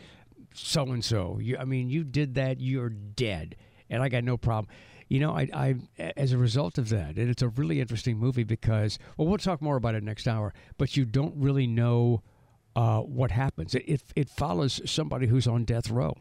so 0.54 0.84
and 0.84 1.04
so. 1.04 1.38
I 1.58 1.64
mean, 1.66 1.90
you 1.90 2.04
did 2.04 2.34
that, 2.36 2.58
you're 2.58 2.88
dead, 2.88 3.56
and 3.90 4.02
I 4.02 4.08
got 4.08 4.24
no 4.24 4.38
problem. 4.38 4.74
You 5.08 5.20
know, 5.20 5.32
I, 5.32 5.48
I 5.52 6.12
as 6.16 6.32
a 6.32 6.38
result 6.38 6.78
of 6.78 6.88
that, 6.88 7.16
and 7.16 7.28
it's 7.28 7.42
a 7.42 7.48
really 7.48 7.82
interesting 7.82 8.16
movie 8.16 8.44
because 8.44 8.98
well, 9.18 9.28
we'll 9.28 9.36
talk 9.36 9.60
more 9.60 9.76
about 9.76 9.94
it 9.94 10.02
next 10.02 10.26
hour. 10.26 10.54
But 10.78 10.96
you 10.96 11.04
don't 11.04 11.34
really 11.36 11.66
know 11.66 12.22
uh, 12.74 13.00
what 13.00 13.30
happens. 13.30 13.74
It, 13.74 13.84
it 13.86 14.02
it 14.16 14.28
follows 14.28 14.80
somebody 14.84 15.26
who's 15.26 15.46
on 15.46 15.64
death 15.64 15.90
row, 15.90 16.16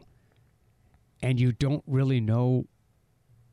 and 1.22 1.40
you 1.40 1.52
don't 1.52 1.82
really 1.86 2.20
know 2.20 2.66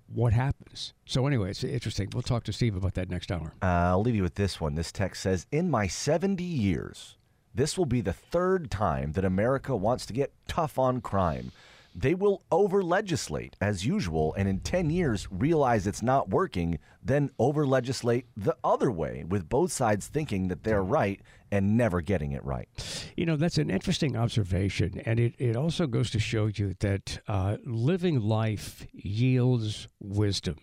what 0.08 0.34
happens. 0.34 0.94
So 1.06 1.28
anyway, 1.28 1.52
it's 1.52 1.64
interesting. 1.64 2.10
We'll 2.14 2.24
talk 2.24 2.44
to 2.46 2.54
Steve 2.54 2.76
about 2.76 2.96
that 2.96 3.10
next 3.10 3.32
hour. 3.32 3.54
Uh, 3.62 3.66
I'll 3.92 4.02
leave 4.02 4.16
you 4.16 4.24
with 4.24 4.36
this 4.36 4.60
one. 4.60 4.76
This 4.76 4.92
text 4.92 5.22
says, 5.22 5.46
"In 5.52 5.70
my 5.70 5.88
70 5.88 6.44
years, 6.44 7.18
this 7.54 7.78
will 7.78 7.86
be 7.86 8.02
the 8.02 8.14
third 8.14 8.72
time 8.72 9.14
that 9.14 9.26
America 9.26 9.76
wants 9.76 10.06
to 10.08 10.14
get 10.14 10.34
tough 10.48 10.78
on 10.78 11.02
crime." 11.02 11.52
They 11.96 12.14
will 12.14 12.44
over 12.52 12.84
legislate 12.84 13.56
as 13.60 13.86
usual, 13.86 14.34
and 14.36 14.48
in 14.48 14.60
10 14.60 14.90
years 14.90 15.28
realize 15.32 15.88
it's 15.88 16.02
not 16.02 16.30
working, 16.30 16.80
then 17.04 17.32
over 17.40 17.66
legislate 17.66 18.26
the 18.38 18.56
other 18.64 18.92
way, 18.92 19.24
with 19.28 19.50
both 19.50 19.72
sides 19.72 20.08
thinking 20.08 20.48
that 20.50 20.64
they're 20.64 20.84
right 20.84 21.22
and 21.52 21.76
never 21.76 22.02
getting 22.02 22.32
it 22.32 22.44
right. 22.46 22.70
You 23.18 23.26
know, 23.26 23.36
that's 23.36 23.58
an 23.58 23.70
interesting 23.70 24.16
observation. 24.16 25.02
And 25.06 25.20
it, 25.20 25.36
it 25.40 25.56
also 25.56 25.88
goes 25.88 26.10
to 26.12 26.20
show 26.20 26.48
you 26.48 26.76
that 26.80 27.20
uh, 27.28 27.58
living 27.66 28.20
life 28.22 28.86
yields 28.94 29.88
wisdom. 30.00 30.58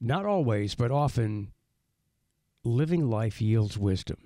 Not 0.00 0.26
always, 0.26 0.74
but 0.74 0.90
often, 0.90 1.52
living 2.64 3.08
life 3.08 3.40
yields 3.40 3.78
wisdom. 3.78 4.25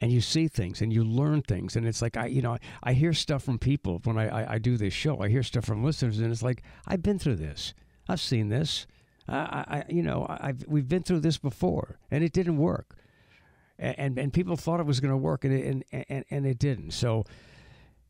And 0.00 0.10
you 0.10 0.20
see 0.20 0.48
things 0.48 0.80
and 0.80 0.92
you 0.92 1.04
learn 1.04 1.42
things. 1.42 1.76
And 1.76 1.86
it's 1.86 2.02
like 2.02 2.16
i 2.16 2.26
you 2.26 2.42
know 2.42 2.58
i 2.82 2.92
hear 2.92 3.12
stuff 3.12 3.42
from 3.44 3.58
people 3.58 4.00
when 4.04 4.18
i 4.18 4.42
i, 4.42 4.54
I 4.54 4.58
do 4.58 4.76
this 4.76 4.94
show. 4.94 5.20
I 5.20 5.28
hear 5.28 5.42
stuff 5.42 5.64
from 5.64 5.84
listeners 5.84 6.18
and 6.18 6.32
it's 6.32 6.42
like 6.42 6.62
i've 6.86 7.02
been 7.02 7.18
through 7.18 7.36
this. 7.36 7.74
I've 8.08 8.20
seen 8.20 8.48
this. 8.48 8.86
I, 9.28 9.64
I 9.68 9.84
you 9.88 10.02
know 10.02 10.26
i've 10.28 10.64
we've 10.66 10.88
been 10.88 11.02
through 11.02 11.20
this 11.20 11.38
before 11.38 11.98
and 12.10 12.24
it 12.24 12.32
didn't 12.32 12.56
work. 12.56 12.96
And 13.78 13.98
and, 13.98 14.18
and 14.18 14.32
people 14.32 14.56
thought 14.56 14.80
it 14.80 14.86
was 14.86 15.00
going 15.00 15.12
to 15.12 15.16
work 15.16 15.44
and 15.44 15.54
it, 15.54 15.66
and, 15.66 16.04
and 16.08 16.24
and 16.30 16.46
it 16.46 16.58
didn't. 16.58 16.92
So 16.92 17.24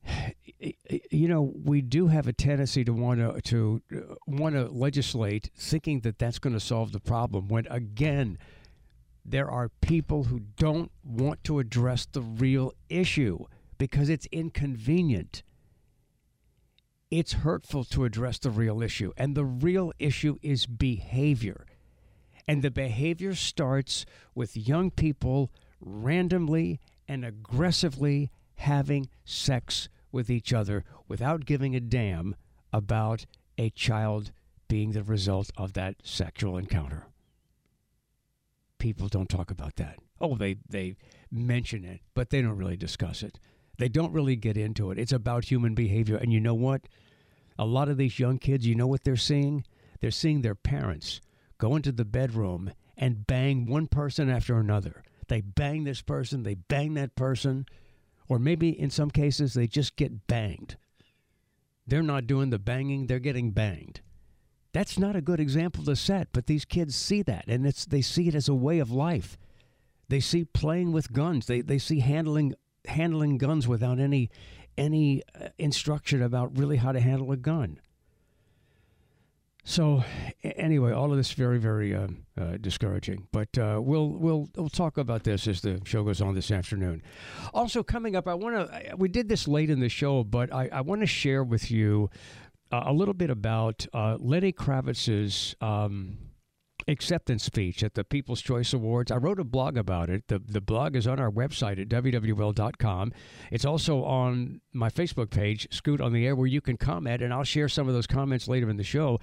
you 1.11 1.29
know 1.29 1.53
we 1.65 1.83
do 1.83 2.07
have 2.09 2.27
a 2.27 2.33
tendency 2.33 2.85
to 2.85 2.93
want 2.93 3.21
to 3.21 3.41
to 3.41 3.83
want 4.27 4.55
to 4.55 4.69
legislate 4.69 5.51
thinking 5.57 6.01
that 6.01 6.19
that's 6.19 6.39
going 6.39 6.55
to 6.55 6.61
solve 6.61 6.93
the 6.93 7.01
problem 7.01 7.49
when 7.49 7.67
again 7.69 8.39
there 9.25 9.51
are 9.51 9.69
people 9.81 10.25
who 10.25 10.41
don't 10.57 10.91
want 11.05 11.45
to 11.45 11.59
address 11.59 12.07
the 12.07 12.23
real 12.23 12.73
issue 12.89 13.45
because 13.79 14.09
it's 14.09 14.27
inconvenient. 14.33 15.43
It's 17.11 17.33
hurtful 17.33 17.85
to 17.85 18.05
address 18.05 18.39
the 18.39 18.51
real 18.51 18.83
issue. 18.83 19.13
And 19.17 19.35
the 19.35 19.45
real 19.45 19.93
issue 19.99 20.37
is 20.43 20.67
behavior. 20.67 21.67
And 22.47 22.63
the 22.63 22.71
behavior 22.71 23.35
starts 23.35 24.07
with 24.35 24.57
young 24.57 24.91
people 24.91 25.51
randomly 25.81 26.81
and 27.09 27.25
aggressively 27.25 28.31
having 28.57 29.09
sex 29.25 29.89
with 30.13 30.31
each 30.31 30.53
other 30.53 30.85
without 31.09 31.45
giving 31.45 31.75
a 31.75 31.81
damn 31.81 32.37
about 32.73 33.27
a 33.57 33.71
child 33.71 34.33
being 34.69 34.93
the 34.93 35.03
result 35.03 35.51
of 35.57 35.73
that 35.73 35.97
sexual 36.03 36.57
encounter 36.57 37.07
people 38.81 39.07
don't 39.07 39.29
talk 39.29 39.53
about 39.53 39.77
that. 39.77 39.99
Oh, 40.21 40.35
they 40.35 40.57
they 40.69 40.97
mention 41.31 41.85
it, 41.85 42.01
but 42.15 42.31
they 42.31 42.43
don't 42.43 42.57
really 42.57 42.77
discuss 42.77 43.23
it. 43.23 43.39
They 43.79 43.89
don't 43.89 44.13
really 44.13 44.37
get 44.37 44.57
into 44.57 44.91
it. 44.91 44.99
It's 44.99 45.13
about 45.13 45.45
human 45.45 45.75
behavior. 45.75 46.17
And 46.17 46.33
you 46.33 46.41
know 46.41 46.55
what? 46.55 46.83
A 47.59 47.65
lot 47.65 47.89
of 47.89 47.97
these 47.97 48.19
young 48.19 48.39
kids, 48.39 48.67
you 48.67 48.75
know 48.75 48.87
what 48.87 49.05
they're 49.05 49.17
seeing? 49.17 49.65
They're 50.01 50.11
seeing 50.11 50.43
their 50.43 50.55
parents 50.55 51.21
go 51.59 51.77
into 51.77 51.93
the 51.93 52.05
bedroom 52.05 52.73
and 52.97 53.27
bang 53.27 53.67
one 53.67 53.87
person 53.87 54.29
after 54.29 54.59
another. 54.59 55.03
They 55.29 55.41
bang 55.43 55.85
this 55.85 56.03
person, 56.03 56.43
they 56.43 56.55
bang 56.55 56.95
that 56.95 57.15
person, 57.15 57.67
or 58.29 58.39
maybe 58.39 58.69
in 58.69 58.91
some 58.91 59.11
cases 59.11 59.55
they 59.55 59.67
just 59.67 59.97
get 59.97 60.27
banged. 60.27 60.77
They're 61.87 62.03
not 62.03 62.27
doing 62.27 62.51
the 62.51 62.59
banging, 62.59 63.07
they're 63.07 63.19
getting 63.19 63.53
banged. 63.53 64.01
That's 64.73 64.99
not 64.99 65.17
a 65.17 65.21
good 65.21 65.41
example 65.41 65.85
to 65.85 65.97
set, 65.97 66.29
but 66.33 66.47
these 66.47 66.65
kids 66.65 66.95
see 66.95 67.23
that 67.23 67.45
and 67.49 67.67
it's 67.67 67.85
they 67.85 68.03
see 68.03 68.29
it 68.29 68.35
as 68.35 68.49
a 68.49 68.55
way 68.55 68.79
of 68.79 68.91
life. 68.91 69.37
They 70.09 70.21
see 70.21 70.45
playing 70.45 70.93
with 70.93 71.13
guns. 71.13 71.47
They 71.47 71.61
they 71.61 71.79
see 71.79 72.01
handling 72.01 72.55
handling 72.87 73.39
guns 73.39 73.67
without 73.67 73.99
any 73.99 74.31
any 74.79 75.23
uh, 75.41 75.49
instruction 75.59 76.23
about 76.23 76.57
really 76.57 76.77
how 76.77 76.93
to 76.93 77.01
handle 77.01 77.33
a 77.33 77.37
gun. 77.37 77.81
So, 79.63 80.03
anyway, 80.43 80.93
all 80.93 81.11
of 81.11 81.19
this 81.19 81.33
very, 81.33 81.59
very 81.59 81.95
uh, 81.95 82.09
uh, 82.41 82.57
discouraging. 82.61 83.29
But 83.31 83.57
uh, 83.59 83.81
we'll 83.83 84.09
we'll 84.09 84.49
we'll 84.57 84.71
talk 84.71 84.97
about 84.97 85.25
this 85.25 85.47
as 85.47 85.61
the 85.61 85.81
show 85.85 86.03
goes 86.03 86.21
on 86.21 86.35
this 86.35 86.51
afternoon. 86.51 87.03
Also, 87.53 87.83
coming 87.83 88.17
up, 88.17 88.27
I 88.27 88.35
want 88.35 88.57
to. 88.57 88.97
We 88.97 89.09
did 89.09 89.29
this 89.29 89.47
late 89.47 89.71
in 89.71 89.81
the 89.81 89.89
show, 89.89 90.25
but 90.25 90.53
I, 90.53 90.71
I 90.73 90.81
want 90.81 91.03
to 91.03 91.07
share 91.07 91.45
with 91.45 91.71
you 91.71 92.11
uh, 92.71 92.83
a 92.87 92.93
little 92.93 93.15
bit 93.15 93.31
about 93.31 93.87
uh, 93.93 94.17
Lenny 94.21 94.53
Kravitz's 94.53 95.55
um, 95.61 96.19
acceptance 96.89 97.45
speech 97.45 97.83
at 97.83 97.95
the 97.95 98.05
People's 98.05 98.43
Choice 98.43 98.73
Awards. 98.73 99.11
I 99.11 99.17
wrote 99.17 99.41
a 99.41 99.45
blog 99.45 99.77
about 99.77 100.11
it. 100.11 100.29
The, 100.29 100.39
the 100.39 100.61
blog 100.61 100.97
is 100.97 101.07
on 101.07 101.19
our 101.19 101.31
website 101.31 101.81
at 101.81 101.89
wwl.com. 101.89 103.13
It's 103.51 103.65
also 103.65 104.05
on 104.05 104.61
my 104.73 104.89
Facebook 104.89 105.31
page, 105.31 105.69
Scoot 105.71 106.01
on 106.01 106.13
the 106.13 106.27
Air, 106.27 106.37
where 106.37 106.47
you 106.47 106.61
can 106.61 106.77
comment, 106.77 107.23
and 107.23 107.33
I'll 107.33 107.45
share 107.45 107.69
some 107.69 107.89
of 107.89 107.95
those 107.95 108.07
comments 108.07 108.49
later 108.49 108.69
in 108.71 108.77
the 108.77 108.85
show. 108.85 109.21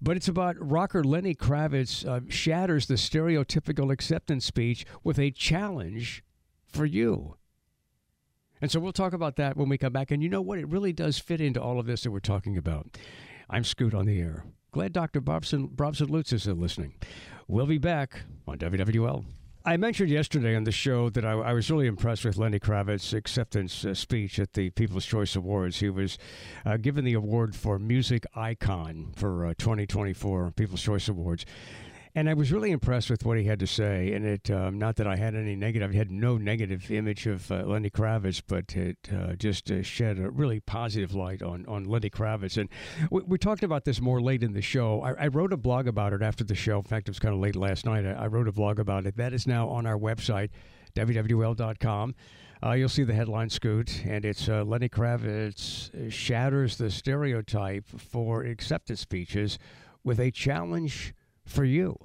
But 0.00 0.16
it's 0.16 0.28
about 0.28 0.56
rocker 0.58 1.04
Lenny 1.04 1.34
Kravitz 1.34 2.06
uh, 2.06 2.20
shatters 2.28 2.86
the 2.86 2.94
stereotypical 2.94 3.92
acceptance 3.92 4.44
speech 4.44 4.84
with 5.02 5.18
a 5.18 5.30
challenge 5.30 6.22
for 6.66 6.84
you. 6.84 7.36
And 8.60 8.70
so 8.70 8.80
we'll 8.80 8.92
talk 8.92 9.12
about 9.12 9.36
that 9.36 9.56
when 9.56 9.68
we 9.68 9.78
come 9.78 9.92
back. 9.92 10.10
And 10.10 10.22
you 10.22 10.28
know 10.28 10.40
what? 10.40 10.58
It 10.58 10.68
really 10.68 10.92
does 10.92 11.18
fit 11.18 11.40
into 11.40 11.60
all 11.60 11.78
of 11.78 11.86
this 11.86 12.02
that 12.02 12.10
we're 12.10 12.20
talking 12.20 12.56
about. 12.56 12.98
I'm 13.50 13.64
Scoot 13.64 13.94
on 13.94 14.06
the 14.06 14.20
air. 14.20 14.44
Glad 14.72 14.92
Dr. 14.92 15.20
Bobson, 15.20 15.66
Bobson 15.66 16.08
Lutz 16.08 16.32
is 16.32 16.46
listening. 16.46 16.94
We'll 17.46 17.66
be 17.66 17.78
back 17.78 18.22
on 18.48 18.58
WWL. 18.58 19.24
I 19.66 19.78
mentioned 19.78 20.10
yesterday 20.10 20.54
on 20.56 20.64
the 20.64 20.72
show 20.72 21.08
that 21.08 21.24
I, 21.24 21.32
I 21.32 21.52
was 21.54 21.70
really 21.70 21.86
impressed 21.86 22.26
with 22.26 22.36
Lenny 22.36 22.58
Kravitz's 22.58 23.14
acceptance 23.14 23.82
uh, 23.82 23.94
speech 23.94 24.38
at 24.38 24.52
the 24.52 24.68
People's 24.68 25.06
Choice 25.06 25.34
Awards. 25.36 25.80
He 25.80 25.88
was 25.88 26.18
uh, 26.66 26.76
given 26.76 27.02
the 27.02 27.14
award 27.14 27.56
for 27.56 27.78
Music 27.78 28.26
Icon 28.34 29.12
for 29.16 29.46
uh, 29.46 29.54
2024 29.56 30.50
People's 30.50 30.82
Choice 30.82 31.08
Awards. 31.08 31.46
And 32.16 32.30
I 32.30 32.34
was 32.34 32.52
really 32.52 32.70
impressed 32.70 33.10
with 33.10 33.24
what 33.24 33.38
he 33.38 33.44
had 33.44 33.58
to 33.58 33.66
say. 33.66 34.12
And 34.12 34.24
it, 34.24 34.48
um, 34.48 34.78
not 34.78 34.94
that 34.96 35.06
I 35.08 35.16
had 35.16 35.34
any 35.34 35.56
negative, 35.56 35.90
I 35.90 35.96
had 35.96 36.12
no 36.12 36.38
negative 36.38 36.88
image 36.92 37.26
of 37.26 37.50
uh, 37.50 37.64
Lenny 37.64 37.90
Kravitz, 37.90 38.40
but 38.46 38.76
it 38.76 39.08
uh, 39.12 39.32
just 39.34 39.68
uh, 39.68 39.82
shed 39.82 40.20
a 40.20 40.30
really 40.30 40.60
positive 40.60 41.12
light 41.12 41.42
on, 41.42 41.66
on 41.66 41.84
Lenny 41.84 42.10
Kravitz. 42.10 42.56
And 42.56 42.68
we, 43.10 43.22
we 43.22 43.36
talked 43.36 43.64
about 43.64 43.84
this 43.84 44.00
more 44.00 44.20
late 44.20 44.44
in 44.44 44.52
the 44.52 44.62
show. 44.62 45.02
I, 45.02 45.24
I, 45.24 45.26
wrote 45.26 45.52
a 45.52 45.56
blog 45.56 45.88
about 45.88 46.12
it 46.12 46.22
after 46.22 46.44
the 46.44 46.54
show. 46.54 46.76
In 46.76 46.84
fact, 46.84 47.08
it 47.08 47.10
was 47.10 47.18
kind 47.18 47.34
of 47.34 47.40
late 47.40 47.56
last 47.56 47.84
night. 47.84 48.06
I, 48.06 48.12
I 48.12 48.26
wrote 48.28 48.46
a 48.46 48.52
blog 48.52 48.78
about 48.78 49.06
it. 49.06 49.16
That 49.16 49.32
is 49.32 49.48
now 49.48 49.68
on 49.68 49.84
our 49.84 49.98
website, 49.98 50.50
wwl.com. 50.94 52.14
Uh, 52.62 52.72
you'll 52.72 52.88
see 52.88 53.02
the 53.02 53.12
headline 53.12 53.50
scoot, 53.50 54.04
and 54.06 54.24
it's 54.24 54.48
uh, 54.48 54.62
Lenny 54.62 54.88
Kravitz 54.88 56.12
shatters 56.12 56.76
the 56.76 56.92
stereotype 56.92 57.88
for 57.88 58.44
acceptance 58.44 59.00
speeches 59.00 59.58
with 60.04 60.20
a 60.20 60.30
challenge 60.30 61.12
for 61.44 61.64
you. 61.64 61.98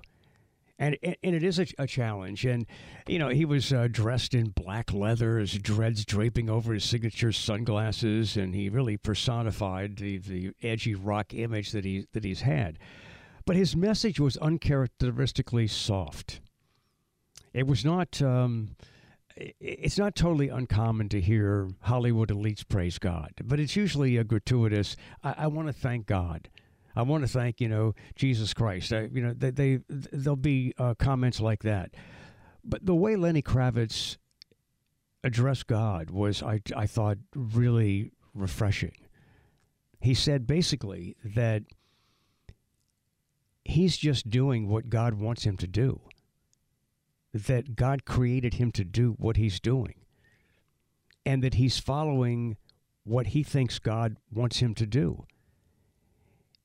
And, 0.82 0.98
and 1.04 1.36
it 1.36 1.44
is 1.44 1.60
a, 1.60 1.68
a 1.78 1.86
challenge. 1.86 2.46
And, 2.46 2.66
you 3.06 3.20
know, 3.20 3.28
he 3.28 3.44
was 3.44 3.74
uh, 3.74 3.90
dressed 3.92 4.34
in 4.34 4.52
black 4.52 4.94
leather, 4.94 5.38
his 5.38 5.54
dreads 5.58 6.06
draping 6.06 6.50
over 6.50 6.74
his 6.74 6.86
signature 6.86 7.34
sunglasses, 7.34 8.38
and 8.38 8.56
he 8.56 8.70
really 8.70 8.96
personified 8.96 9.98
the, 9.98 10.20
the 10.20 10.54
edgy 10.64 10.96
rock 10.96 11.34
image 11.34 11.74
that, 11.74 11.84
he, 11.84 12.08
that 12.14 12.24
he's 12.24 12.42
had. 12.42 12.80
But 13.46 13.58
his 13.58 13.76
message 13.76 14.22
was 14.22 14.38
uncharacteristically 14.38 15.68
soft. 15.68 16.40
It 17.54 17.68
was 17.68 17.84
not. 17.84 18.22
Um, 18.22 18.76
it's 19.36 19.98
not 19.98 20.16
totally 20.16 20.50
uncommon 20.50 21.08
to 21.10 21.22
hear 21.22 21.70
Hollywood 21.82 22.30
elites 22.30 22.68
praise 22.68 23.00
God, 23.00 23.32
but 23.44 23.60
it's 23.60 23.76
usually 23.76 24.18
a 24.18 24.24
gratuitous. 24.24 24.98
I, 25.24 25.36
I 25.38 25.48
want 25.48 25.68
to 25.68 25.74
thank 25.74 26.06
God. 26.08 26.50
I 27.00 27.04
want 27.04 27.24
to 27.24 27.30
thank 27.30 27.62
you 27.62 27.70
know 27.70 27.96
Jesus 28.16 28.54
Christ. 28.54 28.92
I, 28.92 29.10
you 29.12 29.22
know 29.22 29.34
they, 29.34 29.52
they 29.52 29.80
there'll 29.90 30.36
be 30.36 30.74
uh, 30.78 30.96
comments 30.96 31.40
like 31.40 31.64
that, 31.64 31.92
but 32.64 32.86
the 32.86 32.94
way 32.94 33.16
Lenny 33.16 33.42
Kravitz 33.42 34.18
addressed 35.24 35.68
God 35.68 36.10
was 36.10 36.44
I 36.44 36.62
I 36.76 36.88
thought 36.88 37.18
really 37.34 38.12
refreshing. 38.34 38.96
He 40.02 40.14
said 40.14 40.46
basically 40.46 41.16
that 41.24 41.64
he's 43.64 43.98
just 43.98 44.30
doing 44.30 44.68
what 44.68 44.90
God 44.90 45.14
wants 45.14 45.44
him 45.44 45.56
to 45.58 45.68
do. 45.68 46.02
That 47.34 47.76
God 47.76 48.04
created 48.04 48.56
him 48.56 48.72
to 48.74 48.84
do 48.84 49.16
what 49.18 49.38
he's 49.38 49.60
doing. 49.60 49.96
And 51.26 51.44
that 51.44 51.56
he's 51.56 51.80
following 51.80 52.58
what 53.04 53.28
he 53.28 53.44
thinks 53.44 53.78
God 53.78 54.18
wants 54.32 54.60
him 54.60 54.74
to 54.76 54.86
do 54.86 55.26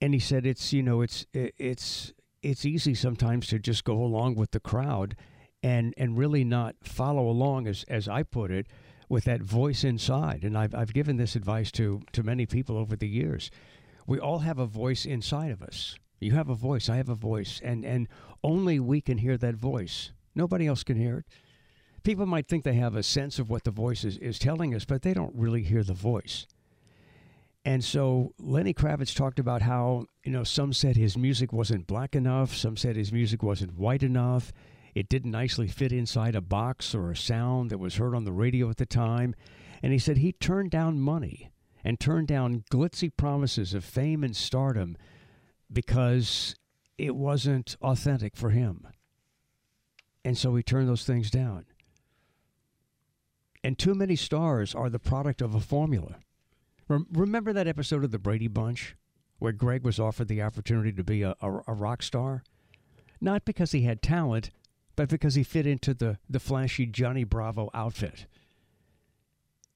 and 0.04 0.12
he 0.12 0.20
said 0.20 0.44
it's 0.44 0.70
you 0.70 0.82
know 0.82 1.00
it's 1.00 1.24
it's 1.32 2.12
it's 2.42 2.66
easy 2.66 2.94
sometimes 2.94 3.46
to 3.46 3.58
just 3.58 3.84
go 3.84 3.94
along 3.94 4.34
with 4.34 4.50
the 4.50 4.60
crowd 4.60 5.16
and 5.62 5.94
and 5.96 6.18
really 6.18 6.44
not 6.44 6.74
follow 6.82 7.26
along 7.26 7.66
as 7.66 7.86
as 7.88 8.06
I 8.06 8.22
put 8.22 8.50
it 8.50 8.66
with 9.08 9.24
that 9.24 9.40
voice 9.40 9.82
inside. 9.82 10.44
And 10.44 10.58
I've 10.58 10.74
I've 10.74 10.92
given 10.92 11.16
this 11.16 11.34
advice 11.36 11.72
to 11.72 12.02
to 12.12 12.22
many 12.22 12.44
people 12.44 12.76
over 12.76 12.96
the 12.96 13.08
years. 13.08 13.50
We 14.06 14.18
all 14.18 14.40
have 14.40 14.58
a 14.58 14.66
voice 14.66 15.06
inside 15.06 15.50
of 15.50 15.62
us. 15.62 15.96
You 16.20 16.32
have 16.32 16.50
a 16.50 16.54
voice 16.54 16.90
I 16.90 16.96
have 16.96 17.08
a 17.08 17.14
voice 17.14 17.58
and 17.64 17.82
and 17.82 18.06
only 18.42 18.78
we 18.78 19.00
can 19.00 19.16
hear 19.16 19.38
that 19.38 19.54
voice. 19.54 20.12
Nobody 20.34 20.66
else 20.66 20.84
can 20.84 20.98
hear 20.98 21.20
it. 21.20 21.24
People 22.02 22.26
might 22.26 22.46
think 22.46 22.64
they 22.64 22.74
have 22.74 22.94
a 22.94 23.02
sense 23.02 23.38
of 23.38 23.48
what 23.48 23.64
the 23.64 23.70
voice 23.70 24.04
is, 24.04 24.18
is 24.18 24.38
telling 24.38 24.74
us 24.74 24.84
but 24.84 25.00
they 25.00 25.14
don't 25.14 25.34
really 25.34 25.62
hear 25.62 25.82
the 25.82 25.94
voice 25.94 26.46
and 27.64 27.82
so 27.82 28.34
Lenny 28.38 28.74
Kravitz 28.74 29.14
talked 29.14 29.38
about 29.38 29.62
how, 29.62 30.06
you 30.22 30.32
know, 30.32 30.44
some 30.44 30.72
said 30.72 30.96
his 30.96 31.16
music 31.16 31.52
wasn't 31.52 31.86
black 31.86 32.14
enough, 32.14 32.54
some 32.54 32.76
said 32.76 32.96
his 32.96 33.12
music 33.12 33.42
wasn't 33.42 33.78
white 33.78 34.02
enough, 34.02 34.52
it 34.94 35.08
didn't 35.08 35.30
nicely 35.30 35.66
fit 35.66 35.92
inside 35.92 36.34
a 36.34 36.40
box 36.40 36.94
or 36.94 37.10
a 37.10 37.16
sound 37.16 37.70
that 37.70 37.78
was 37.78 37.96
heard 37.96 38.14
on 38.14 38.24
the 38.24 38.32
radio 38.32 38.70
at 38.70 38.76
the 38.76 38.86
time. 38.86 39.34
And 39.82 39.92
he 39.92 39.98
said 39.98 40.18
he 40.18 40.32
turned 40.32 40.70
down 40.70 41.00
money 41.00 41.50
and 41.82 41.98
turned 41.98 42.28
down 42.28 42.64
glitzy 42.70 43.10
promises 43.14 43.74
of 43.74 43.84
fame 43.84 44.22
and 44.22 44.36
stardom 44.36 44.96
because 45.72 46.54
it 46.96 47.16
wasn't 47.16 47.76
authentic 47.82 48.36
for 48.36 48.50
him. 48.50 48.86
And 50.24 50.38
so 50.38 50.54
he 50.54 50.62
turned 50.62 50.88
those 50.88 51.04
things 51.04 51.30
down. 51.30 51.66
And 53.62 53.78
too 53.78 53.94
many 53.94 54.16
stars 54.16 54.74
are 54.74 54.88
the 54.88 54.98
product 54.98 55.42
of 55.42 55.54
a 55.54 55.60
formula. 55.60 56.16
Rem- 56.88 57.06
remember 57.12 57.52
that 57.52 57.68
episode 57.68 58.04
of 58.04 58.10
The 58.10 58.18
Brady 58.18 58.48
Bunch 58.48 58.96
where 59.38 59.52
Greg 59.52 59.84
was 59.84 59.98
offered 59.98 60.28
the 60.28 60.42
opportunity 60.42 60.92
to 60.92 61.04
be 61.04 61.22
a, 61.22 61.34
a, 61.40 61.60
a 61.66 61.74
rock 61.74 62.02
star? 62.02 62.42
Not 63.20 63.44
because 63.44 63.72
he 63.72 63.82
had 63.82 64.02
talent, 64.02 64.50
but 64.96 65.08
because 65.08 65.34
he 65.34 65.42
fit 65.42 65.66
into 65.66 65.94
the, 65.94 66.18
the 66.28 66.40
flashy 66.40 66.86
Johnny 66.86 67.24
Bravo 67.24 67.70
outfit. 67.74 68.26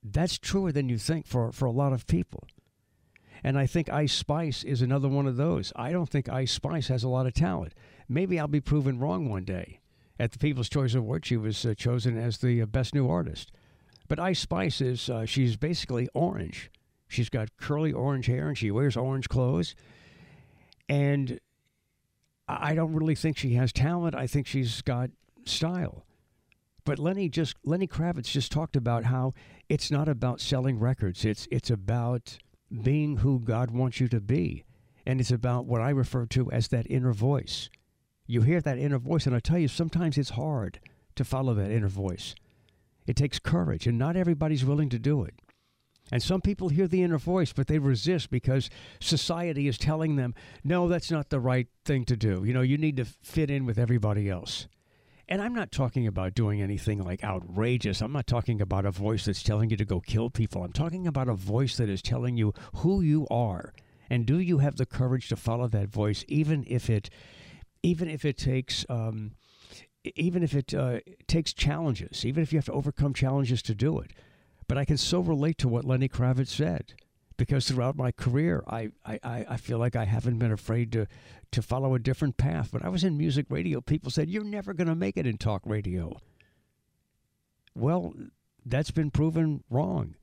That's 0.03 0.39
truer 0.39 0.73
than 0.73 0.89
you 0.89 0.99
think 0.99 1.27
for, 1.27 1.51
for 1.53 1.67
a 1.67 1.73
lot 1.73 1.93
of 1.93 2.07
people. 2.07 2.45
And 3.43 3.59
I 3.59 3.67
think 3.67 3.89
Ice 3.89 4.13
Spice 4.13 4.65
is 4.65 4.83
another 4.83 5.09
one 5.09 5.27
of 5.27 5.37
those. 5.37 5.73
I 5.77 5.93
don't 5.93 6.09
think 6.09 6.29
Ice 6.29 6.53
Spice 6.53 6.89
has 6.89 7.05
a 7.05 7.09
lot 7.09 7.27
of 7.27 7.35
talent. 7.35 7.73
Maybe 8.09 8.39
I'll 8.39 8.49
be 8.49 8.61
proven 8.61 8.99
wrong 8.99 9.29
one 9.29 9.45
day. 9.45 9.81
At 10.21 10.33
the 10.33 10.39
People's 10.39 10.69
Choice 10.69 10.95
Award, 10.95 11.25
she 11.25 11.37
was 11.37 11.65
uh, 11.65 11.75
chosen 11.75 12.19
as 12.19 12.39
the 12.39 12.63
uh, 12.63 12.67
best 12.67 12.95
new 12.95 13.09
artist. 13.09 13.53
But 14.09 14.19
Ice 14.19 14.41
Spice 14.41 14.81
is, 14.81 15.09
uh, 15.09 15.27
she's 15.27 15.57
basically 15.57 16.09
orange. 16.15 16.71
She's 17.09 17.31
got 17.31 17.57
curly 17.57 17.93
orange 17.93 18.27
hair 18.27 18.49
and 18.49 18.57
she 18.57 18.71
wears 18.71 18.97
orange 18.97 19.29
clothes. 19.29 19.75
And 20.89 21.41
I 22.47 22.75
don't 22.75 22.95
really 22.95 23.15
think 23.15 23.37
she 23.37 23.55
has 23.55 23.73
talent. 23.73 24.15
I 24.15 24.27
think 24.27 24.47
she's 24.47 24.83
got 24.83 25.11
style. 25.45 26.05
But 26.85 26.99
Lenny 26.99 27.29
just 27.29 27.57
Lenny 27.65 27.87
Kravitz 27.87 28.31
just 28.31 28.51
talked 28.51 28.77
about 28.77 29.05
how 29.05 29.35
it's 29.69 29.91
not 29.91 30.09
about 30.09 30.41
selling 30.41 30.79
records. 30.79 31.25
It's 31.25 31.47
it's 31.51 31.71
about 31.71 32.39
being 32.83 33.19
who 33.19 33.41
God 33.41 33.71
wants 33.71 34.01
you 34.01 34.09
to 34.09 34.21
be. 34.21 34.65
And 35.05 35.21
it's 35.21 35.31
about 35.31 35.67
what 35.67 35.81
I 35.81 35.91
refer 35.91 36.27
to 36.27 36.51
as 36.51 36.69
that 36.69 36.87
inner 36.91 37.13
voice. 37.13 37.71
You 38.27 38.43
hear 38.43 38.61
that 38.61 38.79
inner 38.79 38.99
voice, 38.99 39.27
and 39.27 39.35
I 39.35 39.41
tell 39.41 39.59
you, 39.59 39.69
sometimes 39.69 40.19
it's 40.19 40.31
hard 40.31 40.81
to 41.17 41.25
follow 41.25 41.55
that 41.55 41.71
inner 41.71 41.89
voice. 41.89 42.35
It 43.07 43.17
takes 43.17 43.39
courage, 43.39 43.87
and 43.87 43.99
not 43.99 44.17
everybody's 44.17 44.67
willing 44.67 44.91
to 44.91 44.99
do 44.99 45.25
it. 45.25 45.35
And 46.11 46.23
some 46.23 46.41
people 46.41 46.69
hear 46.69 46.89
the 46.89 47.03
inner 47.03 47.19
voice, 47.19 47.53
but 47.53 47.67
they 47.67 47.79
resist 47.79 48.31
because 48.31 48.71
society 49.01 49.69
is 49.69 49.79
telling 49.79 50.17
them, 50.17 50.35
no, 50.65 50.89
that's 50.89 51.11
not 51.11 51.29
the 51.29 51.41
right 51.41 51.69
thing 51.85 52.05
to 52.07 52.17
do. 52.17 52.45
You 52.45 52.55
know, 52.55 52.63
you 52.63 52.79
need 52.79 52.97
to 52.97 53.05
fit 53.05 53.51
in 53.51 53.67
with 53.67 53.79
everybody 53.79 54.31
else. 54.31 54.69
And 55.29 55.43
I'm 55.43 55.55
not 55.55 55.71
talking 55.71 56.07
about 56.07 56.35
doing 56.35 56.63
anything 56.63 57.03
like 57.03 57.23
outrageous. 57.23 58.01
I'm 58.01 58.13
not 58.13 58.27
talking 58.27 58.63
about 58.63 58.87
a 58.87 58.91
voice 58.91 59.27
that's 59.27 59.43
telling 59.43 59.69
you 59.69 59.77
to 59.77 59.85
go 59.85 60.01
kill 60.01 60.31
people. 60.31 60.65
I'm 60.65 60.73
talking 60.73 61.07
about 61.07 61.29
a 61.29 61.35
voice 61.35 61.77
that 61.77 61.91
is 61.91 62.01
telling 62.01 62.39
you 62.39 62.55
who 62.77 63.03
you 63.03 63.27
are. 63.31 63.75
And 64.09 64.25
do 64.25 64.39
you 64.39 64.59
have 64.59 64.77
the 64.77 64.87
courage 64.87 65.29
to 65.29 65.37
follow 65.37 65.69
that 65.69 65.91
voice, 65.91 66.25
even 66.29 66.65
if 66.67 66.89
it, 66.89 67.11
even 67.83 68.09
if 68.09 68.25
it 68.25 68.39
takes, 68.39 68.87
um, 68.89 69.33
even 70.17 70.43
if 70.43 70.55
it 70.55 70.73
uh, 70.73 71.01
takes 71.27 71.53
challenges, 71.53 72.25
even 72.25 72.43
if 72.43 72.51
you 72.51 72.59
have 72.59 72.65
to 72.67 72.73
overcome 72.73 73.13
challenges 73.13 73.61
to 73.63 73.75
do 73.75 73.99
it? 73.99 74.13
But 74.69 74.79
I 74.79 74.85
can 74.85 74.99
so 74.99 75.21
relate 75.21 75.59
to 75.59 75.69
what 75.69 75.85
Lenny 75.85 76.09
Kravitz 76.09 76.49
said 76.49 76.95
because 77.39 77.67
throughout 77.67 77.97
my 77.97 78.13
career, 78.13 78.63
I, 78.69 78.91
I, 79.07 79.47
I 79.49 79.57
feel 79.57 79.79
like 79.79 79.97
I 79.97 80.05
haven't 80.05 80.39
been 80.39 80.53
afraid 80.53 80.93
to, 80.93 81.07
to 81.53 81.63
follow 81.63 81.95
a 81.95 81.99
different 81.99 82.37
path. 82.37 82.73
When 82.73 82.83
I 82.83 82.89
was 82.91 83.05
in 83.05 83.17
music 83.17 83.47
radio, 83.49 83.81
people 83.81 84.11
said, 84.11 84.29
You're 84.29 84.45
never 84.45 84.75
going 84.75 84.89
to 84.89 84.95
make 84.95 85.17
it 85.17 85.27
in 85.27 85.39
talk 85.39 85.63
radio. 85.65 86.19
Well, 87.75 88.13
that's 88.67 88.91
been 88.91 89.11
proven 89.11 89.65
wrong. 89.71 90.17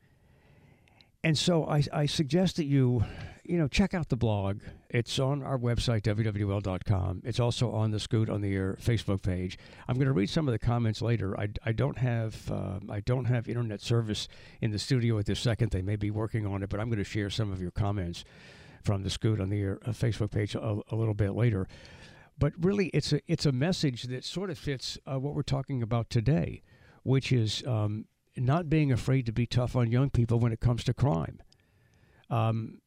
And 1.23 1.37
so 1.37 1.65
I, 1.65 1.83
I 1.91 2.05
suggest 2.05 2.57
that 2.57 2.65
you, 2.65 3.03
you 3.47 3.57
know, 3.57 3.67
check 3.67 3.93
out 3.93 4.09
the 4.09 4.15
blog. 4.15 4.61
It's 4.89 5.19
on 5.19 5.43
our 5.43 5.57
website, 5.57 6.01
WWL.com. 6.03 7.21
It's 7.25 7.39
also 7.39 7.71
on 7.71 7.91
the 7.91 7.99
Scoot 7.99 8.29
on 8.29 8.41
the 8.41 8.53
Air 8.53 8.77
Facebook 8.81 9.21
page. 9.21 9.57
I'm 9.87 9.95
going 9.95 10.07
to 10.07 10.13
read 10.13 10.29
some 10.29 10.47
of 10.47 10.51
the 10.51 10.59
comments 10.59 11.01
later. 11.01 11.39
I, 11.39 11.49
I 11.65 11.71
don't 11.71 11.97
have 11.97 12.51
uh, 12.51 12.79
I 12.89 13.01
don't 13.01 13.25
have 13.25 13.47
internet 13.47 13.81
service 13.81 14.27
in 14.61 14.71
the 14.71 14.79
studio 14.79 15.17
at 15.19 15.25
this 15.25 15.39
second. 15.39 15.71
They 15.71 15.81
may 15.81 15.95
be 15.95 16.11
working 16.11 16.45
on 16.45 16.63
it, 16.63 16.69
but 16.69 16.79
I'm 16.79 16.87
going 16.87 16.97
to 16.97 17.03
share 17.03 17.29
some 17.29 17.51
of 17.51 17.61
your 17.61 17.71
comments 17.71 18.23
from 18.83 19.03
the 19.03 19.09
Scoot 19.09 19.39
on 19.39 19.49
the 19.49 19.61
Air 19.61 19.79
uh, 19.85 19.91
Facebook 19.91 20.31
page 20.31 20.55
a, 20.55 20.79
a, 20.89 20.95
little 20.95 21.13
bit 21.13 21.31
later. 21.31 21.67
But 22.37 22.53
really, 22.59 22.87
it's 22.87 23.13
a 23.13 23.21
it's 23.27 23.45
a 23.45 23.51
message 23.51 24.03
that 24.03 24.23
sort 24.23 24.49
of 24.49 24.57
fits 24.57 24.97
uh, 25.05 25.19
what 25.19 25.33
we're 25.35 25.41
talking 25.41 25.81
about 25.81 26.09
today, 26.09 26.61
which 27.03 27.31
is 27.31 27.63
um, 27.65 28.05
not 28.37 28.69
being 28.69 28.91
afraid 28.91 29.25
to 29.25 29.31
be 29.31 29.45
tough 29.45 29.75
on 29.75 29.91
young 29.91 30.09
people 30.09 30.39
when 30.39 30.51
it 30.51 30.59
comes 30.59 30.83
to 30.85 30.93
crime. 30.93 31.41
Um, 32.29 32.79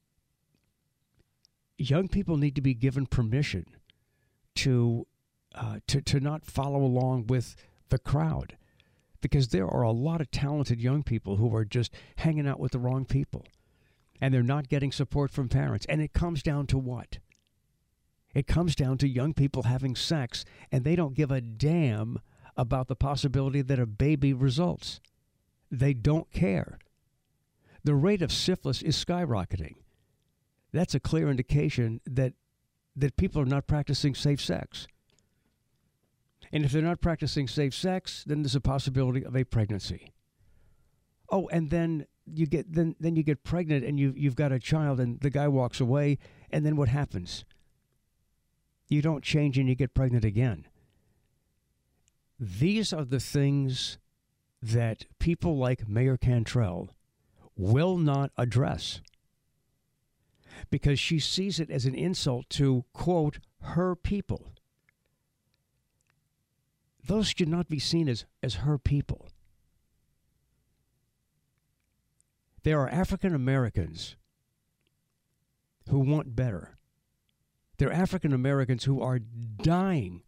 young 1.78 2.08
people 2.08 2.36
need 2.36 2.54
to 2.56 2.60
be 2.60 2.74
given 2.74 3.06
permission 3.06 3.64
to, 4.56 5.06
uh, 5.54 5.78
to, 5.86 6.02
to 6.02 6.20
not 6.20 6.44
follow 6.44 6.82
along 6.82 7.28
with 7.28 7.56
the 7.88 7.98
crowd 7.98 8.56
because 9.20 9.48
there 9.48 9.66
are 9.66 9.82
a 9.82 9.90
lot 9.90 10.20
of 10.20 10.30
talented 10.30 10.80
young 10.80 11.02
people 11.02 11.36
who 11.36 11.54
are 11.54 11.64
just 11.64 11.92
hanging 12.16 12.46
out 12.46 12.60
with 12.60 12.72
the 12.72 12.78
wrong 12.78 13.04
people 13.04 13.46
and 14.20 14.34
they're 14.34 14.42
not 14.42 14.68
getting 14.68 14.92
support 14.92 15.30
from 15.30 15.48
parents. 15.48 15.86
And 15.88 16.00
it 16.00 16.12
comes 16.12 16.42
down 16.42 16.66
to 16.68 16.78
what? 16.78 17.18
It 18.34 18.46
comes 18.46 18.74
down 18.74 18.98
to 18.98 19.08
young 19.08 19.32
people 19.32 19.64
having 19.64 19.94
sex 19.96 20.44
and 20.70 20.84
they 20.84 20.96
don't 20.96 21.14
give 21.14 21.30
a 21.30 21.40
damn 21.40 22.18
about 22.56 22.88
the 22.88 22.96
possibility 22.96 23.62
that 23.62 23.78
a 23.78 23.86
baby 23.86 24.32
results. 24.32 25.00
They 25.70 25.94
don't 25.94 26.30
care. 26.32 26.78
The 27.84 27.94
rate 27.94 28.22
of 28.22 28.32
syphilis 28.32 28.82
is 28.82 29.02
skyrocketing. 29.02 29.76
That's 30.72 30.94
a 30.94 31.00
clear 31.00 31.30
indication 31.30 32.00
that 32.06 32.34
that 32.96 33.16
people 33.16 33.40
are 33.40 33.46
not 33.46 33.66
practicing 33.66 34.14
safe 34.14 34.40
sex. 34.40 34.88
And 36.52 36.64
if 36.64 36.72
they're 36.72 36.82
not 36.82 37.00
practicing 37.00 37.46
safe 37.46 37.74
sex, 37.74 38.24
then 38.26 38.42
there's 38.42 38.56
a 38.56 38.60
possibility 38.60 39.24
of 39.24 39.36
a 39.36 39.44
pregnancy. 39.44 40.12
Oh, 41.30 41.48
and 41.48 41.70
then 41.70 42.06
you 42.26 42.46
get 42.46 42.72
then 42.72 42.96
then 42.98 43.16
you 43.16 43.22
get 43.22 43.44
pregnant 43.44 43.84
and 43.84 43.98
you 43.98 44.12
you've 44.16 44.36
got 44.36 44.52
a 44.52 44.58
child 44.58 45.00
and 45.00 45.20
the 45.20 45.30
guy 45.30 45.48
walks 45.48 45.80
away 45.80 46.18
and 46.50 46.64
then 46.64 46.76
what 46.76 46.88
happens? 46.88 47.44
You 48.88 49.02
don't 49.02 49.22
change 49.22 49.58
and 49.58 49.68
you 49.68 49.74
get 49.74 49.94
pregnant 49.94 50.24
again. 50.24 50.66
These 52.40 52.92
are 52.92 53.04
the 53.04 53.20
things 53.20 53.98
that 54.62 55.04
people 55.18 55.56
like 55.56 55.88
Mayor 55.88 56.16
Cantrell 56.16 56.90
will 57.56 57.98
not 57.98 58.30
address 58.38 59.00
because 60.70 60.98
she 60.98 61.18
sees 61.18 61.60
it 61.60 61.70
as 61.70 61.86
an 61.86 61.94
insult 61.94 62.48
to, 62.50 62.84
quote, 62.92 63.38
her 63.60 63.94
people. 63.94 64.52
Those 67.04 67.28
should 67.28 67.48
not 67.48 67.68
be 67.68 67.78
seen 67.78 68.08
as, 68.08 68.24
as 68.42 68.56
her 68.56 68.78
people. 68.78 69.28
There 72.64 72.80
are 72.80 72.88
African 72.88 73.34
Americans 73.34 74.16
who 75.88 76.00
want 76.00 76.36
better. 76.36 76.76
There 77.78 77.88
are 77.88 77.92
African 77.92 78.32
Americans 78.32 78.84
who 78.84 79.00
are 79.00 79.18
dying. 79.18 80.22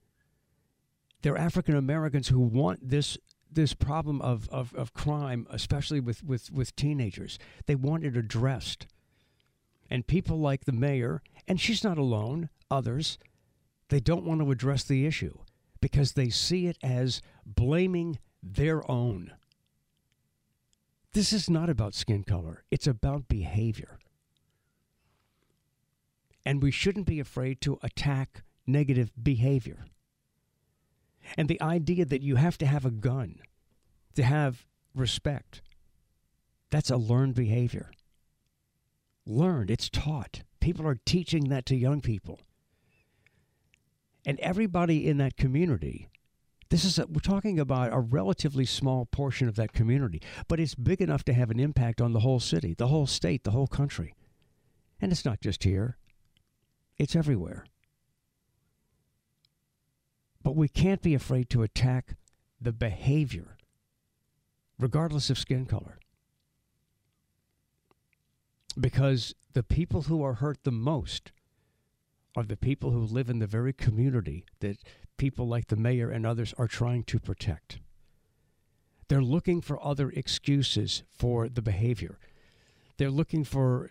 There 1.22 1.34
are 1.34 1.38
African 1.38 1.76
Americans 1.76 2.28
who 2.28 2.40
want 2.40 2.88
this 2.88 3.18
this 3.52 3.74
problem 3.74 4.22
of, 4.22 4.48
of, 4.50 4.72
of 4.74 4.94
crime, 4.94 5.46
especially 5.50 6.00
with, 6.00 6.22
with, 6.22 6.52
with 6.52 6.76
teenagers. 6.76 7.38
They 7.66 7.74
want 7.74 8.04
it 8.04 8.16
addressed. 8.16 8.86
And 9.90 10.06
people 10.06 10.38
like 10.38 10.64
the 10.64 10.72
mayor, 10.72 11.20
and 11.48 11.60
she's 11.60 11.82
not 11.82 11.98
alone, 11.98 12.48
others, 12.70 13.18
they 13.88 14.00
don't 14.00 14.24
want 14.24 14.40
to 14.40 14.50
address 14.50 14.84
the 14.84 15.04
issue 15.04 15.36
because 15.80 16.12
they 16.12 16.30
see 16.30 16.66
it 16.66 16.78
as 16.82 17.20
blaming 17.44 18.18
their 18.42 18.88
own. 18.90 19.32
This 21.12 21.32
is 21.32 21.50
not 21.50 21.68
about 21.68 21.94
skin 21.94 22.22
color, 22.22 22.62
it's 22.70 22.86
about 22.86 23.28
behavior. 23.28 23.98
And 26.46 26.62
we 26.62 26.70
shouldn't 26.70 27.06
be 27.06 27.20
afraid 27.20 27.60
to 27.62 27.78
attack 27.82 28.42
negative 28.66 29.12
behavior. 29.20 29.86
And 31.36 31.48
the 31.48 31.60
idea 31.60 32.04
that 32.04 32.22
you 32.22 32.36
have 32.36 32.56
to 32.58 32.66
have 32.66 32.84
a 32.84 32.90
gun 32.90 33.40
to 34.14 34.22
have 34.22 34.66
respect, 34.94 35.60
that's 36.70 36.90
a 36.90 36.96
learned 36.96 37.34
behavior. 37.34 37.90
Learned, 39.30 39.70
it's 39.70 39.88
taught. 39.88 40.42
People 40.58 40.84
are 40.88 40.98
teaching 41.06 41.50
that 41.50 41.64
to 41.66 41.76
young 41.76 42.00
people. 42.00 42.40
And 44.26 44.40
everybody 44.40 45.06
in 45.06 45.18
that 45.18 45.36
community, 45.36 46.08
this 46.68 46.84
is 46.84 46.98
a, 46.98 47.06
we're 47.06 47.20
talking 47.20 47.60
about 47.60 47.92
a 47.92 48.00
relatively 48.00 48.64
small 48.64 49.06
portion 49.06 49.46
of 49.46 49.54
that 49.54 49.72
community, 49.72 50.20
but 50.48 50.58
it's 50.58 50.74
big 50.74 51.00
enough 51.00 51.22
to 51.24 51.32
have 51.32 51.48
an 51.52 51.60
impact 51.60 52.00
on 52.00 52.12
the 52.12 52.20
whole 52.20 52.40
city, 52.40 52.74
the 52.74 52.88
whole 52.88 53.06
state, 53.06 53.44
the 53.44 53.52
whole 53.52 53.68
country. 53.68 54.16
And 55.00 55.12
it's 55.12 55.24
not 55.24 55.40
just 55.40 55.62
here. 55.62 55.96
It's 56.98 57.14
everywhere. 57.14 57.64
But 60.42 60.56
we 60.56 60.66
can't 60.66 61.02
be 61.02 61.14
afraid 61.14 61.48
to 61.50 61.62
attack 61.62 62.16
the 62.60 62.72
behavior, 62.72 63.56
regardless 64.76 65.30
of 65.30 65.38
skin 65.38 65.66
color. 65.66 66.00
Because 68.78 69.34
the 69.52 69.62
people 69.62 70.02
who 70.02 70.22
are 70.22 70.34
hurt 70.34 70.64
the 70.64 70.70
most 70.70 71.32
are 72.36 72.44
the 72.44 72.56
people 72.56 72.90
who 72.90 73.00
live 73.00 73.28
in 73.28 73.38
the 73.38 73.46
very 73.46 73.72
community 73.72 74.44
that 74.60 74.78
people 75.16 75.46
like 75.46 75.66
the 75.66 75.76
mayor 75.76 76.10
and 76.10 76.24
others 76.24 76.54
are 76.56 76.68
trying 76.68 77.02
to 77.04 77.18
protect. 77.18 77.80
They're 79.08 79.20
looking 79.20 79.60
for 79.60 79.84
other 79.84 80.10
excuses 80.10 81.02
for 81.10 81.48
the 81.48 81.62
behavior. 81.62 82.18
They're 82.96 83.10
looking 83.10 83.44
for 83.44 83.90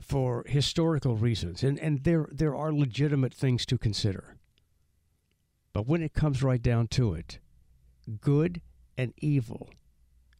for 0.00 0.44
historical 0.46 1.16
reasons, 1.16 1.64
and, 1.64 1.78
and 1.78 2.04
there 2.04 2.28
there 2.30 2.54
are 2.54 2.72
legitimate 2.72 3.34
things 3.34 3.64
to 3.66 3.78
consider. 3.78 4.36
But 5.72 5.86
when 5.86 6.02
it 6.02 6.12
comes 6.12 6.42
right 6.42 6.62
down 6.62 6.88
to 6.88 7.14
it, 7.14 7.38
good 8.20 8.60
and 8.96 9.14
evil 9.18 9.70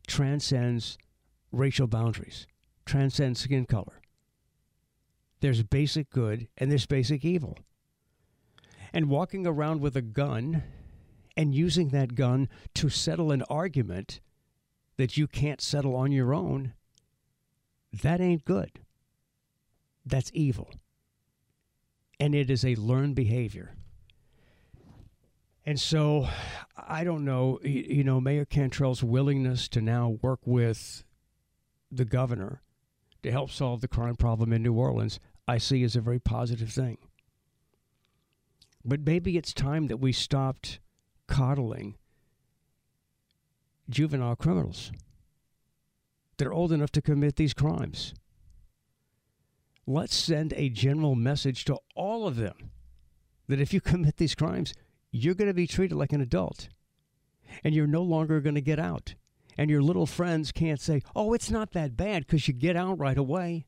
transcends 0.07 0.99
racial 1.53 1.87
boundaries, 1.87 2.47
transcends 2.89 3.41
skin 3.41 3.67
color. 3.67 4.01
There's 5.41 5.63
basic 5.63 6.11
good 6.11 6.49
and 6.57 6.71
there's 6.71 6.87
basic 6.87 7.25
evil. 7.25 7.59
And 8.93 9.11
walking 9.11 9.47
around 9.47 9.81
with 9.81 9.97
a 9.97 10.03
gun 10.03 10.65
and 11.37 11.55
using 11.55 11.91
that 11.91 12.15
gun 12.15 12.49
to 12.75 12.89
settle 12.89 13.31
an 13.31 13.43
argument 13.43 14.21
that 14.97 15.17
you 15.17 15.29
can't 15.29 15.61
settle 15.61 15.95
on 15.95 16.11
your 16.11 16.35
own, 16.35 16.73
that 17.93 18.21
ain't 18.21 18.45
good. 18.45 18.81
That's 20.05 20.31
evil. 20.35 20.71
And 22.19 22.35
it 22.35 22.51
is 22.51 22.65
a 22.65 22.75
learned 22.75 23.15
behavior. 23.15 23.77
And 25.65 25.79
so 25.79 26.27
I 26.77 27.05
don't 27.05 27.25
know, 27.25 27.61
you 27.63 28.03
know, 28.03 28.21
Mayor 28.21 28.47
Cantrell's 28.47 29.05
willingness 29.05 29.69
to 29.69 29.83
now 29.83 30.19
work 30.23 30.41
with 30.47 31.05
the 31.93 32.07
governor 32.07 32.63
to 33.23 33.33
help 33.33 33.51
solve 33.51 33.81
the 33.81 33.89
crime 33.89 34.17
problem 34.17 34.53
in 34.53 34.63
New 34.63 34.75
Orleans, 34.75 35.19
I 35.47 35.59
see 35.59 35.83
as 35.83 35.97
a 35.97 36.01
very 36.01 36.19
positive 36.19 36.71
thing. 36.71 36.99
But 38.85 39.01
maybe 39.01 39.37
it's 39.37 39.53
time 39.53 39.89
that 39.89 39.99
we 39.99 40.13
stopped 40.13 40.79
coddling 41.27 41.97
juvenile 43.89 44.37
criminals 44.37 44.93
that 46.37 46.47
are 46.47 46.53
old 46.53 46.73
enough 46.73 46.93
to 46.93 47.03
commit 47.03 47.37
these 47.37 47.55
crimes. 47.55 48.15
Let's 49.87 50.15
send 50.15 50.53
a 50.55 50.69
general 50.69 51.15
message 51.15 51.65
to 51.65 51.79
all 51.95 52.27
of 52.27 52.37
them 52.37 52.71
that 53.49 53.61
if 53.61 53.73
you 53.73 53.81
commit 53.83 54.17
these 54.17 54.35
crimes, 54.35 54.75
you're 55.11 55.35
going 55.35 55.49
to 55.49 55.55
be 55.55 55.67
treated 55.67 55.97
like 55.97 56.13
an 56.13 56.21
adult 56.21 56.69
and 57.65 57.75
you're 57.75 57.87
no 57.87 58.03
longer 58.03 58.41
going 58.41 58.55
to 58.55 58.61
get 58.61 58.79
out. 58.79 59.15
And 59.59 59.69
your 59.69 59.83
little 59.83 60.07
friends 60.07 60.53
can't 60.53 60.81
say, 60.81 61.03
oh, 61.17 61.35
it's 61.35 61.51
not 61.51 61.73
that 61.73 61.97
bad 61.97 62.25
because 62.25 62.47
you 62.47 62.55
get 62.55 62.77
out 62.77 62.99
right 62.99 63.19
away. 63.19 63.65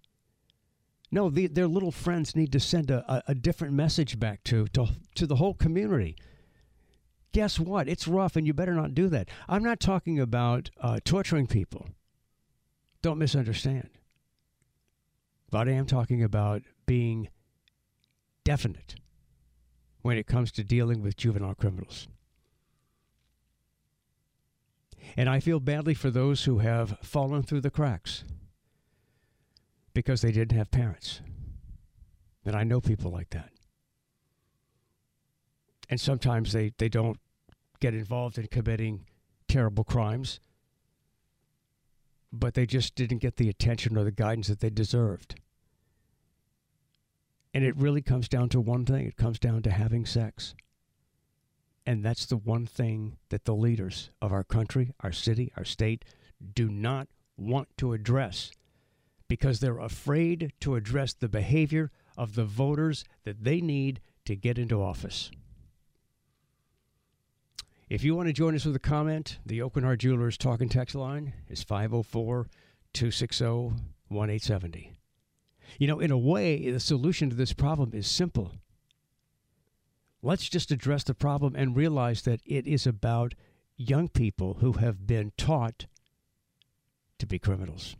No, 1.11 1.29
the, 1.29 1.49
their 1.49 1.67
little 1.67 1.91
friends 1.91 2.37
need 2.37 2.53
to 2.53 2.61
send 2.61 2.93
a, 2.93 3.23
a, 3.27 3.35
different 3.35 3.75
message 3.75 4.21
back 4.21 4.45
to, 4.45 4.69
to, 4.69 4.87
to 5.17 5.27
the 5.27 5.35
whole 5.35 5.55
community. 5.55 6.17
Guess 7.33 7.59
what? 7.59 7.89
It's 7.89 8.07
rough 8.07 8.37
and 8.37 8.47
you 8.47 8.55
better 8.55 8.75
not 8.75 8.95
do 8.95 9.09
that. 9.09 9.29
I'm 9.49 9.65
not 9.65 9.81
talking 9.81 10.21
about 10.21 10.71
uh, 10.81 11.01
torturing 11.05 11.49
people. 11.49 11.89
Don't 13.03 13.19
misunderstand. 13.19 13.91
But 15.51 15.69
I 15.69 15.73
am 15.73 15.87
talking 15.87 16.23
about 16.23 16.63
being 16.87 17.29
definite 18.45 18.95
when 20.03 20.17
it 20.17 20.29
comes 20.29 20.53
to 20.53 20.63
dealing 20.63 21.03
with 21.03 21.17
juvenile 21.17 21.57
criminals. 21.57 22.07
And 25.17 25.29
I 25.29 25.41
feel 25.41 25.61
badly 25.61 25.95
for 25.95 26.11
those 26.11 26.45
who 26.45 26.59
have 26.59 26.99
fallen 27.03 27.43
through 27.43 27.61
the 27.63 27.71
cracks 27.71 28.25
because 29.93 30.23
they 30.23 30.33
didn't 30.33 30.57
have 30.57 30.71
parents. 30.71 31.21
And 32.45 32.57
I 32.57 32.65
know 32.65 32.81
people 32.81 33.11
like 33.11 33.31
that. 33.31 33.51
And 35.89 36.01
sometimes 36.01 36.53
they, 36.53 36.73
they 36.79 36.89
don't 36.89 37.19
get 37.81 37.95
involved 37.95 38.39
in 38.39 38.47
committing 38.47 39.07
terrible 39.49 39.85
crimes, 39.85 40.39
but 42.33 42.55
they 42.55 42.67
just 42.67 42.95
didn't 42.95 43.19
get 43.19 43.37
the 43.37 43.49
attention 43.49 43.97
or 43.97 44.05
the 44.05 44.13
guidance 44.13 44.47
that 44.49 44.61
they 44.61 44.71
deserved. 44.71 45.41
And 47.53 47.65
it 47.65 47.77
really 47.77 48.03
comes 48.03 48.29
down 48.29 48.49
to 48.51 48.61
one 48.61 48.87
thing 48.87 49.07
it 49.07 49.17
comes 49.17 49.41
down 49.41 49.63
to 49.63 49.71
having 49.71 50.07
sex. 50.07 50.55
And 51.91 52.05
that's 52.05 52.25
the 52.25 52.37
one 52.37 52.67
thing 52.67 53.17
that 53.31 53.47
the 53.47 53.55
leaders 53.57 54.11
of 54.23 54.33
our 54.33 54.45
country, 54.45 54.95
our 55.01 55.11
city, 55.11 55.51
our 55.57 55.65
state 55.65 56.05
do 56.55 56.69
not 56.69 57.09
want 57.37 57.67
to 57.79 57.95
address 57.95 58.53
because 59.27 59.59
they're 59.59 59.81
afraid 59.81 60.53
to 60.61 60.77
address 60.77 61.15
the 61.15 61.29
behavior 61.29 61.91
of 62.17 62.37
the 62.37 62.45
voters 62.45 63.05
that 63.25 63.43
they 63.43 63.61
need 63.61 64.01
to 64.25 64.37
get 64.37 64.57
into 64.57 64.81
office. 64.81 65.33
If 67.89 68.05
you 68.05 68.15
want 68.15 68.29
to 68.29 68.33
join 68.33 68.55
us 68.55 68.65
with 68.65 68.77
a 68.77 68.79
comment, 68.79 69.39
the 69.45 69.59
Hart 69.59 69.99
Jewelers 69.99 70.39
Talk 70.39 70.61
and 70.61 70.71
Text 70.71 70.95
line 70.95 71.33
is 71.49 71.65
504 71.65 72.47
260 72.93 73.45
1870. 73.45 74.93
You 75.81 75.89
know, 75.89 75.99
in 75.99 76.13
a 76.13 76.19
way, 76.19 76.71
the 76.71 76.79
solution 76.79 77.31
to 77.31 77.35
this 77.35 77.53
problem 77.53 77.91
is 77.95 78.09
simple. 78.09 78.53
Let's 80.23 80.49
just 80.49 80.71
address 80.71 81.05
the 81.05 81.15
problem 81.15 81.55
and 81.57 81.77
realize 81.77 82.23
that 82.23 82.41
it 82.45 82.67
is 82.67 82.87
about 82.87 83.35
young 83.77 84.09
people 84.09 84.59
who 84.61 84.73
have 84.73 85.07
been 85.07 85.33
taught 85.39 85.87
to 87.19 87.27
be 87.27 87.39
criminals. 87.39 87.97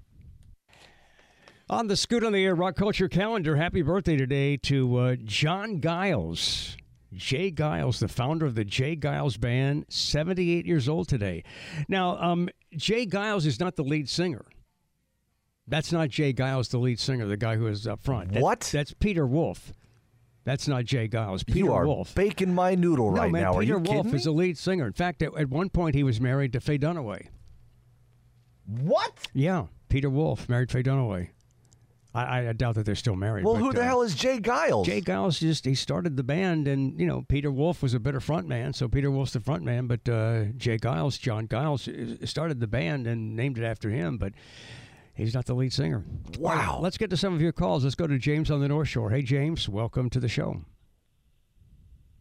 On 1.71 1.87
the 1.87 1.97
Scoot 1.97 2.25
on 2.25 2.33
the 2.33 2.45
Air 2.45 2.55
Rock 2.55 2.77
Culture 2.77 3.09
calendar, 3.09 3.57
happy 3.57 3.81
birthday 3.81 4.17
today 4.17 4.57
to 4.59 4.97
uh, 4.97 5.17
John 5.25 5.81
Geils. 5.81 6.77
J. 7.13 7.51
Geils, 7.51 7.99
the 7.99 8.09
founder 8.09 8.47
of 8.47 8.55
the 8.55 8.65
J. 8.65 8.97
Geils 8.97 9.41
Band, 9.41 9.87
78 9.89 10.67
years 10.67 10.89
old 10.89 11.09
today. 11.09 11.43
Now, 11.89 12.17
um, 12.19 12.49
J. 12.77 13.07
Geils 13.07 13.47
is 13.47 13.59
not 13.59 13.77
the 13.77 13.83
lead 13.83 14.09
singer. 14.09 14.45
That's 15.67 15.93
not 15.93 16.09
J. 16.09 16.33
Geils, 16.33 16.71
the 16.71 16.79
lead 16.79 17.01
singer, 17.01 17.27
the 17.27 17.37
guy 17.37 17.57
who 17.57 17.67
is 17.67 17.87
up 17.87 18.01
front. 18.01 18.33
That, 18.33 18.43
What? 18.43 18.69
That's 18.73 18.93
Peter 18.95 19.27
Wolf. 19.27 19.73
That's 20.45 20.67
not 20.67 20.85
J. 20.85 21.09
Geils. 21.09 21.45
Peter 21.47 21.59
you 21.59 21.73
are 21.73 21.87
Wolf. 21.87 22.15
baking 22.15 22.55
my 22.55 22.75
noodle 22.75 23.11
no, 23.13 23.21
right 23.21 23.31
man, 23.31 23.43
now. 23.43 23.59
Peter 23.59 23.79
Wolf 23.79 24.13
is 24.15 24.25
the 24.25 24.31
lead 24.31 24.57
singer. 24.57 24.87
In 24.87 24.93
fact, 24.93 25.23
at, 25.23 25.37
at 25.37 25.49
one 25.49 25.69
point 25.69 25.95
he 25.95 26.03
was 26.03 26.21
married 26.21 26.53
to 26.55 26.61
Faye 26.61 26.79
Dunaway. 26.79 27.29
What? 28.67 29.29
Yeah, 29.35 29.67
Peter 29.89 30.09
Wolf 30.09 30.49
married 30.49 30.71
Faye 30.71 30.83
Dunaway. 30.83 31.29
I, 32.13 32.49
I 32.49 32.53
doubt 32.55 32.75
that 32.75 32.87
they're 32.87 32.97
still 32.97 33.15
married. 33.15 33.45
Well, 33.45 33.55
but, 33.55 33.61
who 33.61 33.73
the 33.73 33.83
uh, 33.83 33.85
hell 33.85 34.03
is 34.03 34.17
J. 34.17 34.41
Geils? 34.41 34.85
J. 34.85 35.01
Geils 35.01 35.39
just 35.39 35.65
he 35.65 35.77
started 35.77 36.17
the 36.17 36.25
band, 36.25 36.67
and 36.67 36.99
you 36.99 37.07
know 37.07 37.25
Peter 37.29 37.53
Wolf 37.53 37.83
was 37.83 37.95
a 37.95 38.01
better 38.01 38.21
front 38.21 38.49
man, 38.49 38.73
so 38.73 38.89
Peter 38.89 39.11
Wolf's 39.11 39.33
the 39.33 39.41
front 39.41 39.63
man. 39.63 39.87
But 39.87 40.09
uh, 40.09 40.45
J. 40.57 40.79
Geils, 40.79 41.21
John 41.21 41.47
Geils, 41.47 41.87
uh, 41.89 42.27
started 42.27 42.59
the 42.59 42.67
band 42.67 43.07
and 43.07 43.37
named 43.37 43.59
it 43.59 43.65
after 43.65 43.91
him, 43.91 44.19
but 44.19 44.33
he's 45.21 45.35
not 45.35 45.47
the 45.47 45.55
lead 45.55 45.73
singer. 45.73 46.05
Wow. 46.39 46.51
All 46.51 46.57
right, 46.57 46.83
let's 46.83 46.99
get 46.99 47.11
to 47.11 47.17
some 47.17 47.35
of 47.35 47.41
your 47.41 47.53
calls. 47.53 47.85
Let's 47.85 47.95
go 47.95 48.07
to 48.07 48.19
James 48.19 48.51
on 48.51 48.61
the 48.61 48.69
North 48.69 48.89
Shore. 48.89 49.11
Hey, 49.11 49.23
James, 49.23 49.69
welcome 49.69 50.11
to 50.11 50.21
the 50.21 50.29
show. 50.29 50.63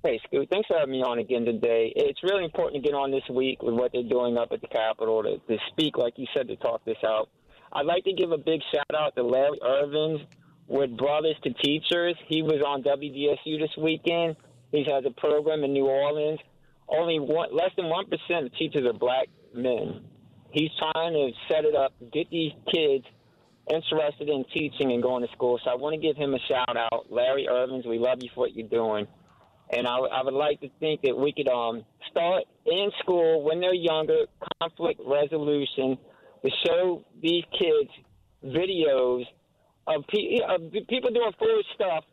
Hey, 0.04 0.20
Scoot. 0.26 0.48
Thanks 0.50 0.68
for 0.68 0.78
having 0.80 0.94
me 0.94 1.02
on 1.02 1.20
again 1.20 1.44
today. 1.44 1.92
It's 1.94 2.24
really 2.24 2.46
important 2.46 2.82
to 2.82 2.90
get 2.90 2.96
on 2.96 3.12
this 3.12 3.24
week 3.30 3.62
with 3.62 3.74
what 3.74 3.92
they're 3.92 4.04
doing 4.04 4.38
up 4.38 4.50
at 4.54 4.62
the 4.62 4.68
Capitol 4.68 5.24
to, 5.24 5.38
to 5.40 5.58
speak, 5.72 5.98
like 5.98 6.14
you 6.18 6.26
said, 6.34 6.48
to 6.48 6.56
talk 6.56 6.86
this 6.86 6.98
out. 7.06 7.30
I'd 7.74 7.86
like 7.86 8.06
to 8.06 8.14
give 8.14 8.32
a 8.32 8.38
big 8.38 8.62
shout 8.74 8.96
out 8.96 9.16
to 9.16 9.24
Larry 9.24 9.60
Irvins 9.62 10.26
with 10.68 10.96
Brothers 10.98 11.36
to 11.44 11.54
Teachers. 11.54 12.16
He 12.28 12.42
was 12.42 12.64
on 12.66 12.82
WDSU 12.82 13.60
this 13.60 13.76
weekend. 13.78 14.38
He 14.72 14.86
has 14.90 15.04
a 15.06 15.12
program 15.20 15.64
in 15.64 15.74
New 15.74 15.88
Orleans. 15.88 16.40
Only 16.88 17.20
one, 17.20 17.56
less 17.56 17.72
than 17.76 17.86
1% 17.86 18.46
of 18.46 18.56
teachers 18.56 18.86
are 18.86 18.98
black 18.98 19.28
men. 19.54 20.02
He's 20.52 20.72
trying 20.80 21.14
to 21.14 21.32
set 21.48 21.66
it 21.66 21.76
up, 21.76 21.94
get 22.12 22.30
these 22.32 22.54
kids 22.74 23.06
interested 23.72 24.30
in 24.30 24.46
teaching 24.52 24.92
and 24.92 25.02
going 25.02 25.26
to 25.26 25.32
school. 25.34 25.60
So 25.64 25.70
I 25.70 25.76
want 25.76 25.94
to 25.94 26.02
give 26.02 26.18
him 26.18 26.34
a 26.34 26.40
shout 26.48 26.76
out. 26.76 27.06
Larry 27.12 27.48
Irvins, 27.50 27.88
we 27.88 28.00
love 28.00 28.18
you 28.22 28.30
for 28.34 28.42
what 28.42 28.56
you're 28.56 28.68
doing. 28.68 29.08
And 29.72 29.88
I, 29.88 29.98
I 29.98 30.24
would 30.24 30.34
like 30.34 30.60
to 30.62 30.70
think 30.80 31.02
that 31.04 31.16
we 31.16 31.32
could 31.32 31.48
um, 31.48 31.86
start 32.10 32.44
in 32.66 32.90
school 33.04 33.44
when 33.44 33.60
they're 33.60 33.74
younger, 33.74 34.26
conflict 34.60 35.00
resolution, 35.06 35.98
to 36.44 36.52
show 36.66 37.04
these 37.22 37.44
kids 37.52 37.90
videos 38.44 39.26
of, 39.86 40.04
pe- 40.08 40.40
of 40.48 40.72
people 40.88 41.12
doing 41.12 41.32
foolish 41.38 41.66
stuff 41.76 42.04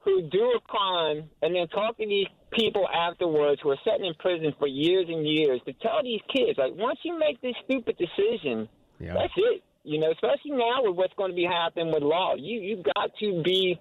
who 0.00 0.22
do 0.30 0.54
a 0.56 0.60
crime 0.60 1.28
and 1.42 1.54
then 1.54 1.68
talk 1.68 1.96
to 1.98 2.06
these 2.06 2.26
people 2.52 2.88
afterwards 2.88 3.60
who 3.62 3.70
are 3.70 3.78
sitting 3.84 4.06
in 4.06 4.14
prison 4.14 4.54
for 4.58 4.66
years 4.66 5.06
and 5.08 5.26
years 5.26 5.60
to 5.66 5.72
tell 5.74 6.02
these 6.02 6.20
kids, 6.32 6.58
like, 6.58 6.72
once 6.76 6.98
you 7.02 7.18
make 7.18 7.40
this 7.40 7.54
stupid 7.64 7.96
decision, 7.98 8.68
Yeah. 9.00 9.14
that's 9.14 9.32
it. 9.36 9.62
You 9.84 9.98
know, 10.00 10.10
especially 10.10 10.52
now 10.52 10.82
with 10.82 10.96
what's 10.96 11.14
going 11.14 11.30
to 11.30 11.36
be 11.36 11.44
happening 11.44 11.92
with 11.92 12.02
law, 12.02 12.34
you 12.36 12.60
you've 12.60 12.84
got 12.94 13.10
to 13.20 13.42
be. 13.42 13.78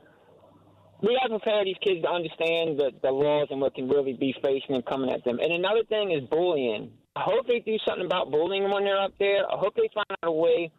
We 1.01 1.17
have 1.21 1.29
to 1.29 1.37
prepare 1.37 1.63
these 1.63 1.77
kids 1.81 2.01
to 2.01 2.09
understand 2.09 2.79
the, 2.79 2.91
the 3.03 3.11
laws 3.11 3.49
and 3.51 3.61
what 3.61 3.75
can 3.75 3.87
really 3.87 4.13
be 4.13 4.33
facing 4.43 4.73
and 4.75 4.83
coming 4.85 5.11
at 5.11 5.23
them. 5.23 5.37
And 5.39 5.51
another 5.53 5.83
thing 5.87 6.11
is 6.11 6.27
bullying. 6.27 6.91
I 7.15 7.21
hope 7.21 7.45
they 7.45 7.59
do 7.59 7.77
something 7.87 8.05
about 8.05 8.31
bullying 8.31 8.63
when 8.71 8.83
they're 8.83 8.99
up 8.99 9.13
there. 9.19 9.45
I 9.45 9.57
hope 9.57 9.75
they 9.75 9.89
find 9.93 10.05
out 10.09 10.17
a 10.23 10.31
way. 10.31 10.71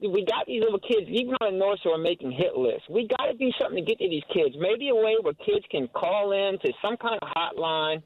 We 0.00 0.24
got 0.24 0.46
these 0.46 0.62
little 0.62 0.80
kids, 0.80 1.08
even 1.08 1.34
on 1.40 1.52
the 1.52 1.58
North 1.58 1.80
Shore, 1.82 1.98
making 1.98 2.32
hit 2.32 2.56
lists. 2.56 2.88
We 2.88 3.06
got 3.06 3.26
to 3.26 3.34
do 3.34 3.50
something 3.60 3.84
to 3.84 3.88
get 3.88 3.98
to 3.98 4.08
these 4.08 4.24
kids. 4.32 4.56
Maybe 4.58 4.88
a 4.88 4.94
way 4.94 5.16
where 5.20 5.34
kids 5.34 5.64
can 5.70 5.88
call 5.88 6.32
in 6.32 6.58
to 6.60 6.72
some 6.82 6.96
kind 6.96 7.18
of 7.20 7.28
hotline, 7.28 8.02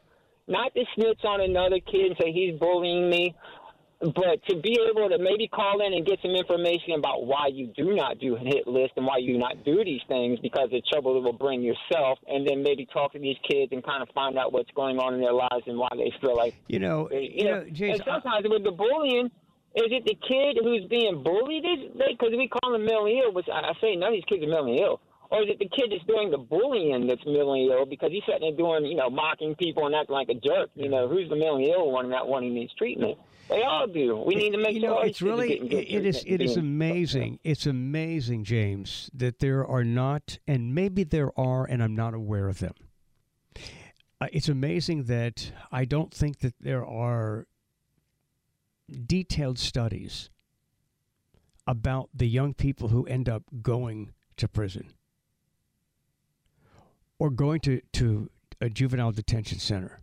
not 0.48 0.74
to 0.74 0.84
snitch 0.96 1.20
on 1.24 1.40
another 1.40 1.78
kid 1.80 2.06
and 2.06 2.16
say 2.20 2.32
he's 2.32 2.58
bullying 2.58 3.08
me. 3.08 3.34
but 4.00 4.44
to 4.48 4.60
be 4.60 4.78
able 4.90 5.08
to 5.08 5.18
maybe 5.18 5.48
call 5.48 5.80
in 5.80 5.94
and 5.94 6.04
get 6.04 6.18
some 6.20 6.32
information 6.32 6.92
about 6.98 7.24
why 7.24 7.46
you 7.46 7.68
do 7.76 7.94
not 7.94 8.18
do 8.18 8.36
a 8.36 8.38
hit 8.38 8.66
list 8.66 8.92
and 8.96 9.06
why 9.06 9.16
you 9.18 9.34
do 9.34 9.38
not 9.38 9.64
do 9.64 9.82
these 9.84 10.02
things 10.08 10.38
because 10.40 10.68
the 10.70 10.82
trouble 10.92 11.16
it 11.16 11.22
will 11.22 11.32
bring 11.32 11.62
yourself, 11.62 12.18
and 12.26 12.46
then 12.46 12.62
maybe 12.62 12.86
talk 12.92 13.12
to 13.12 13.18
these 13.18 13.36
kids 13.48 13.72
and 13.72 13.82
kind 13.84 14.02
of 14.02 14.08
find 14.14 14.36
out 14.36 14.52
what's 14.52 14.70
going 14.72 14.98
on 14.98 15.14
in 15.14 15.20
their 15.20 15.32
lives 15.32 15.64
and 15.66 15.78
why 15.78 15.88
they 15.96 16.12
feel 16.20 16.36
like 16.36 16.54
you 16.68 16.78
know, 16.78 17.08
they, 17.08 17.30
you 17.34 17.44
know, 17.44 17.64
James, 17.72 18.00
and 18.00 18.04
sometimes 18.06 18.46
with 18.48 18.64
the 18.64 18.72
bullying. 18.72 19.30
Is 19.74 19.90
it 19.90 20.04
the 20.04 20.14
kid 20.14 20.62
who's 20.62 20.86
being 20.88 21.22
bullied? 21.22 21.64
Because 21.94 22.30
we 22.30 22.48
call 22.48 22.72
them 22.72 22.84
mentally 22.84 23.20
ill, 23.24 23.32
which 23.32 23.48
I 23.52 23.72
say 23.80 23.96
none 23.96 24.10
of 24.10 24.14
these 24.14 24.24
kids 24.28 24.44
are 24.44 24.48
mentally 24.48 24.80
ill 24.80 25.00
or 25.34 25.42
is 25.42 25.48
it 25.48 25.58
the 25.58 25.68
kid 25.68 25.90
that's 25.90 26.04
doing 26.06 26.30
the 26.30 26.38
bullying 26.38 27.08
that's 27.08 27.24
mentally 27.26 27.68
ill 27.70 27.86
because 27.86 28.10
he's 28.12 28.22
sitting 28.24 28.40
there 28.42 28.56
doing, 28.56 28.86
you 28.86 28.94
know, 28.94 29.10
mocking 29.10 29.54
people 29.56 29.86
and 29.86 29.94
acting 29.94 30.14
like 30.14 30.28
a 30.28 30.34
jerk? 30.34 30.70
You 30.74 30.88
know, 30.88 31.08
who's 31.08 31.28
the 31.28 31.36
mentally 31.36 31.70
ill 31.70 31.90
one 31.90 32.04
and 32.04 32.12
not 32.12 32.28
one 32.28 32.44
who 32.44 32.50
needs 32.50 32.72
treatment? 32.74 33.18
They 33.48 33.62
all 33.62 33.86
do. 33.86 34.22
We 34.24 34.36
need 34.36 34.52
to 34.52 34.58
make 34.58 34.74
you 34.74 34.80
sure. 34.80 34.90
know, 34.90 35.00
it's 35.00 35.18
these 35.18 35.22
really 35.22 35.58
it 35.58 36.06
is 36.06 36.24
it 36.26 36.40
is 36.40 36.56
amazing. 36.56 37.40
It's 37.42 37.66
amazing, 37.66 38.44
James, 38.44 39.10
that 39.12 39.40
there 39.40 39.66
are 39.66 39.84
not, 39.84 40.38
and 40.46 40.74
maybe 40.74 41.04
there 41.04 41.30
are, 41.38 41.64
and 41.64 41.82
I'm 41.82 41.96
not 41.96 42.14
aware 42.14 42.48
of 42.48 42.60
them. 42.60 42.74
Uh, 44.20 44.28
it's 44.32 44.48
amazing 44.48 45.04
that 45.04 45.50
I 45.72 45.84
don't 45.84 46.14
think 46.14 46.38
that 46.38 46.54
there 46.60 46.86
are 46.86 47.46
detailed 49.06 49.58
studies 49.58 50.30
about 51.66 52.10
the 52.14 52.28
young 52.28 52.54
people 52.54 52.88
who 52.88 53.06
end 53.06 53.28
up 53.28 53.42
going 53.62 54.12
to 54.36 54.48
prison 54.48 54.92
or 57.18 57.30
going 57.30 57.60
to, 57.60 57.80
to 57.92 58.30
a 58.60 58.68
juvenile 58.68 59.12
detention 59.12 59.58
center. 59.58 60.02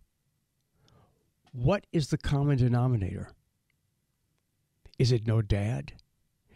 What 1.52 1.86
is 1.92 2.08
the 2.08 2.18
common 2.18 2.58
denominator? 2.58 3.32
Is 4.98 5.12
it 5.12 5.28
no 5.28 5.42
dad? 5.42 5.94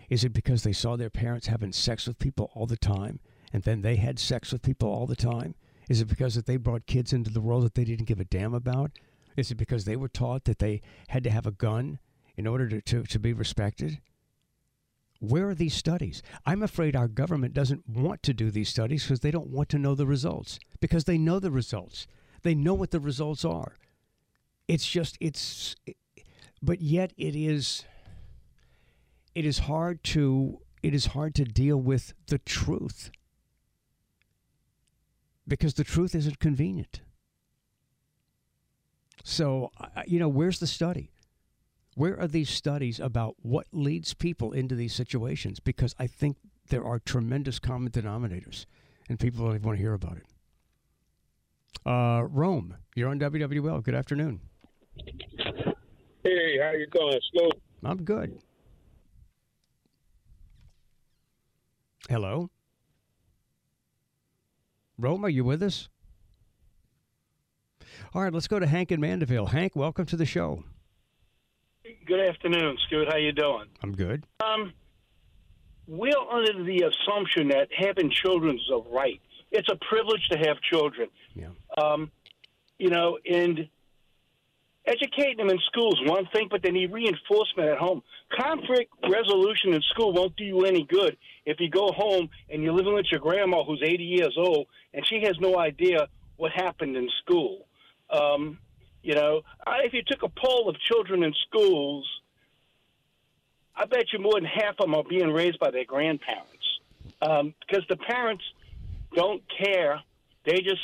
Is 0.09 0.23
it 0.23 0.34
because 0.34 0.63
they 0.63 0.73
saw 0.73 0.95
their 0.95 1.09
parents 1.09 1.47
having 1.47 1.71
sex 1.71 2.07
with 2.07 2.19
people 2.19 2.51
all 2.53 2.65
the 2.65 2.78
time 2.78 3.19
and 3.51 3.63
then 3.63 3.82
they 3.82 3.97
had 3.97 4.19
sex 4.19 4.51
with 4.51 4.61
people 4.61 4.89
all 4.89 5.05
the 5.05 5.15
time? 5.15 5.55
Is 5.89 6.01
it 6.01 6.07
because 6.07 6.36
that 6.36 6.45
they 6.45 6.57
brought 6.57 6.88
kids 6.88 7.13
into 7.13 7.30
the 7.30 7.41
world 7.41 7.63
that 7.63 7.76
they 7.76 7.84
didn't 7.84 8.05
give 8.05 8.19
a 8.19 8.26
damn 8.26 8.53
about? 8.53 8.91
Is 9.36 9.51
it 9.51 9.55
because 9.55 9.86
they 9.86 9.95
were 9.95 10.07
taught 10.07 10.45
that 10.45 10.59
they 10.59 10.82
had 11.09 11.23
to 11.26 11.30
have 11.30 11.45
a 11.45 11.51
gun 11.51 11.99
in 12.38 12.48
order 12.48 12.68
to, 12.68 12.82
to, 12.82 13.04
to 13.04 13.20
be 13.20 13.34
respected? 13.34 14.00
Where 15.20 15.50
are 15.50 15.56
these 15.56 15.74
studies? 15.74 16.22
I'm 16.46 16.62
afraid 16.62 16.96
our 16.96 17.08
government 17.08 17.54
doesn't 17.54 17.88
want 17.88 18.22
to 18.24 18.34
do 18.34 18.52
these 18.52 18.70
studies 18.70 19.04
because 19.04 19.22
they 19.22 19.32
don't 19.32 19.50
want 19.50 19.70
to 19.70 19.80
know 19.80 19.96
the 19.96 20.06
results. 20.06 20.60
Because 20.80 21.06
they 21.06 21.18
know 21.18 21.40
the 21.40 21.52
results. 21.52 22.06
They 22.44 22.54
know 22.54 22.74
what 22.74 22.92
the 22.92 23.00
results 23.00 23.46
are. 23.46 23.76
It's 24.68 24.86
just 24.86 25.18
it's 25.22 25.76
but 26.62 26.82
yet 26.82 27.14
it 27.18 27.36
is 27.36 27.86
it 29.34 29.46
is 29.46 29.60
hard 29.60 30.04
to 30.04 30.60
it 30.84 30.94
is 30.94 31.08
hard 31.08 31.34
to 31.36 31.46
deal 31.46 31.78
with 31.78 32.14
the 32.28 32.40
truth. 32.40 33.12
Because 35.48 35.76
the 35.76 35.84
truth 35.84 36.14
isn't 36.14 36.40
convenient. 36.40 37.02
So, 39.24 39.72
you 40.06 40.20
know, 40.20 40.28
where's 40.28 40.60
the 40.60 40.68
study? 40.68 41.12
Where 41.96 42.20
are 42.20 42.28
these 42.28 42.50
studies 42.50 43.00
about 43.00 43.36
what 43.41 43.68
leads 43.72 44.14
people 44.14 44.52
into 44.52 44.76
these 44.76 44.93
situations? 44.93 45.62
Because 45.62 45.96
I 45.98 46.08
think 46.08 46.36
there 46.68 46.84
are 46.84 47.00
tremendous 47.00 47.58
common 47.58 47.89
denominators, 47.89 48.66
and 49.08 49.18
people 49.18 49.46
don't 49.46 49.56
even 49.56 49.66
want 49.66 49.78
to 49.78 49.82
hear 49.82 49.93
about 49.93 50.18
it. 50.18 50.26
Uh, 51.86 52.24
Rome, 52.24 52.76
you're 52.96 53.10
on 53.10 53.20
WWL. 53.20 53.82
Good 53.82 53.96
afternoon. 53.96 54.41
Hey, 56.24 56.60
how 56.62 56.72
you 56.72 56.88
going, 56.91 57.20
Scoot? 57.30 57.62
I'm 57.84 58.04
good. 58.04 58.39
Hello? 62.10 62.50
Rome, 64.98 65.24
are 65.24 65.30
you 65.30 65.46
with 65.46 65.64
us? 65.64 65.88
All 68.14 68.22
right, 68.22 68.34
let's 68.34 68.48
go 68.48 68.60
to 68.60 68.68
Hank 68.68 68.91
in 68.91 69.00
Mandeville. 69.00 69.48
Hank, 69.48 69.76
welcome 69.76 70.06
to 70.08 70.18
the 70.18 70.26
show. 70.26 70.64
Good 72.06 72.20
afternoon, 72.20 72.78
Scoot. 72.86 73.08
How 73.10 73.18
you 73.18 73.32
doing? 73.32 73.66
I'm 73.82 73.93
good. 73.93 74.26
Um, 74.45 74.74
we're 75.88 76.12
under 76.32 76.64
the 76.64 76.84
assumption 76.84 77.47
that 77.47 77.70
having 77.76 78.12
children 78.12 78.58
is 78.58 78.70
a 78.72 78.78
right. 78.93 79.20
It's 79.51 79.70
a 79.72 79.76
privilege 79.89 80.28
to 80.30 80.38
have 80.38 80.58
children. 80.62 81.10
Yeah. 81.34 81.47
Um, 81.78 82.12
you 82.78 82.89
know, 82.89 83.18
and 83.26 83.68
educating 84.86 85.38
them 85.38 85.49
in 85.49 85.58
school 85.66 85.93
is 85.93 86.10
one 86.10 86.28
thing, 86.32 86.47
but 86.51 86.62
they 86.62 86.70
need 86.70 86.91
reinforcement 86.91 87.70
at 87.70 87.80
home. 87.80 88.03
Conflict 88.38 88.91
resolution 89.10 89.74
in 89.74 89.82
school 89.82 90.14
won't 90.14 90.36
do 90.36 90.43
you 90.43 90.66
any 90.66 90.84
good 90.84 91.18
if 91.45 91.60
you 91.60 91.70
go 91.70 91.91
home 91.91 92.30
and 92.51 92.62
you're 92.62 92.74
living 92.74 92.93
with 92.93 93.08
your 93.10 93.20
grandma 93.20 93.64
who's 93.64 93.82
80 93.84 94.03
years 94.03 94.36
old 94.38 94.68
and 94.93 95.06
she 95.08 95.22
has 95.24 95.39
no 95.39 95.58
idea 95.58 96.08
what 96.38 96.51
happened 96.51 96.97
in 96.97 97.10
school. 97.24 97.66
Um, 98.12 98.60
you 99.06 99.14
know, 99.14 99.41
if 99.68 99.93
you 99.93 100.01
took 100.01 100.24
a 100.24 100.30
poll 100.30 100.68
of 100.68 100.76
children 100.80 101.22
in 101.22 101.32
schools, 101.47 102.10
I 103.76 103.86
bet 103.86 104.06
you 104.12 104.18
more 104.18 104.34
than 104.34 104.45
half 104.45 104.80
of 104.80 104.88
them 104.88 104.95
are 104.95 105.03
being 105.08 105.30
raised 105.32 105.60
by 105.60 105.70
their 105.70 105.86
grandparents 105.86 106.66
um, 107.22 107.53
because 107.60 107.86
the 107.88 107.97
parents 107.97 108.43
don't 109.16 109.43
care. 109.64 110.01
They 110.43 110.56
just 110.56 110.82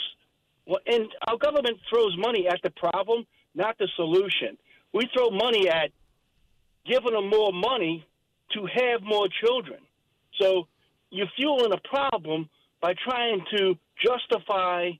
well, 0.68 0.82
and 0.86 1.08
our 1.28 1.38
government 1.38 1.80
throws 1.90 2.16
money 2.16 2.48
at 2.48 2.60
the 2.62 2.70
problem, 2.70 3.26
not 3.56 3.80
the 3.80 3.88
solution. 3.96 4.56
We 4.94 5.10
throw 5.16 5.32
money 5.32 5.68
at 5.68 5.90
giving 6.86 7.14
them 7.14 7.28
more 7.28 7.52
money 7.52 8.06
to 8.54 8.68
have 8.68 9.02
more 9.02 9.30
children. 9.44 9.80
So 10.40 10.68
you're 11.10 11.32
fueling 11.36 11.74
a 11.74 11.88
problem 11.88 12.50
by 12.82 12.94
trying 13.04 13.44
to 13.58 13.76
justify 14.00 14.92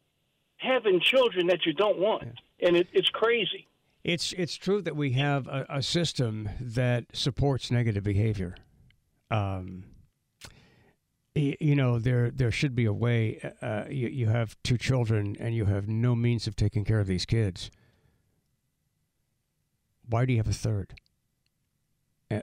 having 0.58 1.02
children 1.02 1.48
that 1.48 1.66
you 1.66 1.74
don't 1.74 2.00
want, 2.00 2.24
and 2.62 2.76
it, 2.76 2.88
it's 2.94 3.10
crazy. 3.10 3.68
It's 4.04 4.34
it's 4.34 4.56
true 4.56 4.82
that 4.82 4.96
we 4.96 5.12
have 5.12 5.48
a, 5.48 5.66
a 5.70 5.84
system 5.84 6.50
that 6.60 7.06
supports 7.14 7.70
negative 7.70 8.04
behavior. 8.04 8.56
Um, 9.30 9.86
you 11.36 11.76
know, 11.76 12.00
there 12.00 12.32
there 12.32 12.52
should 12.52 12.76
be 12.76 12.86
a 12.86 12.94
way. 12.94 13.40
Uh, 13.62 13.86
you, 13.90 14.08
you 14.08 14.28
have 14.28 14.58
two 14.64 14.78
children 14.78 15.38
and 15.40 15.56
you 15.56 15.66
have 15.66 15.88
no 15.88 16.16
means 16.16 16.48
of 16.48 16.56
taking 16.56 16.84
care 16.84 17.00
of 17.00 17.08
these 17.08 17.26
kids. 17.26 17.70
Why 20.10 20.26
do 20.26 20.34
you 20.34 20.40
have 20.40 20.48
a 20.48 20.54
third 20.54 20.96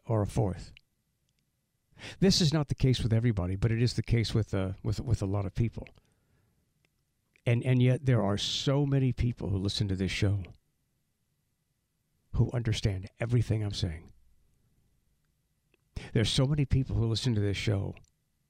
or 0.07 0.23
a 0.23 0.27
fourth? 0.27 0.73
This 2.21 2.41
is 2.41 2.55
not 2.55 2.69
the 2.69 2.75
case 2.75 3.03
with 3.03 3.12
everybody, 3.12 3.57
but 3.57 3.73
it 3.73 3.83
is 3.83 3.95
the 3.95 4.03
case 4.03 4.33
with 4.33 4.55
uh, 4.55 4.71
with 4.83 5.01
with 5.01 5.21
a 5.23 5.27
lot 5.27 5.45
of 5.45 5.55
people. 5.55 5.89
And 7.49 7.64
and 7.64 7.80
yet 7.80 8.05
there 8.05 8.22
are 8.22 8.36
so 8.36 8.84
many 8.84 9.11
people 9.11 9.49
who 9.49 9.57
listen 9.57 9.88
to 9.88 9.96
this 9.96 10.11
show 10.11 10.40
who 12.34 12.51
understand 12.53 13.09
everything 13.18 13.64
I'm 13.64 13.72
saying. 13.72 14.12
There's 16.12 16.28
so 16.28 16.46
many 16.46 16.66
people 16.66 16.96
who 16.96 17.07
listen 17.07 17.34
to 17.34 17.40
this 17.40 17.57
show 17.57 17.94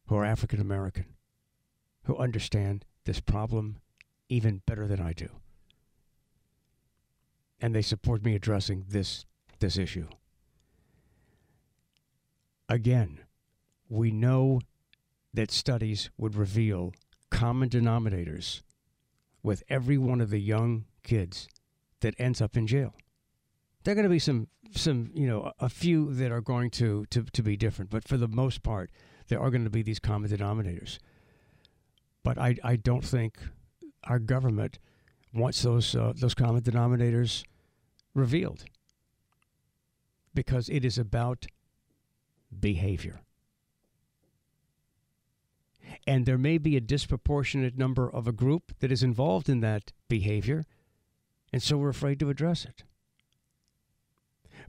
who 0.09 0.17
are 0.17 0.25
African 0.25 0.61
American 0.61 1.05
who 2.07 2.17
understand 2.17 2.85
this 3.05 3.21
problem 3.21 3.77
even 4.29 4.63
better 4.67 4.89
than 4.89 5.01
I 5.01 5.13
do. 5.13 5.29
And 7.61 7.77
they 7.77 7.83
support 7.83 8.25
me 8.25 8.35
addressing 8.35 8.87
this 8.89 9.27
this 9.61 9.79
issue. 9.79 10.09
Again, 12.69 13.21
we 13.89 14.11
know 14.11 14.59
that 15.33 15.53
studies 15.53 16.11
would 16.19 16.35
reveal 16.35 16.93
common 17.31 17.69
denominators 17.69 18.63
with 19.49 19.63
every 19.71 19.97
one 19.97 20.21
of 20.21 20.29
the 20.29 20.39
young 20.39 20.85
kids 21.03 21.49
that 22.03 22.15
ends 22.19 22.43
up 22.43 22.55
in 22.55 22.67
jail. 22.67 22.93
There 23.83 23.93
are 23.93 23.95
going 23.95 24.05
to 24.05 24.11
be 24.11 24.19
some, 24.19 24.49
some 24.73 25.11
you 25.15 25.27
know, 25.27 25.53
a 25.59 25.71
few 25.71 26.13
that 26.17 26.31
are 26.31 26.43
going 26.43 26.69
to, 26.73 27.07
to, 27.07 27.23
to 27.23 27.43
be 27.43 27.57
different, 27.57 27.91
but 27.91 28.07
for 28.07 28.19
the 28.19 28.29
most 28.29 28.63
part, 28.63 28.91
there 29.29 29.41
are 29.41 29.49
going 29.49 29.65
to 29.65 29.71
be 29.71 29.81
these 29.81 29.99
common 29.99 30.31
denominators. 30.31 30.99
But 32.23 32.37
I, 32.37 32.57
I 32.63 32.77
don't 32.77 33.03
think 33.03 33.39
our 34.05 34.19
government 34.19 34.79
wants 35.33 35.63
those, 35.63 35.97
uh, 35.97 36.13
those 36.15 36.35
common 36.35 36.61
denominators 36.61 37.43
revealed 38.13 38.67
because 40.35 40.69
it 40.69 40.85
is 40.85 40.99
about 40.99 41.47
behavior. 42.61 43.23
And 46.07 46.27
there 46.27 46.39
may 46.39 46.59
be 46.59 46.77
a 46.77 46.81
disproportionate 46.81 47.77
number 47.77 48.11
of 48.11 48.27
a 48.27 48.33
group 48.33 48.73
that 48.81 48.93
is 48.93 49.03
involved 49.03 49.49
in 49.49 49.61
that 49.61 49.93
behavior, 50.09 50.65
and 51.53 51.63
so 51.63 51.77
we're 51.77 51.89
afraid 51.89 52.19
to 52.21 52.31
address 52.31 52.65
it. 52.65 52.85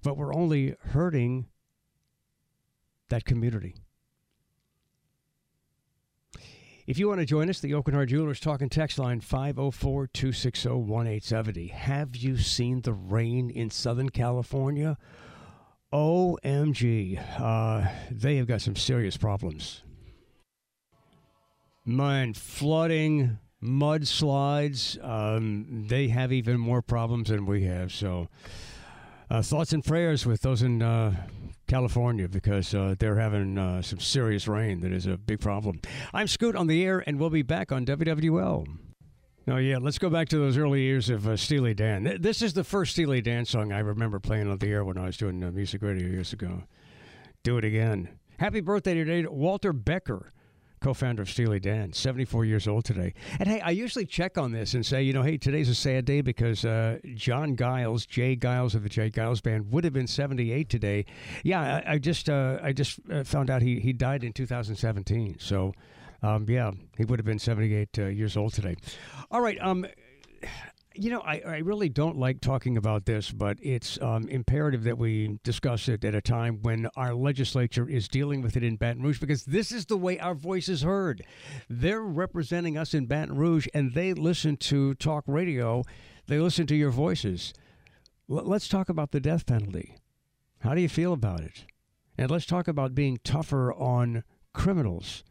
But 0.03 0.17
we're 0.17 0.34
only 0.34 0.76
hurting 0.91 1.47
that 3.09 3.26
community. 3.26 3.76
If 6.89 6.97
you 6.97 7.07
want 7.07 7.20
to 7.20 7.26
join 7.26 7.51
us, 7.51 7.59
the 7.59 7.72
Aucoin 7.72 7.93
Hart 7.93 8.09
Jewelers 8.09 8.39
Talk 8.39 8.61
and 8.61 8.72
Text 8.72 8.97
line 8.97 9.22
504 9.22 10.07
260 10.07 10.70
1870. 10.70 11.67
Have 11.67 12.15
you 12.15 12.38
seen 12.38 12.82
the 12.82 12.93
rain 12.93 13.51
in 13.51 13.70
Southern 13.70 14.09
California? 14.09 14.97
OMG. 15.93 17.39
Uh, 17.39 17.88
they 18.09 18.38
have 18.38 18.47
got 18.47 18.61
some 18.61 18.76
serious 18.76 19.17
problems. 19.17 19.84
Man, 21.86 22.34
flooding, 22.34 23.39
mudslides, 23.63 25.03
um, 25.03 25.86
they 25.88 26.07
have 26.09 26.32
even 26.32 26.59
more 26.59 26.82
problems 26.82 27.30
than 27.30 27.45
we 27.45 27.63
have. 27.63 27.91
So, 27.91 28.27
uh, 29.30 29.41
thoughts 29.41 29.73
and 29.73 29.84
prayers 29.84 30.25
with 30.25 30.41
those 30.41 30.61
in 30.61 30.82
uh, 30.82 31.15
California 31.67 32.27
because 32.27 32.73
uh, 32.73 32.95
they're 32.99 33.19
having 33.19 33.57
uh, 33.57 33.82
some 33.82 33.99
serious 33.99 34.47
rain 34.47 34.82
that 34.82 34.91
is 34.91 35.05
a 35.05 35.17
big 35.17 35.39
problem. 35.39 35.80
I'm 36.13 36.27
Scoot 36.27 36.55
on 36.55 36.67
the 36.67 36.84
air, 36.84 37.03
and 37.05 37.19
we'll 37.19 37.30
be 37.30 37.43
back 37.43 37.71
on 37.71 37.86
WWL. 37.86 38.67
Oh, 39.47 39.57
yeah, 39.57 39.77
let's 39.80 39.97
go 39.97 40.09
back 40.09 40.30
to 40.30 40.38
those 40.38 40.57
early 40.57 40.82
years 40.82 41.09
of 41.09 41.27
uh, 41.27 41.36
Steely 41.36 41.73
Dan. 41.73 42.17
This 42.19 42.41
is 42.41 42.53
the 42.53 42.63
first 42.63 42.91
Steely 42.91 43.21
Dan 43.21 43.45
song 43.45 43.71
I 43.71 43.80
remember 43.80 44.19
playing 44.19 44.47
on 44.49 44.57
the 44.57 44.69
air 44.69 44.84
when 44.84 44.97
I 44.97 45.05
was 45.05 45.17
doing 45.17 45.43
uh, 45.43 45.49
music 45.51 45.82
radio 45.82 46.07
years 46.07 46.34
ago. 46.34 46.63
Do 47.43 47.57
it 47.57 47.65
again. 47.65 48.09
Happy 48.38 48.61
birthday 48.61 48.93
today 48.93 49.23
to 49.23 49.32
Walter 49.32 49.73
Becker 49.73 50.32
co-founder 50.80 51.21
of 51.21 51.30
Steely 51.30 51.59
Dan, 51.59 51.93
74 51.93 52.45
years 52.45 52.67
old 52.67 52.86
today. 52.86 53.13
And 53.39 53.47
hey, 53.47 53.61
I 53.61 53.71
usually 53.71 54.05
check 54.05 54.38
on 54.38 54.51
this 54.51 54.73
and 54.73 54.86
say, 54.86 55.03
you 55.03 55.13
know, 55.13 55.21
hey, 55.21 55.38
today's 55.38 55.69
a 55.69 55.75
sad 55.75 56.05
day 56.05 56.21
because 56.21 56.65
uh, 56.65 56.99
John 57.15 57.55
Geils, 57.55 58.07
J. 58.07 58.36
Geils 58.36 58.75
of 58.75 58.84
the 58.84 58.89
J. 58.89 59.09
Geils 59.09 59.41
Band, 59.41 59.71
would 59.71 59.84
have 59.84 59.93
been 59.93 60.07
78 60.07 60.69
today. 60.69 61.05
Yeah, 61.43 61.82
I, 61.86 61.93
I 61.93 61.97
just 61.97 62.30
uh, 62.30 62.59
I 62.61 62.73
just 62.73 62.99
uh, 63.11 63.23
found 63.23 63.49
out 63.49 63.61
he 63.61 63.80
he 63.80 63.93
died 63.93 64.23
in 64.23 64.34
2017. 64.34 65.38
So. 65.39 65.73
Um, 66.21 66.45
yeah, 66.49 66.71
he 66.97 67.05
would 67.05 67.17
have 67.17 67.25
been 67.25 67.39
78 67.39 67.97
uh, 67.97 68.05
years 68.07 68.36
old 68.36 68.51
today. 68.51 68.75
All 69.32 69.39
right. 69.39 69.57
Um, 69.61 69.86
you 71.00 71.10
know, 71.12 71.22
I, 71.22 71.41
I 71.45 71.58
really 71.60 71.88
don't 71.88 72.18
like 72.18 72.41
talking 72.41 72.76
about 72.76 73.06
this, 73.06 73.32
but 73.32 73.58
it's 73.62 74.00
um, 74.02 74.28
imperative 74.28 74.84
that 74.84 74.97
we 74.97 75.39
discuss 75.43 75.88
it 75.88 76.04
at 76.04 76.14
a 76.14 76.22
time 76.22 76.60
when 76.62 76.89
our 76.97 77.14
legislature 77.14 77.88
is 77.88 78.10
dealing 78.10 78.41
with 78.41 78.58
it 78.58 78.64
in 78.64 78.76
Baton 78.76 79.02
Rouge 79.02 79.20
because 79.20 79.45
this 79.45 79.72
is 79.72 79.86
the 79.86 79.97
way 79.97 80.20
our 80.20 80.36
voice 80.36 80.68
is 80.68 80.82
heard. 80.82 81.24
They're 81.70 82.02
representing 82.02 82.78
us 82.78 82.93
in 82.93 83.06
Baton 83.06 83.38
Rouge 83.38 83.68
and 83.74 83.93
they 83.93 84.14
listen 84.14 84.58
to 84.58 84.93
talk 84.95 85.24
radio, 85.26 85.84
they 86.28 86.38
listen 86.38 86.68
to 86.68 86.76
your 86.76 86.91
voices. 86.91 87.54
L- 88.30 88.43
let's 88.43 88.68
talk 88.68 88.89
about 88.89 89.12
the 89.12 89.22
death 89.22 89.45
penalty. 89.45 89.95
How 90.60 90.76
do 90.76 90.82
you 90.82 90.89
feel 90.89 91.14
about 91.14 91.39
it? 91.39 91.66
And 92.18 92.30
let's 92.30 92.45
talk 92.45 92.68
about 92.68 92.93
being 92.93 93.20
tougher 93.24 93.72
on 93.74 94.26
criminals. 94.54 95.24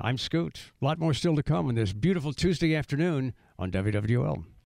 I'm 0.00 0.16
Scoot. 0.16 0.72
A 0.80 0.84
lot 0.84 0.98
more 0.98 1.12
still 1.12 1.36
to 1.36 1.42
come 1.42 1.68
on 1.68 1.74
this 1.74 1.92
beautiful 1.92 2.32
Tuesday 2.32 2.74
afternoon 2.74 3.34
on 3.58 3.70
WWL. 3.70 4.44